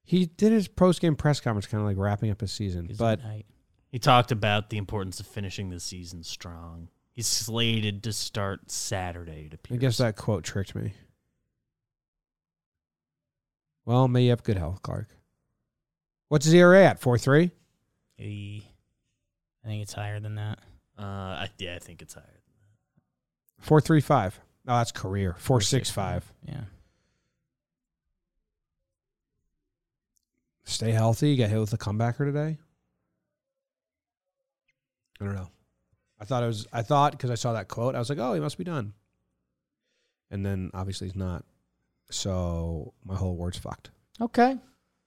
he 0.05 0.27
did 0.27 0.53
his 0.53 0.69
post 0.69 1.01
game 1.01 1.17
press 1.17 1.41
conference, 1.41 1.67
kind 1.67 1.81
of 1.81 1.87
like 1.87 1.97
wrapping 1.97 2.31
up 2.31 2.41
his 2.41 2.53
season. 2.53 2.87
he's 2.87 2.99
But 2.99 3.23
night. 3.23 3.47
He 3.91 3.99
talked 3.99 4.33
about 4.33 4.71
the 4.71 4.77
importance 4.77 5.21
of 5.21 5.27
finishing 5.27 5.71
the 5.71 5.81
season 5.81 6.23
strong. 6.25 6.89
He's 7.13 7.29
slated 7.29 8.03
to 8.03 8.13
start 8.13 8.71
Saturday. 8.71 9.49
It 9.53 9.61
I 9.71 9.77
guess 9.77 9.99
that 9.99 10.17
quote 10.17 10.43
tricked 10.45 10.75
me. 10.75 10.93
Well, 13.87 14.09
may 14.09 14.25
you 14.25 14.31
have 14.31 14.43
good 14.43 14.57
health, 14.59 14.83
Clarke. 14.83 15.09
What's 16.29 16.45
his 16.45 16.55
ERA 16.55 16.85
at? 16.85 17.01
Four 17.01 17.19
three. 17.19 17.53
I 18.19 18.63
think 19.65 19.83
it's 19.83 19.93
higher 19.93 20.21
than 20.21 20.35
that. 20.37 20.59
Uh, 20.99 21.03
I, 21.03 21.49
yeah, 21.59 21.77
I 21.77 21.79
think 21.79 22.03
it's 22.03 22.15
higher. 22.15 22.43
Four 23.61 23.81
three 23.81 24.01
five. 24.01 24.41
Oh, 24.67 24.79
that's 24.79 24.93
career. 24.93 25.37
Four 25.39 25.61
six 25.61 25.91
five. 25.91 26.31
Yeah. 26.47 26.63
Stay 30.65 30.91
healthy. 30.91 31.31
You 31.31 31.37
got 31.37 31.51
hit 31.51 31.61
with 31.61 31.73
a 31.73 31.79
comebacker 31.79 32.25
today. 32.25 32.59
I 35.21 35.25
don't 35.25 35.35
know. 35.35 35.51
I 36.21 36.25
thought 36.25 36.43
it 36.43 36.47
was. 36.47 36.67
I 36.73 36.83
thought 36.83 37.13
because 37.13 37.31
I 37.31 37.35
saw 37.35 37.53
that 37.53 37.69
quote, 37.69 37.95
I 37.95 37.99
was 37.99 38.09
like, 38.09 38.19
oh, 38.19 38.35
he 38.35 38.41
must 38.41 38.59
be 38.59 38.65
done. 38.65 38.95
And 40.31 40.45
then 40.45 40.71
obviously 40.75 41.09
he's 41.09 41.17
not. 41.17 41.45
So 42.11 42.95
my 43.05 43.15
whole 43.15 43.31
award's 43.31 43.59
fucked. 43.59 43.91
Okay. 44.21 44.59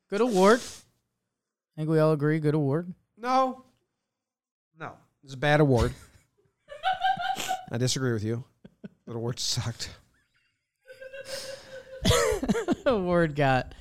Good 0.09 0.21
award. 0.21 0.59
I 0.59 1.81
think 1.81 1.89
we 1.89 1.99
all 1.99 2.13
agree. 2.13 2.39
Good 2.39 2.55
award. 2.55 2.93
No. 3.17 3.63
No. 4.79 4.93
It's 5.23 5.33
a 5.33 5.37
bad 5.37 5.59
award. 5.59 5.93
I 7.71 7.77
disagree 7.77 8.13
with 8.13 8.23
you. 8.23 8.43
That 9.05 9.15
award 9.15 9.39
sucked. 9.39 9.89
award 12.85 13.35
got. 13.35 13.73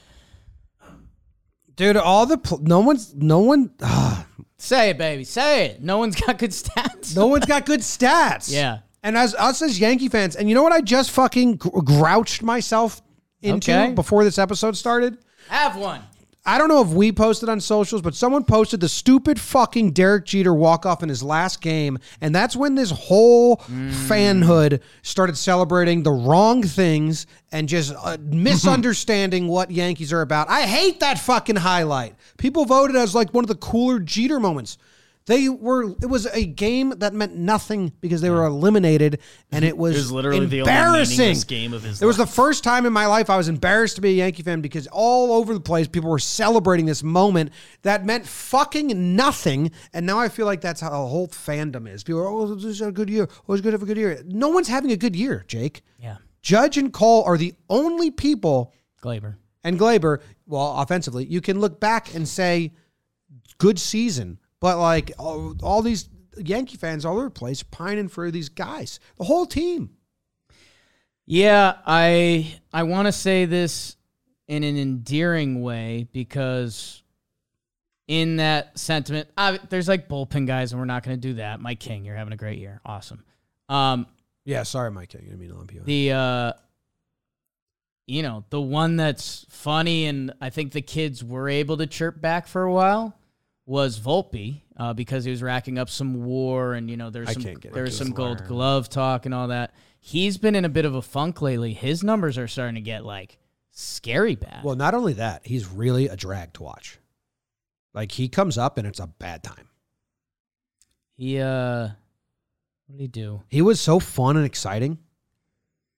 Dude, 1.76 1.96
all 1.96 2.26
the 2.26 2.38
pl- 2.38 2.60
no 2.62 2.80
one's 2.80 3.14
no 3.14 3.40
one 3.40 3.70
ah, 3.82 4.26
Say 4.58 4.90
it, 4.90 4.98
baby. 4.98 5.24
Say 5.24 5.66
it. 5.66 5.82
No 5.82 5.98
one's 5.98 6.16
got 6.16 6.38
good 6.38 6.50
stats. 6.50 7.14
no 7.14 7.26
one's 7.26 7.44
got 7.46 7.66
good 7.66 7.80
stats. 7.80 8.50
Yeah. 8.52 8.78
And 9.02 9.16
as 9.16 9.34
us 9.34 9.62
as 9.62 9.78
Yankee 9.78 10.08
fans, 10.08 10.34
and 10.36 10.48
you 10.48 10.54
know 10.54 10.62
what 10.62 10.72
I 10.72 10.80
just 10.80 11.10
fucking 11.12 11.56
gr- 11.56 11.80
grouched 11.82 12.42
myself 12.42 13.02
into 13.42 13.70
Okay. 13.72 13.92
before 13.92 14.24
this 14.24 14.38
episode 14.38 14.76
started? 14.76 15.18
Have 15.48 15.76
one. 15.76 16.00
I 16.46 16.58
don't 16.58 16.68
know 16.68 16.80
if 16.80 16.88
we 16.88 17.10
posted 17.10 17.48
on 17.48 17.60
socials, 17.60 18.02
but 18.02 18.14
someone 18.14 18.44
posted 18.44 18.80
the 18.80 18.88
stupid 18.88 19.40
fucking 19.40 19.90
Derek 19.90 20.24
Jeter 20.26 20.54
walk 20.54 20.86
off 20.86 21.02
in 21.02 21.08
his 21.08 21.22
last 21.22 21.60
game. 21.60 21.98
And 22.20 22.32
that's 22.32 22.54
when 22.54 22.76
this 22.76 22.90
whole 22.92 23.56
fanhood 23.56 24.80
started 25.02 25.36
celebrating 25.36 26.04
the 26.04 26.12
wrong 26.12 26.62
things 26.62 27.26
and 27.50 27.68
just 27.68 27.92
uh, 28.00 28.16
misunderstanding 28.20 29.48
what 29.48 29.72
Yankees 29.72 30.12
are 30.12 30.20
about. 30.22 30.48
I 30.48 30.62
hate 30.62 31.00
that 31.00 31.18
fucking 31.18 31.56
highlight. 31.56 32.14
People 32.38 32.64
voted 32.64 32.94
as 32.94 33.14
like 33.14 33.34
one 33.34 33.42
of 33.42 33.48
the 33.48 33.56
cooler 33.56 33.98
Jeter 33.98 34.38
moments. 34.38 34.78
They 35.26 35.48
were, 35.48 35.90
it 36.00 36.06
was 36.06 36.26
a 36.26 36.46
game 36.46 36.90
that 36.98 37.12
meant 37.12 37.34
nothing 37.34 37.92
because 38.00 38.20
they 38.20 38.30
were 38.30 38.44
eliminated 38.44 39.18
and 39.50 39.64
it 39.64 39.76
was, 39.84 39.96
It 39.96 39.98
was 39.98 40.12
literally 40.12 40.46
the 40.46 40.60
only 40.60 40.70
embarrassing. 40.72 41.36
game 41.48 41.72
of 41.72 41.82
his 41.82 42.00
It 42.00 42.06
was 42.06 42.16
the 42.16 42.26
first 42.28 42.62
time 42.62 42.86
in 42.86 42.92
my 42.92 43.06
life 43.06 43.28
I 43.28 43.36
was 43.36 43.48
embarrassed 43.48 43.96
to 43.96 44.00
be 44.02 44.10
a 44.10 44.24
Yankee 44.24 44.44
fan 44.44 44.60
because 44.60 44.86
all 44.92 45.32
over 45.32 45.52
the 45.52 45.58
place 45.60 45.88
people 45.88 46.10
were 46.10 46.20
celebrating 46.20 46.86
this 46.86 47.02
moment 47.02 47.50
that 47.82 48.04
meant 48.06 48.24
fucking 48.24 49.16
nothing. 49.16 49.72
And 49.92 50.06
now 50.06 50.20
I 50.20 50.28
feel 50.28 50.46
like 50.46 50.60
that's 50.60 50.80
how 50.80 50.90
the 50.90 50.96
whole 50.96 51.26
fandom 51.26 51.92
is. 51.92 52.04
People 52.04 52.20
are, 52.20 52.28
oh, 52.28 52.54
this 52.54 52.64
is 52.64 52.80
a 52.80 52.92
good 52.92 53.10
year. 53.10 53.28
Oh, 53.48 53.52
it's 53.54 53.62
good 53.62 53.70
to 53.70 53.72
have 53.72 53.82
a 53.82 53.86
good 53.86 53.96
year. 53.96 54.22
No 54.26 54.50
one's 54.50 54.68
having 54.68 54.92
a 54.92 54.96
good 54.96 55.16
year, 55.16 55.44
Jake. 55.48 55.82
Yeah. 55.98 56.18
Judge 56.42 56.78
and 56.78 56.92
Cole 56.92 57.24
are 57.24 57.36
the 57.36 57.52
only 57.68 58.12
people, 58.12 58.72
Gleyber. 59.02 59.34
and 59.64 59.76
Gleyber, 59.76 60.18
well, 60.46 60.76
offensively, 60.80 61.24
you 61.26 61.40
can 61.40 61.58
look 61.58 61.80
back 61.80 62.14
and 62.14 62.28
say, 62.28 62.72
good 63.58 63.80
season. 63.80 64.38
But 64.60 64.78
like 64.78 65.12
all, 65.18 65.54
all 65.62 65.82
these 65.82 66.08
Yankee 66.38 66.76
fans 66.76 67.04
all 67.04 67.14
over 67.14 67.24
the 67.24 67.30
place 67.30 67.62
pining 67.62 68.08
for 68.08 68.30
these 68.30 68.48
guys, 68.48 69.00
the 69.16 69.24
whole 69.24 69.46
team. 69.46 69.90
Yeah, 71.26 71.74
I 71.84 72.60
I 72.72 72.84
want 72.84 73.06
to 73.06 73.12
say 73.12 73.46
this 73.46 73.96
in 74.46 74.62
an 74.62 74.78
endearing 74.78 75.60
way 75.62 76.06
because 76.12 77.02
in 78.06 78.36
that 78.36 78.78
sentiment, 78.78 79.28
uh, 79.36 79.58
there's 79.68 79.88
like 79.88 80.08
bullpen 80.08 80.46
guys, 80.46 80.72
and 80.72 80.80
we're 80.80 80.86
not 80.86 81.02
going 81.02 81.16
to 81.16 81.20
do 81.20 81.34
that. 81.34 81.60
Mike 81.60 81.80
King, 81.80 82.04
you're 82.04 82.14
having 82.14 82.32
a 82.32 82.36
great 82.36 82.58
year, 82.58 82.80
awesome. 82.84 83.24
Um, 83.68 84.06
Yeah, 84.44 84.62
sorry, 84.62 84.92
Mike. 84.92 85.08
King. 85.08 85.22
I 85.22 85.24
didn't 85.30 85.40
mean 85.40 85.68
you 85.72 85.80
the 85.84 86.12
uh, 86.12 86.52
you 88.06 88.22
know, 88.22 88.44
the 88.50 88.60
one 88.60 88.96
that's 88.96 89.44
funny, 89.48 90.06
and 90.06 90.32
I 90.40 90.50
think 90.50 90.70
the 90.70 90.82
kids 90.82 91.24
were 91.24 91.48
able 91.48 91.76
to 91.78 91.88
chirp 91.88 92.20
back 92.20 92.46
for 92.46 92.62
a 92.62 92.72
while 92.72 93.18
was 93.66 93.98
Volpe 93.98 94.62
uh, 94.76 94.94
because 94.94 95.24
he 95.24 95.30
was 95.30 95.42
racking 95.42 95.78
up 95.78 95.90
some 95.90 96.24
war, 96.24 96.74
and 96.74 96.88
you 96.88 96.96
know, 96.96 97.10
there's 97.10 97.32
some 97.32 97.42
can't 97.42 97.60
get 97.60 97.72
there 97.72 97.82
was 97.82 98.00
into 98.00 98.06
some. 98.06 98.14
Gold 98.14 98.46
Glove 98.46 98.88
talk 98.88 99.26
and 99.26 99.34
all 99.34 99.48
that. 99.48 99.74
He's 100.00 100.38
been 100.38 100.54
in 100.54 100.64
a 100.64 100.68
bit 100.68 100.84
of 100.84 100.94
a 100.94 101.02
funk 101.02 101.42
lately. 101.42 101.74
His 101.74 102.04
numbers 102.04 102.38
are 102.38 102.46
starting 102.46 102.76
to 102.76 102.80
get 102.80 103.04
like 103.04 103.38
scary 103.72 104.36
bad. 104.36 104.64
Well, 104.64 104.76
not 104.76 104.94
only 104.94 105.14
that, 105.14 105.46
he's 105.46 105.66
really 105.68 106.06
a 106.06 106.16
drag 106.16 106.52
to 106.54 106.62
watch. 106.62 106.98
Like 107.92 108.12
he 108.12 108.28
comes 108.28 108.56
up 108.56 108.78
and 108.78 108.86
it's 108.86 109.00
a 109.00 109.06
bad 109.06 109.42
time. 109.42 109.68
He 111.16 111.40
uh, 111.40 111.88
what 112.86 112.98
did 112.98 113.00
he 113.00 113.08
do? 113.08 113.42
He 113.48 113.62
was 113.62 113.80
so 113.80 113.98
fun 113.98 114.36
and 114.36 114.46
exciting. 114.46 114.98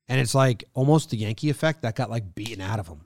And 0.09 0.21
it's 0.21 0.35
like 0.35 0.65
almost 0.73 1.11
the 1.11 1.19
Yankee 1.19 1.51
effect 1.51 1.83
that 1.83 1.95
got 1.95 2.09
like 2.09 2.35
beaten 2.35 2.63
out 2.63 2.79
of 2.79 2.89
him. 2.89 3.03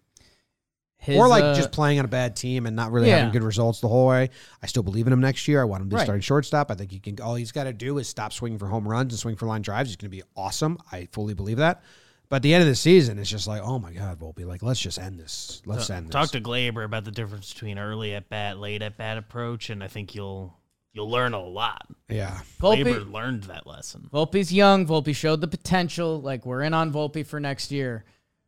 His, 1.04 1.16
or 1.18 1.26
like 1.26 1.42
uh, 1.42 1.54
just 1.54 1.72
playing 1.72 1.98
on 1.98 2.04
a 2.04 2.08
bad 2.08 2.36
team 2.36 2.64
and 2.64 2.76
not 2.76 2.92
really 2.92 3.08
Yeah. 3.08 3.16
having 3.18 3.32
good 3.32 3.42
results 3.42 3.80
the 3.80 3.88
whole 3.88 4.06
way. 4.06 4.30
I 4.62 4.66
still 4.68 4.84
believe 4.84 5.08
in 5.08 5.12
him 5.12 5.20
next 5.20 5.48
year. 5.48 5.60
I 5.60 5.64
want 5.64 5.82
him 5.82 5.90
to 5.90 5.96
Right. 5.96 6.04
start 6.04 6.22
shortstop. 6.22 6.70
I 6.70 6.74
think 6.76 6.92
he 6.92 7.00
can. 7.00 7.20
All 7.20 7.34
he's 7.34 7.50
got 7.50 7.64
to 7.64 7.72
do 7.72 7.98
is 7.98 8.06
stop 8.06 8.32
swinging 8.32 8.60
for 8.60 8.68
home 8.68 8.86
runs 8.86 9.12
and 9.12 9.18
swing 9.18 9.34
for 9.34 9.46
line 9.46 9.62
drives. 9.62 9.88
He's 9.90 9.96
going 9.96 10.10
to 10.12 10.16
be 10.16 10.22
awesome. 10.36 10.78
I 10.92 11.08
fully 11.10 11.34
believe 11.34 11.56
that. 11.56 11.82
But 12.28 12.36
at 12.36 12.42
the 12.42 12.54
end 12.54 12.62
of 12.62 12.68
the 12.68 12.76
season, 12.76 13.18
it's 13.18 13.28
just 13.28 13.46
like, 13.48 13.60
oh 13.62 13.78
my 13.80 13.92
god, 13.92 14.18
Volpe, 14.20 14.46
like 14.46 14.62
let's 14.62 14.80
just 14.80 14.98
end 14.98 15.18
this. 15.18 15.60
Let's 15.66 15.88
Ta- 15.88 15.94
end 15.94 16.06
this. 16.06 16.12
Talk 16.12 16.30
to 16.30 16.40
Gleyber 16.40 16.84
about 16.84 17.04
the 17.04 17.10
difference 17.10 17.52
between 17.52 17.78
early 17.80 18.14
at 18.14 18.28
bat, 18.30 18.58
late 18.58 18.80
at 18.80 18.96
bat 18.96 19.18
approach, 19.18 19.70
and 19.70 19.82
I 19.82 19.88
think 19.88 20.14
you'll 20.14 20.56
you'll 20.94 21.10
learn 21.10 21.34
a 21.34 21.42
lot. 21.42 21.86
yeah, 22.08 22.38
Volpe, 22.60 22.84
Gleyber 22.84 23.10
learned 23.12 23.42
that 23.44 23.66
lesson. 23.66 24.08
Volpe's 24.14 24.52
young. 24.52 24.86
Volpe 24.86 25.14
showed 25.16 25.40
the 25.40 25.48
potential. 25.48 26.20
Like 26.22 26.46
we're 26.46 26.62
in 26.62 26.72
on 26.74 26.92
Volpe 26.92 27.26
for 27.26 27.40
next 27.40 27.70
year, 27.72 28.04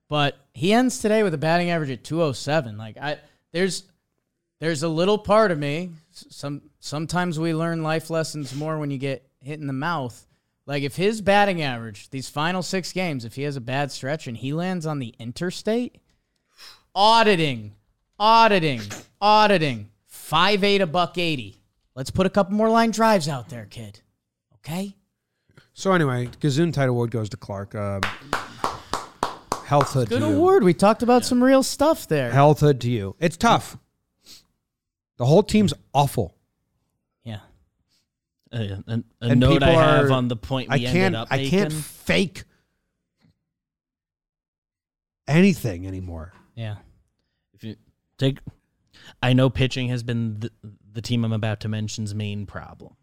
but 0.08 0.36
he 0.52 0.72
ends 0.72 0.98
today 0.98 1.22
with 1.22 1.34
a 1.34 1.38
batting 1.38 1.70
average 1.70 1.90
at 1.90 2.04
207. 2.04 2.76
Like 2.76 2.96
I, 2.96 3.18
there's, 3.52 3.84
there's 4.60 4.82
a 4.82 4.88
little 4.88 5.18
part 5.18 5.50
of 5.50 5.58
me. 5.58 5.90
Some 6.12 6.62
sometimes 6.78 7.38
we 7.38 7.54
learn 7.54 7.82
life 7.82 8.10
lessons 8.10 8.54
more 8.54 8.78
when 8.78 8.90
you 8.90 8.98
get 8.98 9.28
hit 9.40 9.60
in 9.60 9.66
the 9.66 9.72
mouth. 9.72 10.26
Like 10.66 10.82
if 10.82 10.96
his 10.96 11.20
batting 11.20 11.62
average 11.62 12.10
these 12.10 12.28
final 12.28 12.62
six 12.62 12.92
games, 12.92 13.24
if 13.24 13.34
he 13.34 13.42
has 13.42 13.56
a 13.56 13.60
bad 13.60 13.90
stretch 13.90 14.26
and 14.26 14.36
he 14.36 14.52
lands 14.52 14.86
on 14.86 14.98
the 14.98 15.14
interstate, 15.18 15.98
auditing, 16.94 17.74
auditing, 18.18 18.80
auditing, 19.20 19.90
five 20.06 20.62
eight 20.64 20.80
a 20.80 20.86
buck 20.86 21.18
eighty. 21.18 21.60
Let's 21.94 22.10
put 22.10 22.26
a 22.26 22.30
couple 22.30 22.54
more 22.54 22.70
line 22.70 22.90
drives 22.90 23.28
out 23.28 23.48
there, 23.48 23.66
kid. 23.66 24.00
Okay. 24.56 24.96
So 25.74 25.92
anyway, 25.92 26.28
Gazoon 26.40 26.72
title 26.72 26.94
award 26.94 27.10
goes 27.10 27.28
to 27.30 27.36
Clarke. 27.36 27.74
Uh, 27.74 28.00
healthhood 29.66 30.08
Good 30.08 30.20
to 30.20 30.28
you. 30.28 30.34
award. 30.36 30.62
We 30.64 30.74
talked 30.74 31.02
about 31.02 31.24
some 31.24 31.42
real 31.42 31.62
stuff 31.62 32.06
there. 32.08 32.30
Healthhood 32.32 32.80
to 32.80 32.90
you. 32.90 33.16
It's 33.18 33.36
tough. 33.36 33.76
The 35.16 35.26
whole 35.26 35.42
team's 35.42 35.72
awful. 35.92 36.34
Yeah. 37.24 37.40
Uh, 38.52 38.58
a 38.86 38.92
a 38.92 39.02
And 39.22 39.40
note 39.40 39.62
I 39.62 39.66
people 39.70 39.80
have 39.80 40.10
are- 40.10 40.12
on 40.12 40.28
the 40.28 40.36
point 40.36 40.68
we 40.70 40.74
I 40.74 40.78
ended 40.78 40.92
can't. 40.92 41.16
up 41.16 41.28
I 41.30 41.36
making. 41.38 41.50
can't 41.58 41.72
fake 41.72 42.44
anything 45.26 45.86
anymore. 45.86 46.32
Yeah. 46.54 46.76
If 47.54 47.64
you 47.64 47.76
take, 48.18 48.38
I 49.22 49.32
know 49.32 49.50
pitching 49.50 49.88
has 49.88 50.02
been 50.02 50.40
the, 50.40 50.50
the 50.92 51.02
team 51.02 51.24
I'm 51.24 51.32
about 51.32 51.60
to 51.60 51.68
mention's 51.68 52.14
main 52.14 52.46
problem. 52.46 52.94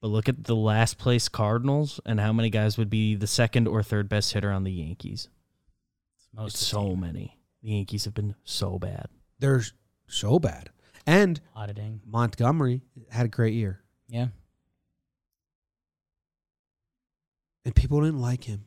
But 0.00 0.08
look 0.08 0.28
at 0.28 0.44
the 0.44 0.54
last 0.54 0.96
place 0.98 1.28
Cardinals 1.28 1.98
and 2.06 2.20
how 2.20 2.32
many 2.32 2.50
guys 2.50 2.78
would 2.78 2.90
be 2.90 3.16
the 3.16 3.26
second 3.26 3.66
or 3.66 3.82
third 3.82 4.08
best 4.08 4.32
hitter 4.32 4.52
on 4.52 4.62
the 4.62 4.70
Yankees. 4.70 5.28
Most 6.32 6.54
It's 6.54 6.66
so 6.66 6.88
team. 6.90 7.00
many. 7.00 7.38
The 7.62 7.70
Yankees 7.70 8.04
have 8.04 8.14
been 8.14 8.34
so 8.44 8.78
bad. 8.78 9.08
They're 9.38 9.62
so 10.06 10.38
bad. 10.38 10.70
And 11.06 11.40
auditing. 11.54 12.00
Montgomery 12.04 12.82
had 13.10 13.26
a 13.26 13.28
great 13.28 13.54
year, 13.54 13.82
Yeah. 14.08 14.28
and 17.64 17.74
people 17.74 18.00
didn't 18.00 18.20
like 18.20 18.44
him. 18.44 18.64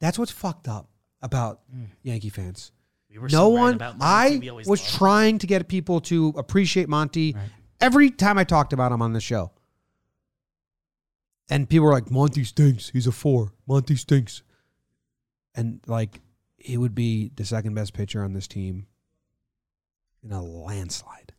That's 0.00 0.18
what's 0.18 0.30
fucked 0.30 0.68
up 0.68 0.90
about 1.20 1.62
Mm. 1.74 1.88
Yankee 2.02 2.28
fans. 2.30 2.72
We 3.10 3.18
were 3.18 3.26
no 3.28 3.30
so 3.30 3.48
one. 3.48 3.74
about 3.74 3.98
Monty. 3.98 4.36
I 4.36 4.38
We 4.38 4.50
was 4.50 4.68
loved 4.68 4.82
him. 4.82 4.98
trying 4.98 5.38
to 5.38 5.46
get 5.46 5.66
people 5.68 6.00
to 6.02 6.28
appreciate 6.36 6.88
Monty 6.88 7.32
Right. 7.34 7.50
every 7.80 8.10
time 8.10 8.38
I 8.38 8.44
talked 8.44 8.72
about 8.72 8.92
him 8.92 9.02
on 9.02 9.12
the 9.14 9.20
show. 9.20 9.50
And 11.50 11.68
people 11.68 11.86
were 11.86 11.92
like, 11.92 12.10
Monty 12.10 12.44
stinks. 12.44 12.90
He's 12.90 13.06
a 13.06 13.12
four. 13.12 13.54
Monty 13.66 13.96
stinks. 13.96 14.42
And 15.54 15.80
like, 15.86 16.20
he 16.68 16.76
would 16.76 16.94
be 16.94 17.30
the 17.34 17.46
second 17.46 17.72
best 17.72 17.94
pitcher 17.94 18.22
on 18.22 18.34
this 18.34 18.46
team 18.46 18.86
in 20.22 20.32
a 20.32 20.42
landslide. 20.42 21.32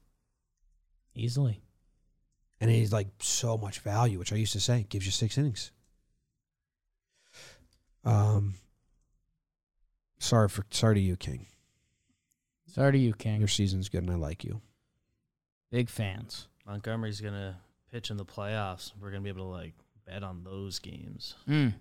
Easily. 1.13 1.61
And 2.59 2.71
he's 2.71 2.91
like 2.91 3.09
so 3.19 3.55
much 3.55 3.79
value, 3.79 4.17
which 4.17 4.33
I 4.33 4.37
used 4.37 4.53
to 4.53 4.59
say 4.59 4.87
gives 4.89 5.05
you 5.05 5.11
six 5.11 5.37
innings. 5.37 5.71
Um, 8.03 8.55
sorry 10.17 10.49
for 10.49 10.65
sorry 10.71 10.95
to 10.95 11.01
you, 11.01 11.15
King. 11.15 11.45
Sorry 12.65 12.93
to 12.93 12.97
you, 12.97 13.13
King. 13.13 13.37
Your 13.37 13.47
season's 13.47 13.87
good, 13.87 14.01
and 14.01 14.11
I 14.11 14.15
like 14.15 14.43
you. 14.43 14.61
Big 15.69 15.89
fans. 15.89 16.47
Montgomery's 16.65 17.21
gonna 17.21 17.59
pitch 17.91 18.09
in 18.09 18.17
the 18.17 18.25
playoffs. 18.25 18.93
We're 18.99 19.11
gonna 19.11 19.21
be 19.21 19.29
able 19.29 19.45
to 19.45 19.51
like 19.51 19.75
bet 20.07 20.23
on 20.23 20.43
those 20.43 20.79
games. 20.79 21.35
Mm. 21.47 21.75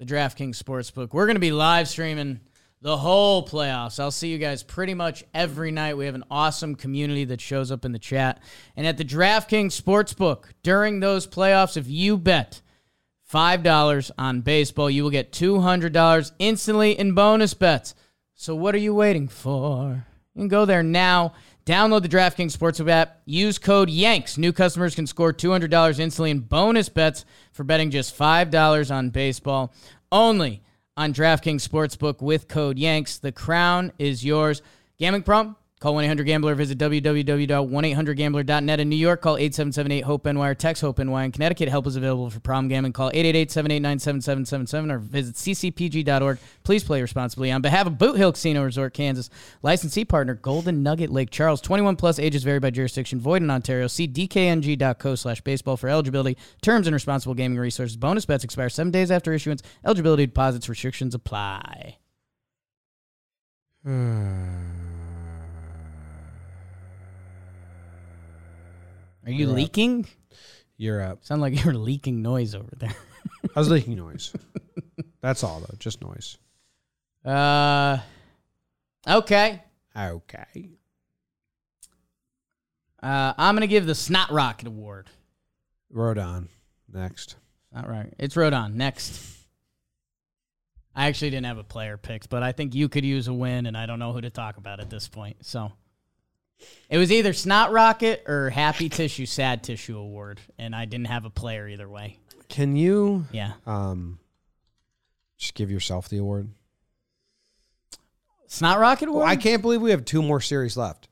The 0.00 0.06
DraftKings 0.06 0.56
Sportsbook, 0.56 1.12
we're 1.12 1.26
going 1.26 1.36
to 1.36 1.40
be 1.40 1.52
live 1.52 1.86
streaming 1.86 2.40
the 2.80 2.96
whole 2.96 3.46
playoffs. 3.46 4.00
I'll 4.00 4.10
see 4.10 4.28
you 4.28 4.38
guys 4.38 4.62
pretty 4.62 4.94
much 4.94 5.24
every 5.34 5.70
night. 5.70 5.98
We 5.98 6.06
have 6.06 6.14
an 6.14 6.24
awesome 6.30 6.74
community 6.74 7.26
that 7.26 7.38
shows 7.38 7.70
up 7.70 7.84
in 7.84 7.92
the 7.92 7.98
chat. 7.98 8.42
And 8.78 8.86
at 8.86 8.96
the 8.96 9.04
DraftKings 9.04 9.78
Sportsbook, 9.78 10.44
during 10.62 11.00
those 11.00 11.26
playoffs, 11.26 11.76
if 11.76 11.86
you 11.86 12.16
bet 12.16 12.62
$5 13.30 14.10
on 14.16 14.40
baseball, 14.40 14.88
you 14.88 15.02
will 15.02 15.10
get 15.10 15.32
$200 15.32 16.32
instantly 16.38 16.98
in 16.98 17.12
bonus 17.12 17.52
bets. 17.52 17.94
So 18.32 18.54
what 18.54 18.74
are 18.74 18.78
you 18.78 18.94
waiting 18.94 19.28
for? 19.28 20.06
You 20.34 20.40
can 20.40 20.48
go 20.48 20.64
there 20.64 20.82
now. 20.82 21.34
Download 21.70 22.02
the 22.02 22.08
DraftKings 22.08 22.56
Sportsbook 22.56 22.90
app. 22.90 23.20
Use 23.26 23.56
code 23.56 23.88
YANKS. 23.88 24.36
New 24.38 24.52
customers 24.52 24.96
can 24.96 25.06
score 25.06 25.32
$200 25.32 26.00
instantly 26.00 26.32
in 26.32 26.40
bonus 26.40 26.88
bets 26.88 27.24
for 27.52 27.62
betting 27.62 27.92
just 27.92 28.18
$5 28.18 28.92
on 28.92 29.10
baseball. 29.10 29.72
Only 30.10 30.64
on 30.96 31.14
DraftKings 31.14 31.64
Sportsbook 31.64 32.20
with 32.20 32.48
code 32.48 32.76
YANKS. 32.76 33.20
The 33.20 33.30
crown 33.30 33.92
is 34.00 34.24
yours. 34.24 34.62
Gambling 34.98 35.22
problem? 35.22 35.54
Call 35.80 35.94
1-800-GAMBLER. 35.94 36.54
Visit 36.56 36.76
www.1800gambler.net. 36.76 38.80
In 38.80 38.90
New 38.90 38.96
York, 38.96 39.22
call 39.22 39.36
877-8-HOPE-NY 39.36 40.48
or 40.48 40.54
text 40.54 40.82
HOPE-NY. 40.82 41.24
In 41.24 41.32
Connecticut, 41.32 41.70
help 41.70 41.86
is 41.86 41.96
available 41.96 42.28
for 42.28 42.38
problem 42.40 42.68
gambling. 42.68 42.92
Call 42.92 43.10
888-789-7777 43.12 44.92
or 44.92 44.98
visit 44.98 45.36
ccpg.org. 45.36 46.38
Please 46.64 46.84
play 46.84 47.00
responsibly. 47.00 47.50
On 47.50 47.62
behalf 47.62 47.86
of 47.86 47.96
Boot 47.96 48.18
Hill 48.18 48.32
Casino 48.32 48.62
Resort, 48.62 48.92
Kansas, 48.92 49.30
licensee 49.62 50.04
partner 50.04 50.34
Golden 50.34 50.82
Nugget 50.82 51.08
Lake 51.08 51.30
Charles. 51.30 51.62
21 51.62 51.96
plus 51.96 52.18
ages 52.18 52.44
vary 52.44 52.58
by 52.58 52.68
jurisdiction. 52.68 53.18
Void 53.18 53.42
in 53.42 53.50
Ontario. 53.50 53.86
See 53.86 54.06
dkng.co 54.06 55.14
slash 55.14 55.40
baseball 55.40 55.78
for 55.78 55.88
eligibility, 55.88 56.36
terms, 56.60 56.88
and 56.88 56.92
responsible 56.92 57.32
gaming 57.32 57.58
resources. 57.58 57.96
Bonus 57.96 58.26
bets 58.26 58.44
expire 58.44 58.68
seven 58.68 58.90
days 58.90 59.10
after 59.10 59.32
issuance. 59.32 59.62
Eligibility 59.82 60.26
deposits 60.26 60.68
restrictions 60.68 61.14
apply. 61.14 61.96
Are 69.24 69.30
you 69.30 69.44
You're 69.46 69.50
up. 69.50 69.56
leaking? 69.56 70.06
You're 70.76 71.02
up. 71.02 71.24
Sound 71.24 71.40
like 71.40 71.62
you're 71.64 71.74
leaking 71.74 72.22
noise 72.22 72.54
over 72.54 72.70
there. 72.76 72.94
I 73.54 73.58
was 73.58 73.68
leaking 73.68 73.96
noise. 73.96 74.32
That's 75.20 75.44
all 75.44 75.60
though, 75.60 75.74
just 75.78 76.00
noise. 76.00 76.38
Uh, 77.24 77.98
okay. 79.06 79.62
Okay. 79.96 80.70
Uh, 83.02 83.32
I'm 83.36 83.54
gonna 83.54 83.66
give 83.66 83.86
the 83.86 83.94
Snot 83.94 84.30
Rocket 84.30 84.68
Award. 84.68 85.08
Rodon 85.94 86.48
next. 86.92 87.36
Not 87.72 87.88
right. 87.88 88.12
It's 88.18 88.34
Rodon 88.34 88.74
next. 88.74 89.36
I 90.94 91.06
actually 91.08 91.30
didn't 91.30 91.46
have 91.46 91.58
a 91.58 91.64
player 91.64 91.96
picked, 91.96 92.28
but 92.30 92.42
I 92.42 92.52
think 92.52 92.74
you 92.74 92.88
could 92.88 93.04
use 93.04 93.28
a 93.28 93.32
win, 93.32 93.66
and 93.66 93.76
I 93.76 93.86
don't 93.86 93.98
know 93.98 94.12
who 94.12 94.20
to 94.20 94.30
talk 94.30 94.56
about 94.56 94.80
at 94.80 94.90
this 94.90 95.08
point. 95.08 95.36
So 95.46 95.72
it 96.88 96.98
was 96.98 97.10
either 97.12 97.32
Snot 97.32 97.72
Rocket 97.72 98.24
or 98.26 98.50
Happy 98.50 98.88
Tissue, 98.88 99.26
Sad 99.26 99.62
Tissue 99.62 99.98
Award, 99.98 100.40
and 100.58 100.74
I 100.74 100.84
didn't 100.84 101.06
have 101.08 101.24
a 101.24 101.30
player 101.30 101.68
either 101.68 101.88
way. 101.88 102.18
Can 102.48 102.76
you 102.76 103.26
Yeah, 103.30 103.52
um 103.66 104.18
just 105.38 105.54
give 105.54 105.70
yourself 105.70 106.08
the 106.08 106.18
award? 106.18 106.48
Snot 108.46 108.78
Rocket 108.78 109.08
Award. 109.08 109.22
Well, 109.22 109.30
I 109.30 109.36
can't 109.36 109.62
believe 109.62 109.80
we 109.80 109.90
have 109.92 110.04
two 110.04 110.22
more 110.22 110.40
series 110.40 110.76
left. 110.76 111.08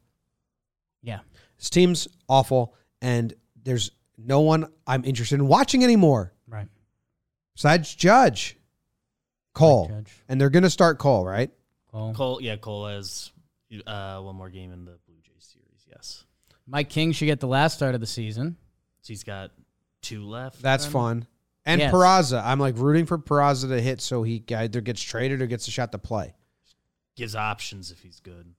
Yeah, 1.03 1.21
This 1.59 1.71
team's 1.71 2.09
awful, 2.29 2.75
and 3.01 3.33
there's 3.63 3.93
no 4.17 4.41
one 4.41 4.67
I'm 4.87 5.05
interested 5.05 5.37
in 5.37 5.47
watching 5.47 5.85
anymore 5.85 6.33
right. 6.49 6.67
besides 7.55 7.95
Judge. 7.95 8.57
Cole. 9.55 9.89
Judge. 9.89 10.13
And 10.29 10.41
they're 10.41 10.51
gonna 10.51 10.71
start 10.71 10.99
Cole, 10.99 11.25
right? 11.25 11.51
Cole. 11.93 12.13
Cole, 12.15 12.43
yeah, 12.43 12.57
Cole 12.57 12.87
has 12.89 13.31
uh, 13.87 14.19
one 14.21 14.35
more 14.37 14.51
game 14.51 14.73
in 14.73 14.85
the 14.85 14.99
Blue 15.07 15.08
Jays 15.08 15.08
series. 15.08 15.08
Yes, 15.91 16.25
Mike 16.67 16.89
King 16.91 17.13
should 17.13 17.27
get 17.27 17.41
the 17.41 17.47
last 17.49 17.75
start 17.75 17.95
of 17.95 18.01
the 18.01 18.07
season. 18.07 18.57
so 19.03 19.09
he's 19.09 19.25
got 19.25 19.51
two 20.03 20.25
left. 20.25 20.61
That's 20.63 20.85
then? 20.85 20.93
fun. 20.93 21.27
And 21.65 21.81
Yes. 21.81 21.93
Peraza. 21.93 22.43
I'm 22.45 22.59
like 22.59 22.79
rooting 22.79 23.05
for 23.05 23.19
Peraza 23.19 23.69
to 23.69 23.81
hit 23.81 24.01
so 24.01 24.23
he 24.23 24.43
either 24.55 24.81
gets 24.81 25.03
traded 25.03 25.43
or 25.43 25.47
gets 25.47 25.69
a 25.69 25.71
shot 25.71 25.93
to 25.93 25.99
play. 25.99 26.35
Gives 27.17 27.35
options 27.35 27.91
if 27.91 28.01
he's 28.01 28.21
good. 28.21 28.55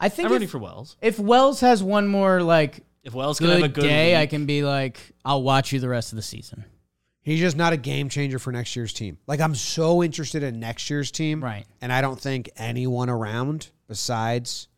I 0.00 0.08
think 0.08 0.26
I'm 0.26 0.32
ready 0.32 0.44
if, 0.46 0.50
for 0.50 0.58
Wells. 0.58 0.96
if 1.00 1.18
Wells 1.18 1.60
has 1.60 1.82
one 1.82 2.08
more 2.08 2.42
like 2.42 2.80
If 3.04 3.14
Wells 3.14 3.38
can 3.38 3.48
have 3.48 3.58
a 3.58 3.62
good, 3.62 3.74
good 3.74 3.82
day, 3.82 4.12
week, 4.12 4.18
I 4.18 4.26
can 4.26 4.44
be 4.46 4.62
like, 4.64 4.98
I'll 5.24 5.42
watch 5.42 5.72
you 5.72 5.78
the 5.80 5.88
rest 5.88 6.12
of 6.12 6.16
the 6.16 6.22
season. 6.22 6.64
He's 7.22 7.40
just 7.40 7.56
not 7.56 7.72
a 7.72 7.76
game 7.76 8.08
changer 8.08 8.38
for 8.38 8.50
next 8.52 8.74
year's 8.76 8.92
team. 8.92 9.18
Like 9.26 9.40
I'm 9.40 9.54
so 9.54 10.02
interested 10.02 10.42
in 10.42 10.58
next 10.58 10.90
year's 10.90 11.10
team, 11.10 11.42
Right. 11.44 11.66
And 11.80 11.92
I 11.92 12.00
don't 12.00 12.20
think 12.20 12.50
anyone 12.56 13.08
around 13.08 13.70
besides 13.88 14.68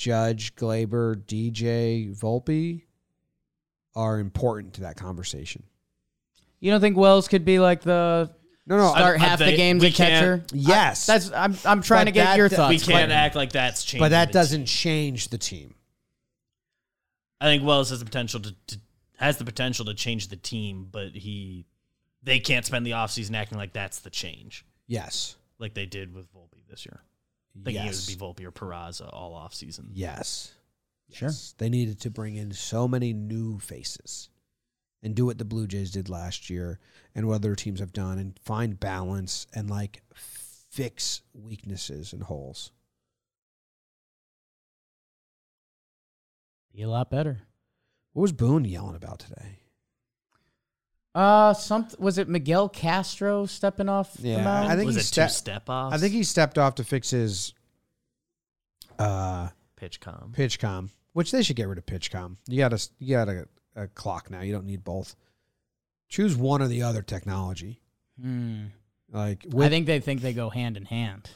Judge, 0.00 0.56
Gleyber, 0.56 1.14
DJ, 1.26 2.08
Volpe 2.18 2.84
are 3.94 4.18
important 4.18 4.72
to 4.74 4.80
that 4.80 4.96
conversation. 4.96 5.62
You 6.58 6.70
don't 6.70 6.80
think 6.80 6.96
Wells 6.96 7.28
could 7.28 7.44
be 7.44 7.58
like 7.58 7.82
the 7.82 8.30
No, 8.64 8.78
no, 8.78 8.88
start 8.92 9.20
I- 9.20 9.24
I 9.24 9.28
half 9.28 9.38
the 9.40 9.54
games 9.54 9.82
we 9.82 9.88
a 9.88 9.90
catcher? 9.90 10.38
can't- 10.38 10.52
yes, 10.54 11.04
That's 11.04 11.30
I'm 11.32 11.54
I'm 11.66 11.82
trying 11.82 12.00
But 12.00 12.04
to 12.06 12.10
get 12.12 12.24
that- 12.24 12.36
your 12.38 12.48
that- 12.48 12.56
thoughts. 12.56 12.70
we 12.86 12.92
can't 12.94 13.10
but- 13.10 13.14
act 13.14 13.34
like 13.34 13.52
that's 13.52 13.84
changing. 13.84 14.00
but 14.00 14.08
that 14.08 14.32
doesn't 14.32 14.64
change 14.64 15.28
the 15.28 15.36
team. 15.36 15.74
I 17.38 17.44
think 17.44 17.62
Wells 17.62 17.90
has 17.90 17.98
the 17.98 18.06
potential 18.06 18.40
to, 18.40 18.54
to 18.68 18.80
has 19.18 19.36
the 19.36 19.44
potential 19.44 19.84
to 19.84 19.92
change 19.92 20.28
the 20.28 20.36
team, 20.36 20.88
but 20.90 21.10
he 21.14 21.66
they 22.22 22.40
can't 22.40 22.64
spend 22.64 22.86
the 22.86 22.92
offseason 22.92 23.34
acting 23.34 23.58
like 23.58 23.74
that's 23.74 23.98
the 24.00 24.08
change, 24.10 24.64
Yes, 24.86 25.36
like 25.58 25.74
they 25.74 25.84
did 25.84 26.14
with 26.14 26.32
Volpe 26.32 26.66
this 26.70 26.86
year. 26.86 27.02
Thinking 27.54 27.84
yes, 27.84 28.08
it 28.08 28.20
would 28.20 28.36
be 28.36 28.42
Volpe 28.42 28.46
or 28.46 28.52
Peraza 28.52 29.10
all 29.12 29.34
off 29.34 29.54
season. 29.54 29.90
yes, 29.92 30.52
Sure. 31.12 31.30
They 31.58 31.68
needed 31.68 32.00
to 32.02 32.10
bring 32.10 32.36
in 32.36 32.52
so 32.52 32.86
many 32.86 33.12
new 33.12 33.58
faces 33.58 34.28
and 35.02 35.14
do 35.14 35.26
what 35.26 35.38
the 35.38 35.44
Blue 35.44 35.66
Jays 35.66 35.90
did 35.90 36.08
last 36.08 36.48
year 36.50 36.78
and 37.14 37.26
what 37.26 37.36
other 37.36 37.54
teams 37.56 37.80
have 37.80 37.92
done 37.92 38.18
and 38.18 38.38
find 38.44 38.78
balance 38.78 39.46
and 39.52 39.68
like 39.68 40.02
fix 40.14 41.22
weaknesses 41.32 42.12
and 42.12 42.22
holes. 42.22 42.70
Be 46.72 46.82
a 46.82 46.88
lot 46.88 47.10
better. 47.10 47.40
What 48.12 48.22
was 48.22 48.32
Boone 48.32 48.64
yelling 48.64 48.96
about 48.96 49.18
today? 49.20 49.59
Uh, 51.14 51.52
some 51.54 51.88
was 51.98 52.18
it 52.18 52.28
Miguel 52.28 52.68
Castro 52.68 53.44
stepping 53.46 53.88
off 53.88 54.14
the 54.14 54.28
Yeah, 54.28 54.44
mound? 54.44 54.68
I 54.68 54.76
think 54.76 54.86
was 54.86 54.94
he 54.96 55.00
it 55.00 55.04
ste- 55.04 55.14
two 55.14 55.28
step 55.28 55.68
offs? 55.68 55.94
I 55.94 55.98
think 55.98 56.12
he 56.12 56.22
stepped 56.22 56.56
off 56.58 56.76
to 56.76 56.84
fix 56.84 57.10
his 57.10 57.52
uh, 58.98 59.48
PitchCom. 59.80 60.32
pitch 60.32 60.58
com, 60.60 60.90
which 61.12 61.32
they 61.32 61.42
should 61.42 61.56
get 61.56 61.68
rid 61.68 61.78
of 61.78 61.86
PitchCom. 61.86 62.36
You 62.46 62.58
got 62.58 62.72
a 62.72 62.88
you 62.98 63.16
got 63.16 63.28
a, 63.28 63.48
a 63.74 63.88
clock 63.88 64.30
now. 64.30 64.40
You 64.42 64.52
don't 64.52 64.66
need 64.66 64.84
both. 64.84 65.16
Choose 66.08 66.36
one 66.36 66.62
or 66.62 66.68
the 66.68 66.82
other 66.82 67.02
technology. 67.02 67.80
Hmm. 68.20 68.66
Like 69.12 69.44
I 69.58 69.68
think 69.68 69.86
they 69.86 69.98
think 70.00 70.20
they 70.20 70.32
go 70.32 70.50
hand 70.50 70.76
in 70.76 70.84
hand. 70.84 71.30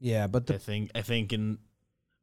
yeah, 0.00 0.26
but 0.26 0.44
I 0.48 0.54
the 0.54 0.58
think 0.58 0.90
I 0.94 1.02
think 1.02 1.32
in 1.34 1.58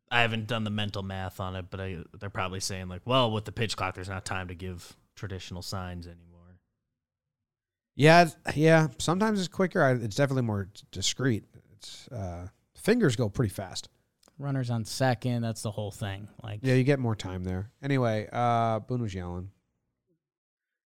I 0.09 0.21
haven't 0.21 0.47
done 0.47 0.63
the 0.63 0.69
mental 0.71 1.03
math 1.03 1.39
on 1.39 1.55
it, 1.55 1.65
but 1.69 1.79
I, 1.81 1.97
they're 2.19 2.29
probably 2.29 2.59
saying 2.59 2.87
like, 2.87 3.01
well, 3.05 3.29
with 3.31 3.45
the 3.45 3.51
pitch 3.51 3.75
clock, 3.77 3.93
there's 3.95 4.09
not 4.09 4.25
time 4.25 4.47
to 4.47 4.55
give 4.55 4.95
traditional 5.15 5.61
signs 5.61 6.07
anymore. 6.07 6.59
yeah 7.95 8.27
yeah. 8.55 8.87
Sometimes 8.97 9.39
it's 9.39 9.47
quicker. 9.47 9.81
I, 9.83 9.91
it's 9.93 10.15
definitely 10.15 10.43
more 10.43 10.69
discreet. 10.91 11.45
It's 11.77 12.07
uh, 12.09 12.47
fingers 12.75 13.15
go 13.15 13.29
pretty 13.29 13.53
fast. 13.53 13.89
Runners 14.37 14.69
on 14.69 14.83
second. 14.83 15.41
That's 15.43 15.61
the 15.61 15.71
whole 15.71 15.91
thing. 15.91 16.27
Like, 16.43 16.59
Yeah, 16.61 16.73
you 16.73 16.83
get 16.83 16.99
more 16.99 17.15
time 17.15 17.43
there. 17.45 17.71
Anyway, 17.81 18.27
uh, 18.33 18.79
Boone 18.79 19.01
was 19.01 19.13
yelling, 19.15 19.49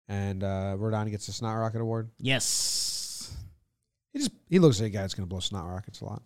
and 0.07 0.43
uh, 0.43 0.75
Rodani 0.77 1.11
gets 1.11 1.27
the 1.27 1.31
Snot 1.31 1.55
Rocket 1.57 1.81
Award. 1.81 2.09
yes. 2.19 3.35
He 4.13 4.19
just 4.19 4.31
he 4.49 4.59
looks 4.59 4.79
like 4.79 4.87
a 4.87 4.89
guy 4.91 5.01
that's 5.01 5.13
gonna 5.13 5.27
blow 5.27 5.41
snot 5.41 5.67
rockets 5.67 5.99
a 6.01 6.05
lot. 6.05 6.23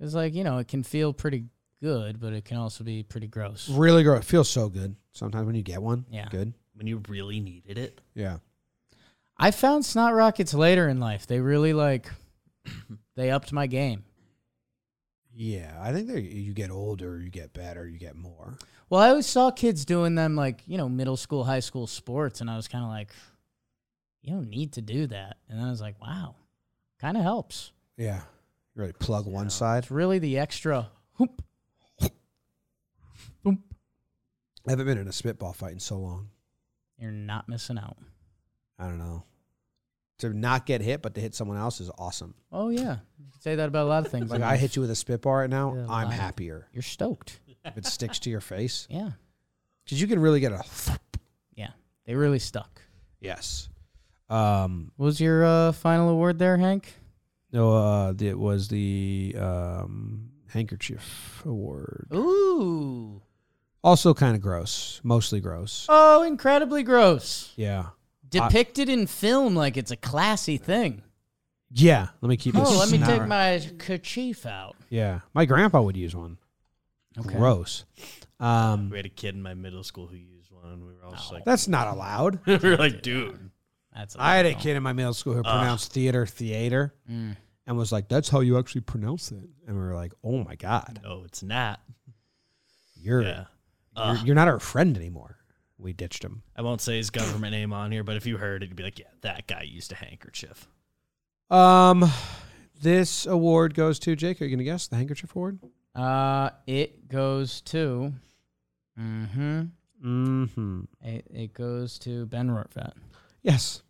It's 0.00 0.14
like 0.14 0.32
you 0.34 0.44
know, 0.44 0.58
it 0.58 0.68
can 0.68 0.84
feel 0.84 1.12
pretty 1.12 1.46
good, 1.80 2.20
but 2.20 2.32
it 2.32 2.44
can 2.44 2.56
also 2.56 2.84
be 2.84 3.02
pretty 3.02 3.26
gross. 3.28 3.68
Really 3.68 4.02
gross. 4.02 4.20
It 4.20 4.26
feels 4.26 4.48
so 4.50 4.68
good. 4.68 4.96
Sometimes 5.12 5.46
when 5.46 5.54
you 5.54 5.62
get 5.62 5.82
one, 5.82 6.04
Yeah. 6.10 6.28
good. 6.30 6.52
When 6.74 6.86
you 6.86 7.02
really 7.08 7.40
needed 7.40 7.76
it, 7.78 8.00
Yeah, 8.14 8.38
I 9.36 9.50
found 9.50 9.84
snot 9.84 10.14
rockets 10.14 10.54
later 10.54 10.88
in 10.88 11.00
life. 11.00 11.26
They 11.26 11.40
really 11.40 11.72
like 11.72 12.10
they 13.16 13.30
upped 13.30 13.52
my 13.52 13.66
game. 13.66 14.04
yeah. 15.32 15.76
I 15.80 15.92
think 15.92 16.08
they 16.08 16.20
you 16.20 16.52
get 16.54 16.70
older, 16.70 17.20
you 17.20 17.30
get 17.30 17.52
better, 17.52 17.86
you 17.88 17.98
get 17.98 18.16
more. 18.16 18.58
Well, 18.90 19.00
I 19.00 19.10
always 19.10 19.26
saw 19.26 19.50
kids 19.50 19.84
doing 19.84 20.14
them 20.14 20.34
like, 20.34 20.62
you 20.66 20.78
know, 20.78 20.88
middle 20.88 21.16
school, 21.16 21.44
high 21.44 21.60
school 21.60 21.86
sports, 21.86 22.40
and 22.40 22.50
I 22.50 22.56
was 22.56 22.68
kind 22.68 22.82
of 22.84 22.90
like, 22.90 23.12
you 24.22 24.32
don't 24.32 24.48
need 24.48 24.72
to 24.74 24.80
do 24.82 25.06
that. 25.08 25.36
And 25.48 25.58
then 25.58 25.66
I 25.66 25.70
was 25.70 25.80
like, 25.80 26.00
wow, 26.00 26.34
kind 26.98 27.16
of 27.16 27.22
helps. 27.22 27.72
Yeah, 27.98 28.16
you 28.74 28.80
really 28.82 28.92
plug 28.94 29.26
one 29.26 29.50
side. 29.50 29.84
It's 29.84 29.90
really 29.90 30.18
the 30.18 30.38
extra 30.38 30.88
hoop. 31.14 31.42
I 34.68 34.72
haven't 34.72 34.86
been 34.86 34.98
in 34.98 35.08
a 35.08 35.12
spitball 35.12 35.52
fight 35.52 35.72
in 35.72 35.80
so 35.80 35.98
long. 35.98 36.28
You're 36.98 37.10
not 37.10 37.48
missing 37.48 37.78
out. 37.78 37.96
I 38.78 38.84
don't 38.84 38.98
know. 38.98 39.24
To 40.18 40.30
not 40.32 40.66
get 40.66 40.80
hit, 40.80 41.00
but 41.00 41.14
to 41.14 41.20
hit 41.20 41.34
someone 41.34 41.56
else 41.58 41.80
is 41.80 41.90
awesome. 41.96 42.34
Oh 42.50 42.70
yeah, 42.70 42.96
you 43.18 43.26
could 43.32 43.42
say 43.42 43.54
that 43.54 43.68
about 43.68 43.86
a 43.86 43.88
lot 43.88 44.04
of 44.04 44.10
things. 44.10 44.30
Like 44.30 44.42
I 44.42 44.56
hit 44.56 44.74
you 44.74 44.82
with 44.82 44.90
a 44.90 44.96
spitball 44.96 45.34
right 45.34 45.48
now, 45.50 45.74
Yeah, 45.76 45.86
I'm 45.88 46.08
live. 46.08 46.18
happier 46.18 46.68
You're 46.72 46.82
stoked. 46.82 47.38
if 47.64 47.76
it 47.78 47.86
sticks 47.86 48.18
to 48.20 48.30
your 48.30 48.40
face 48.40 48.88
Yeah, 48.90 49.10
because 49.84 50.00
you 50.00 50.08
can 50.08 50.18
really 50.18 50.40
get 50.40 50.50
a 50.52 50.62
yeah. 51.54 51.70
They 52.04 52.14
really 52.16 52.40
stuck. 52.40 52.80
yes. 53.20 53.68
Um, 54.28 54.90
What 54.96 55.06
was 55.06 55.20
your 55.20 55.44
uh, 55.44 55.72
final 55.72 56.08
award 56.10 56.38
there, 56.38 56.56
Hank? 56.58 56.92
no, 57.52 57.72
uh, 57.76 58.12
it 58.20 58.38
was 58.38 58.66
the 58.68 59.36
um 59.38 60.30
handkerchief 60.48 61.42
award. 61.46 62.08
Ooh. 62.12 63.22
Also, 63.82 64.12
kind 64.14 64.34
of 64.34 64.42
gross. 64.42 65.00
Mostly 65.04 65.40
gross. 65.40 65.86
Oh, 65.88 66.22
incredibly 66.22 66.82
gross. 66.82 67.52
Yeah. 67.56 67.86
Depicted 68.28 68.88
in 68.88 69.06
film 69.06 69.54
like 69.54 69.76
it's 69.76 69.90
a 69.90 69.96
classy 69.96 70.56
thing. 70.56 71.02
Yeah. 71.70 72.08
Let 72.20 72.28
me 72.28 72.36
keep 72.36 72.54
it. 72.54 72.62
Oh, 72.64 72.78
let 72.78 72.90
me 72.90 72.98
snot- 72.98 73.08
take 73.10 73.26
my 73.26 73.62
kerchief 73.78 74.46
out. 74.46 74.74
Yeah. 74.90 75.20
My 75.34 75.44
grandpa 75.44 75.80
would 75.80 75.96
use 75.96 76.14
one. 76.16 76.38
Okay. 77.18 77.36
Gross. 77.36 77.84
Um, 78.40 78.90
we 78.90 78.96
had 78.98 79.06
a 79.06 79.10
kid 79.10 79.34
in 79.34 79.42
my 79.42 79.54
middle 79.54 79.82
school 79.82 80.06
who 80.06 80.16
used 80.16 80.50
one, 80.52 80.72
and 80.72 80.86
we 80.86 80.94
were 80.94 81.04
all 81.04 81.12
just 81.12 81.32
like, 81.32 81.44
that's 81.44 81.66
not 81.68 81.88
allowed. 81.88 82.40
we 82.46 82.56
were 82.58 82.76
like, 82.76 83.02
dude, 83.02 83.50
That's 83.94 84.14
I 84.18 84.36
had 84.36 84.46
a 84.46 84.54
kid 84.54 84.76
in 84.76 84.82
my 84.82 84.92
middle 84.92 85.14
school 85.14 85.34
who 85.34 85.42
pronounced 85.42 85.92
theater 85.92 86.26
theater 86.26 86.94
Mm. 87.10 87.36
and 87.66 87.76
was 87.76 87.90
like, 87.90 88.08
"That's 88.08 88.28
how 88.28 88.40
you 88.40 88.58
actually 88.58 88.82
pronounce 88.82 89.32
it." 89.32 89.48
And 89.66 89.76
we 89.76 89.82
were 89.82 89.94
like, 89.96 90.12
"Oh 90.22 90.44
my 90.44 90.54
god, 90.54 91.00
no, 91.02 91.22
it's 91.24 91.42
not. 91.42 91.80
you're 92.94 93.22
Yeah. 93.22 93.44
You're, 93.98 94.26
you're 94.26 94.34
not 94.34 94.48
our 94.48 94.60
friend 94.60 94.96
anymore." 94.96 95.36
We 95.80 95.92
ditched 95.92 96.24
him. 96.24 96.42
I 96.56 96.62
won't 96.62 96.80
say 96.80 96.96
his 96.96 97.10
government 97.10 97.52
name 97.52 97.72
on 97.72 97.92
here, 97.92 98.02
but 98.02 98.16
if 98.16 98.26
you 98.26 98.36
heard 98.36 98.64
it, 98.64 98.66
you'd 98.68 98.74
be 98.74 98.82
like, 98.82 98.98
yeah, 98.98 99.06
that 99.20 99.46
guy 99.46 99.62
used 99.62 99.92
a 99.92 99.94
handkerchief. 99.94 100.66
Um, 101.50 102.10
this 102.82 103.26
award 103.26 103.74
goes 103.74 104.00
to 104.00 104.16
Jake. 104.16 104.42
Are 104.42 104.44
you 104.44 104.50
gonna 104.50 104.64
guess 104.64 104.88
the 104.88 104.96
handkerchief 104.96 105.36
award? 105.36 105.60
Uh, 105.94 106.50
it 106.66 107.08
goes 107.08 107.60
to. 107.62 108.12
Mm-hmm. 108.98 109.62
Mm-hmm. 110.04 110.80
It, 111.02 111.26
it 111.32 111.52
goes 111.54 111.98
to 112.00 112.26
Ben 112.26 112.50
Rortvedt. 112.50 112.94
Yes. 113.42 113.82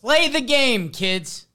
Play 0.00 0.28
the 0.28 0.40
game, 0.40 0.90
kids. 0.90 1.46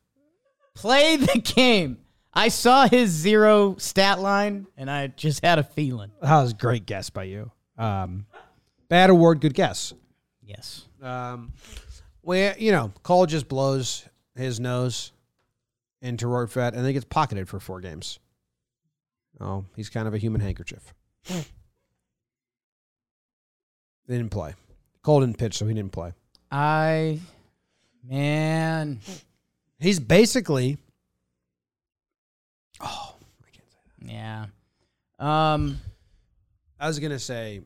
Play 0.73 1.17
the 1.17 1.39
game. 1.39 1.99
I 2.37 2.49
saw 2.49 2.87
his 2.87 3.09
zero 3.09 3.77
stat 3.79 4.19
line, 4.19 4.67
and 4.77 4.91
I 4.91 5.07
just 5.07 5.43
had 5.43 5.57
a 5.57 5.63
feeling. 5.63 6.11
That 6.21 6.39
was 6.39 6.51
a 6.51 6.55
great 6.55 6.85
guess 6.85 7.09
by 7.09 7.23
you. 7.23 7.51
Um, 7.79 8.27
bad 8.89 9.09
award, 9.09 9.41
good 9.41 9.55
guess. 9.55 9.91
Yes. 10.43 10.87
Um, 11.01 11.53
where 12.21 12.55
you 12.59 12.71
know 12.71 12.93
Cole 13.01 13.25
just 13.25 13.47
blows 13.47 14.05
his 14.35 14.59
nose 14.59 15.13
into 16.01 16.27
Rortvedt 16.27 16.73
and 16.73 16.85
then 16.85 16.93
gets 16.93 17.05
pocketed 17.05 17.49
for 17.49 17.59
four 17.59 17.81
games. 17.81 18.19
Oh, 19.41 19.65
he's 19.75 19.89
kind 19.89 20.07
of 20.07 20.13
a 20.13 20.19
human 20.19 20.39
handkerchief. 20.39 20.93
they 21.27 21.43
didn't 24.07 24.29
play. 24.29 24.53
Cole 25.01 25.21
didn't 25.21 25.39
pitch, 25.39 25.57
so 25.57 25.65
he 25.65 25.73
didn't 25.73 25.91
play. 25.91 26.13
I, 26.51 27.19
man, 28.07 28.99
He's 29.79 29.99
basically. 29.99 30.77
Oh, 32.81 33.15
I 33.41 33.49
can't 33.51 33.71
say. 33.71 33.77
That. 34.01 34.11
Yeah. 34.13 34.45
Um, 35.53 35.79
I 36.79 36.87
was 36.87 36.99
gonna 36.99 37.19
say 37.19 37.61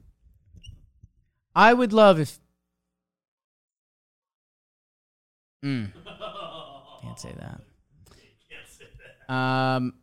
I 1.55 1.73
would 1.73 1.93
love 1.93 2.19
if. 2.19 2.39
Mm. 5.63 5.91
Can't 7.01 7.19
say 7.19 7.33
that. 7.37 7.61
Um, 9.33 9.93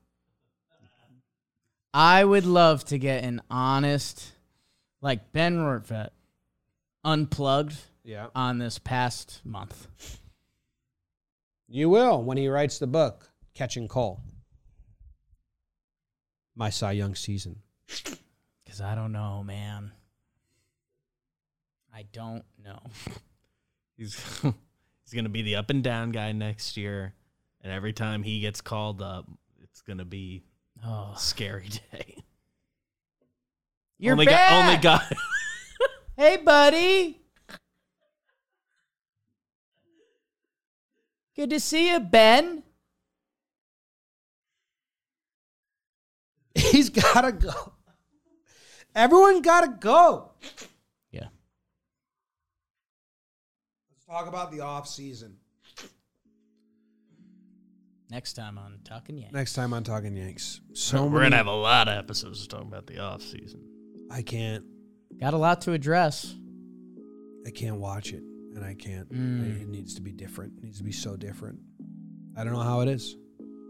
I 1.92 2.24
would 2.24 2.46
love 2.46 2.84
to 2.86 2.98
get 2.98 3.24
an 3.24 3.42
honest, 3.50 4.32
like 5.00 5.32
Ben 5.32 5.58
Rortvedt, 5.58 6.10
unplugged 7.04 7.76
yeah. 8.04 8.28
on 8.34 8.58
this 8.58 8.78
past 8.78 9.40
month. 9.44 9.86
You 11.68 11.90
will 11.90 12.22
when 12.22 12.38
he 12.38 12.48
writes 12.48 12.78
the 12.78 12.86
book 12.86 13.30
Catching 13.54 13.88
Cole. 13.88 14.20
My 16.58 16.68
Cy 16.70 16.92
Young 16.92 17.14
season? 17.14 17.60
Because 18.64 18.80
I 18.82 18.94
don't 18.94 19.12
know, 19.12 19.42
man. 19.44 19.92
I 21.94 22.04
don't 22.12 22.44
know. 22.62 22.80
He's 23.96 24.14
he's 24.42 25.14
gonna 25.14 25.28
be 25.30 25.42
the 25.42 25.56
up 25.56 25.70
and 25.70 25.82
down 25.82 26.10
guy 26.12 26.32
next 26.32 26.76
year, 26.76 27.14
and 27.62 27.72
every 27.72 27.92
time 27.92 28.22
he 28.22 28.40
gets 28.40 28.60
called 28.60 29.00
up, 29.00 29.26
it's 29.62 29.80
gonna 29.80 30.04
be 30.04 30.42
Oh, 30.84 31.12
a 31.16 31.18
scary 31.18 31.68
day. 31.92 32.22
you're 33.98 34.12
only 34.12 34.26
back. 34.26 34.50
Guy, 34.50 34.60
only 34.68 34.76
guy. 34.82 35.16
Hey, 36.16 36.36
buddy. 36.36 37.20
Good 41.36 41.50
to 41.50 41.60
see 41.60 41.90
you, 41.92 42.00
Ben. 42.00 42.62
He's 46.78 46.90
got 47.12 47.22
to 47.22 47.32
go. 47.32 47.72
Everyone 48.94 49.42
got 49.42 49.62
to 49.62 49.68
go. 49.80 50.30
Yeah. 51.10 51.26
Let's 53.90 54.04
talk 54.08 54.28
about 54.28 54.52
the 54.52 54.60
off 54.60 54.86
season. 54.86 55.38
Next 58.10 58.34
time 58.34 58.58
on 58.58 58.78
Talking 58.84 59.18
Yanks. 59.18 59.34
Next 59.34 59.54
time 59.54 59.74
on 59.74 59.82
Talking 59.82 60.16
Yanks. 60.16 60.60
So 60.72 61.02
We're 61.02 61.18
many, 61.18 61.24
gonna 61.30 61.36
have 61.38 61.46
a 61.48 61.50
lot 61.50 61.88
of 61.88 61.98
episodes 61.98 62.46
talking 62.46 62.68
about 62.68 62.86
the 62.86 63.00
off 63.00 63.22
season. 63.22 63.60
I 64.08 64.22
can't. 64.22 64.64
Got 65.20 65.34
a 65.34 65.36
lot 65.36 65.60
to 65.62 65.72
address. 65.72 66.32
I 67.44 67.50
can't 67.50 67.78
watch 67.78 68.12
it, 68.12 68.22
and 68.54 68.64
I 68.64 68.74
can't. 68.74 69.12
Mm. 69.12 69.62
It 69.62 69.68
needs 69.68 69.96
to 69.96 70.00
be 70.00 70.12
different. 70.12 70.52
It 70.58 70.62
needs 70.62 70.78
to 70.78 70.84
be 70.84 70.92
so 70.92 71.16
different. 71.16 71.58
I 72.36 72.44
don't 72.44 72.52
know 72.52 72.60
how 72.60 72.82
it 72.82 72.88
is. 72.88 73.16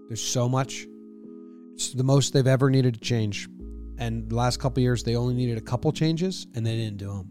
There's 0.08 0.22
so 0.22 0.46
much. 0.46 0.86
It's 1.78 1.92
the 1.92 2.02
most 2.02 2.32
they've 2.32 2.44
ever 2.44 2.70
needed 2.70 2.94
to 2.94 3.00
change, 3.00 3.48
and 3.98 4.28
the 4.28 4.34
last 4.34 4.58
couple 4.58 4.82
years 4.82 5.04
they 5.04 5.14
only 5.14 5.32
needed 5.32 5.58
a 5.58 5.60
couple 5.60 5.92
changes, 5.92 6.44
and 6.56 6.66
they 6.66 6.74
didn't 6.74 6.96
do 6.96 7.06
them. 7.06 7.30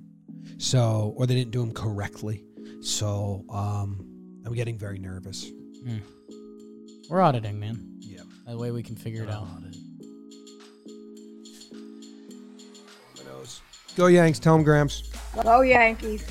So, 0.58 1.14
or 1.18 1.28
they 1.28 1.36
didn't 1.36 1.52
do 1.52 1.60
them 1.60 1.74
correctly. 1.74 2.46
So, 2.80 3.44
um, 3.50 4.08
I'm 4.46 4.54
getting 4.54 4.78
very 4.78 5.00
nervous. 5.00 5.52
We're 7.10 7.20
auditing, 7.20 7.60
man. 7.60 7.98
Yeah. 8.00 8.22
That 8.46 8.58
way 8.58 8.72
we 8.72 8.84
can 8.84 8.96
figure 8.96 9.24
it 9.26 9.30
out. 9.30 9.50
Go 13.98 14.06
Yanks. 14.08 14.40
Tell 14.40 14.54
them 14.56 14.64
Gramps. 14.64 15.10
Go 15.44 15.60
Yankees. 15.60 16.26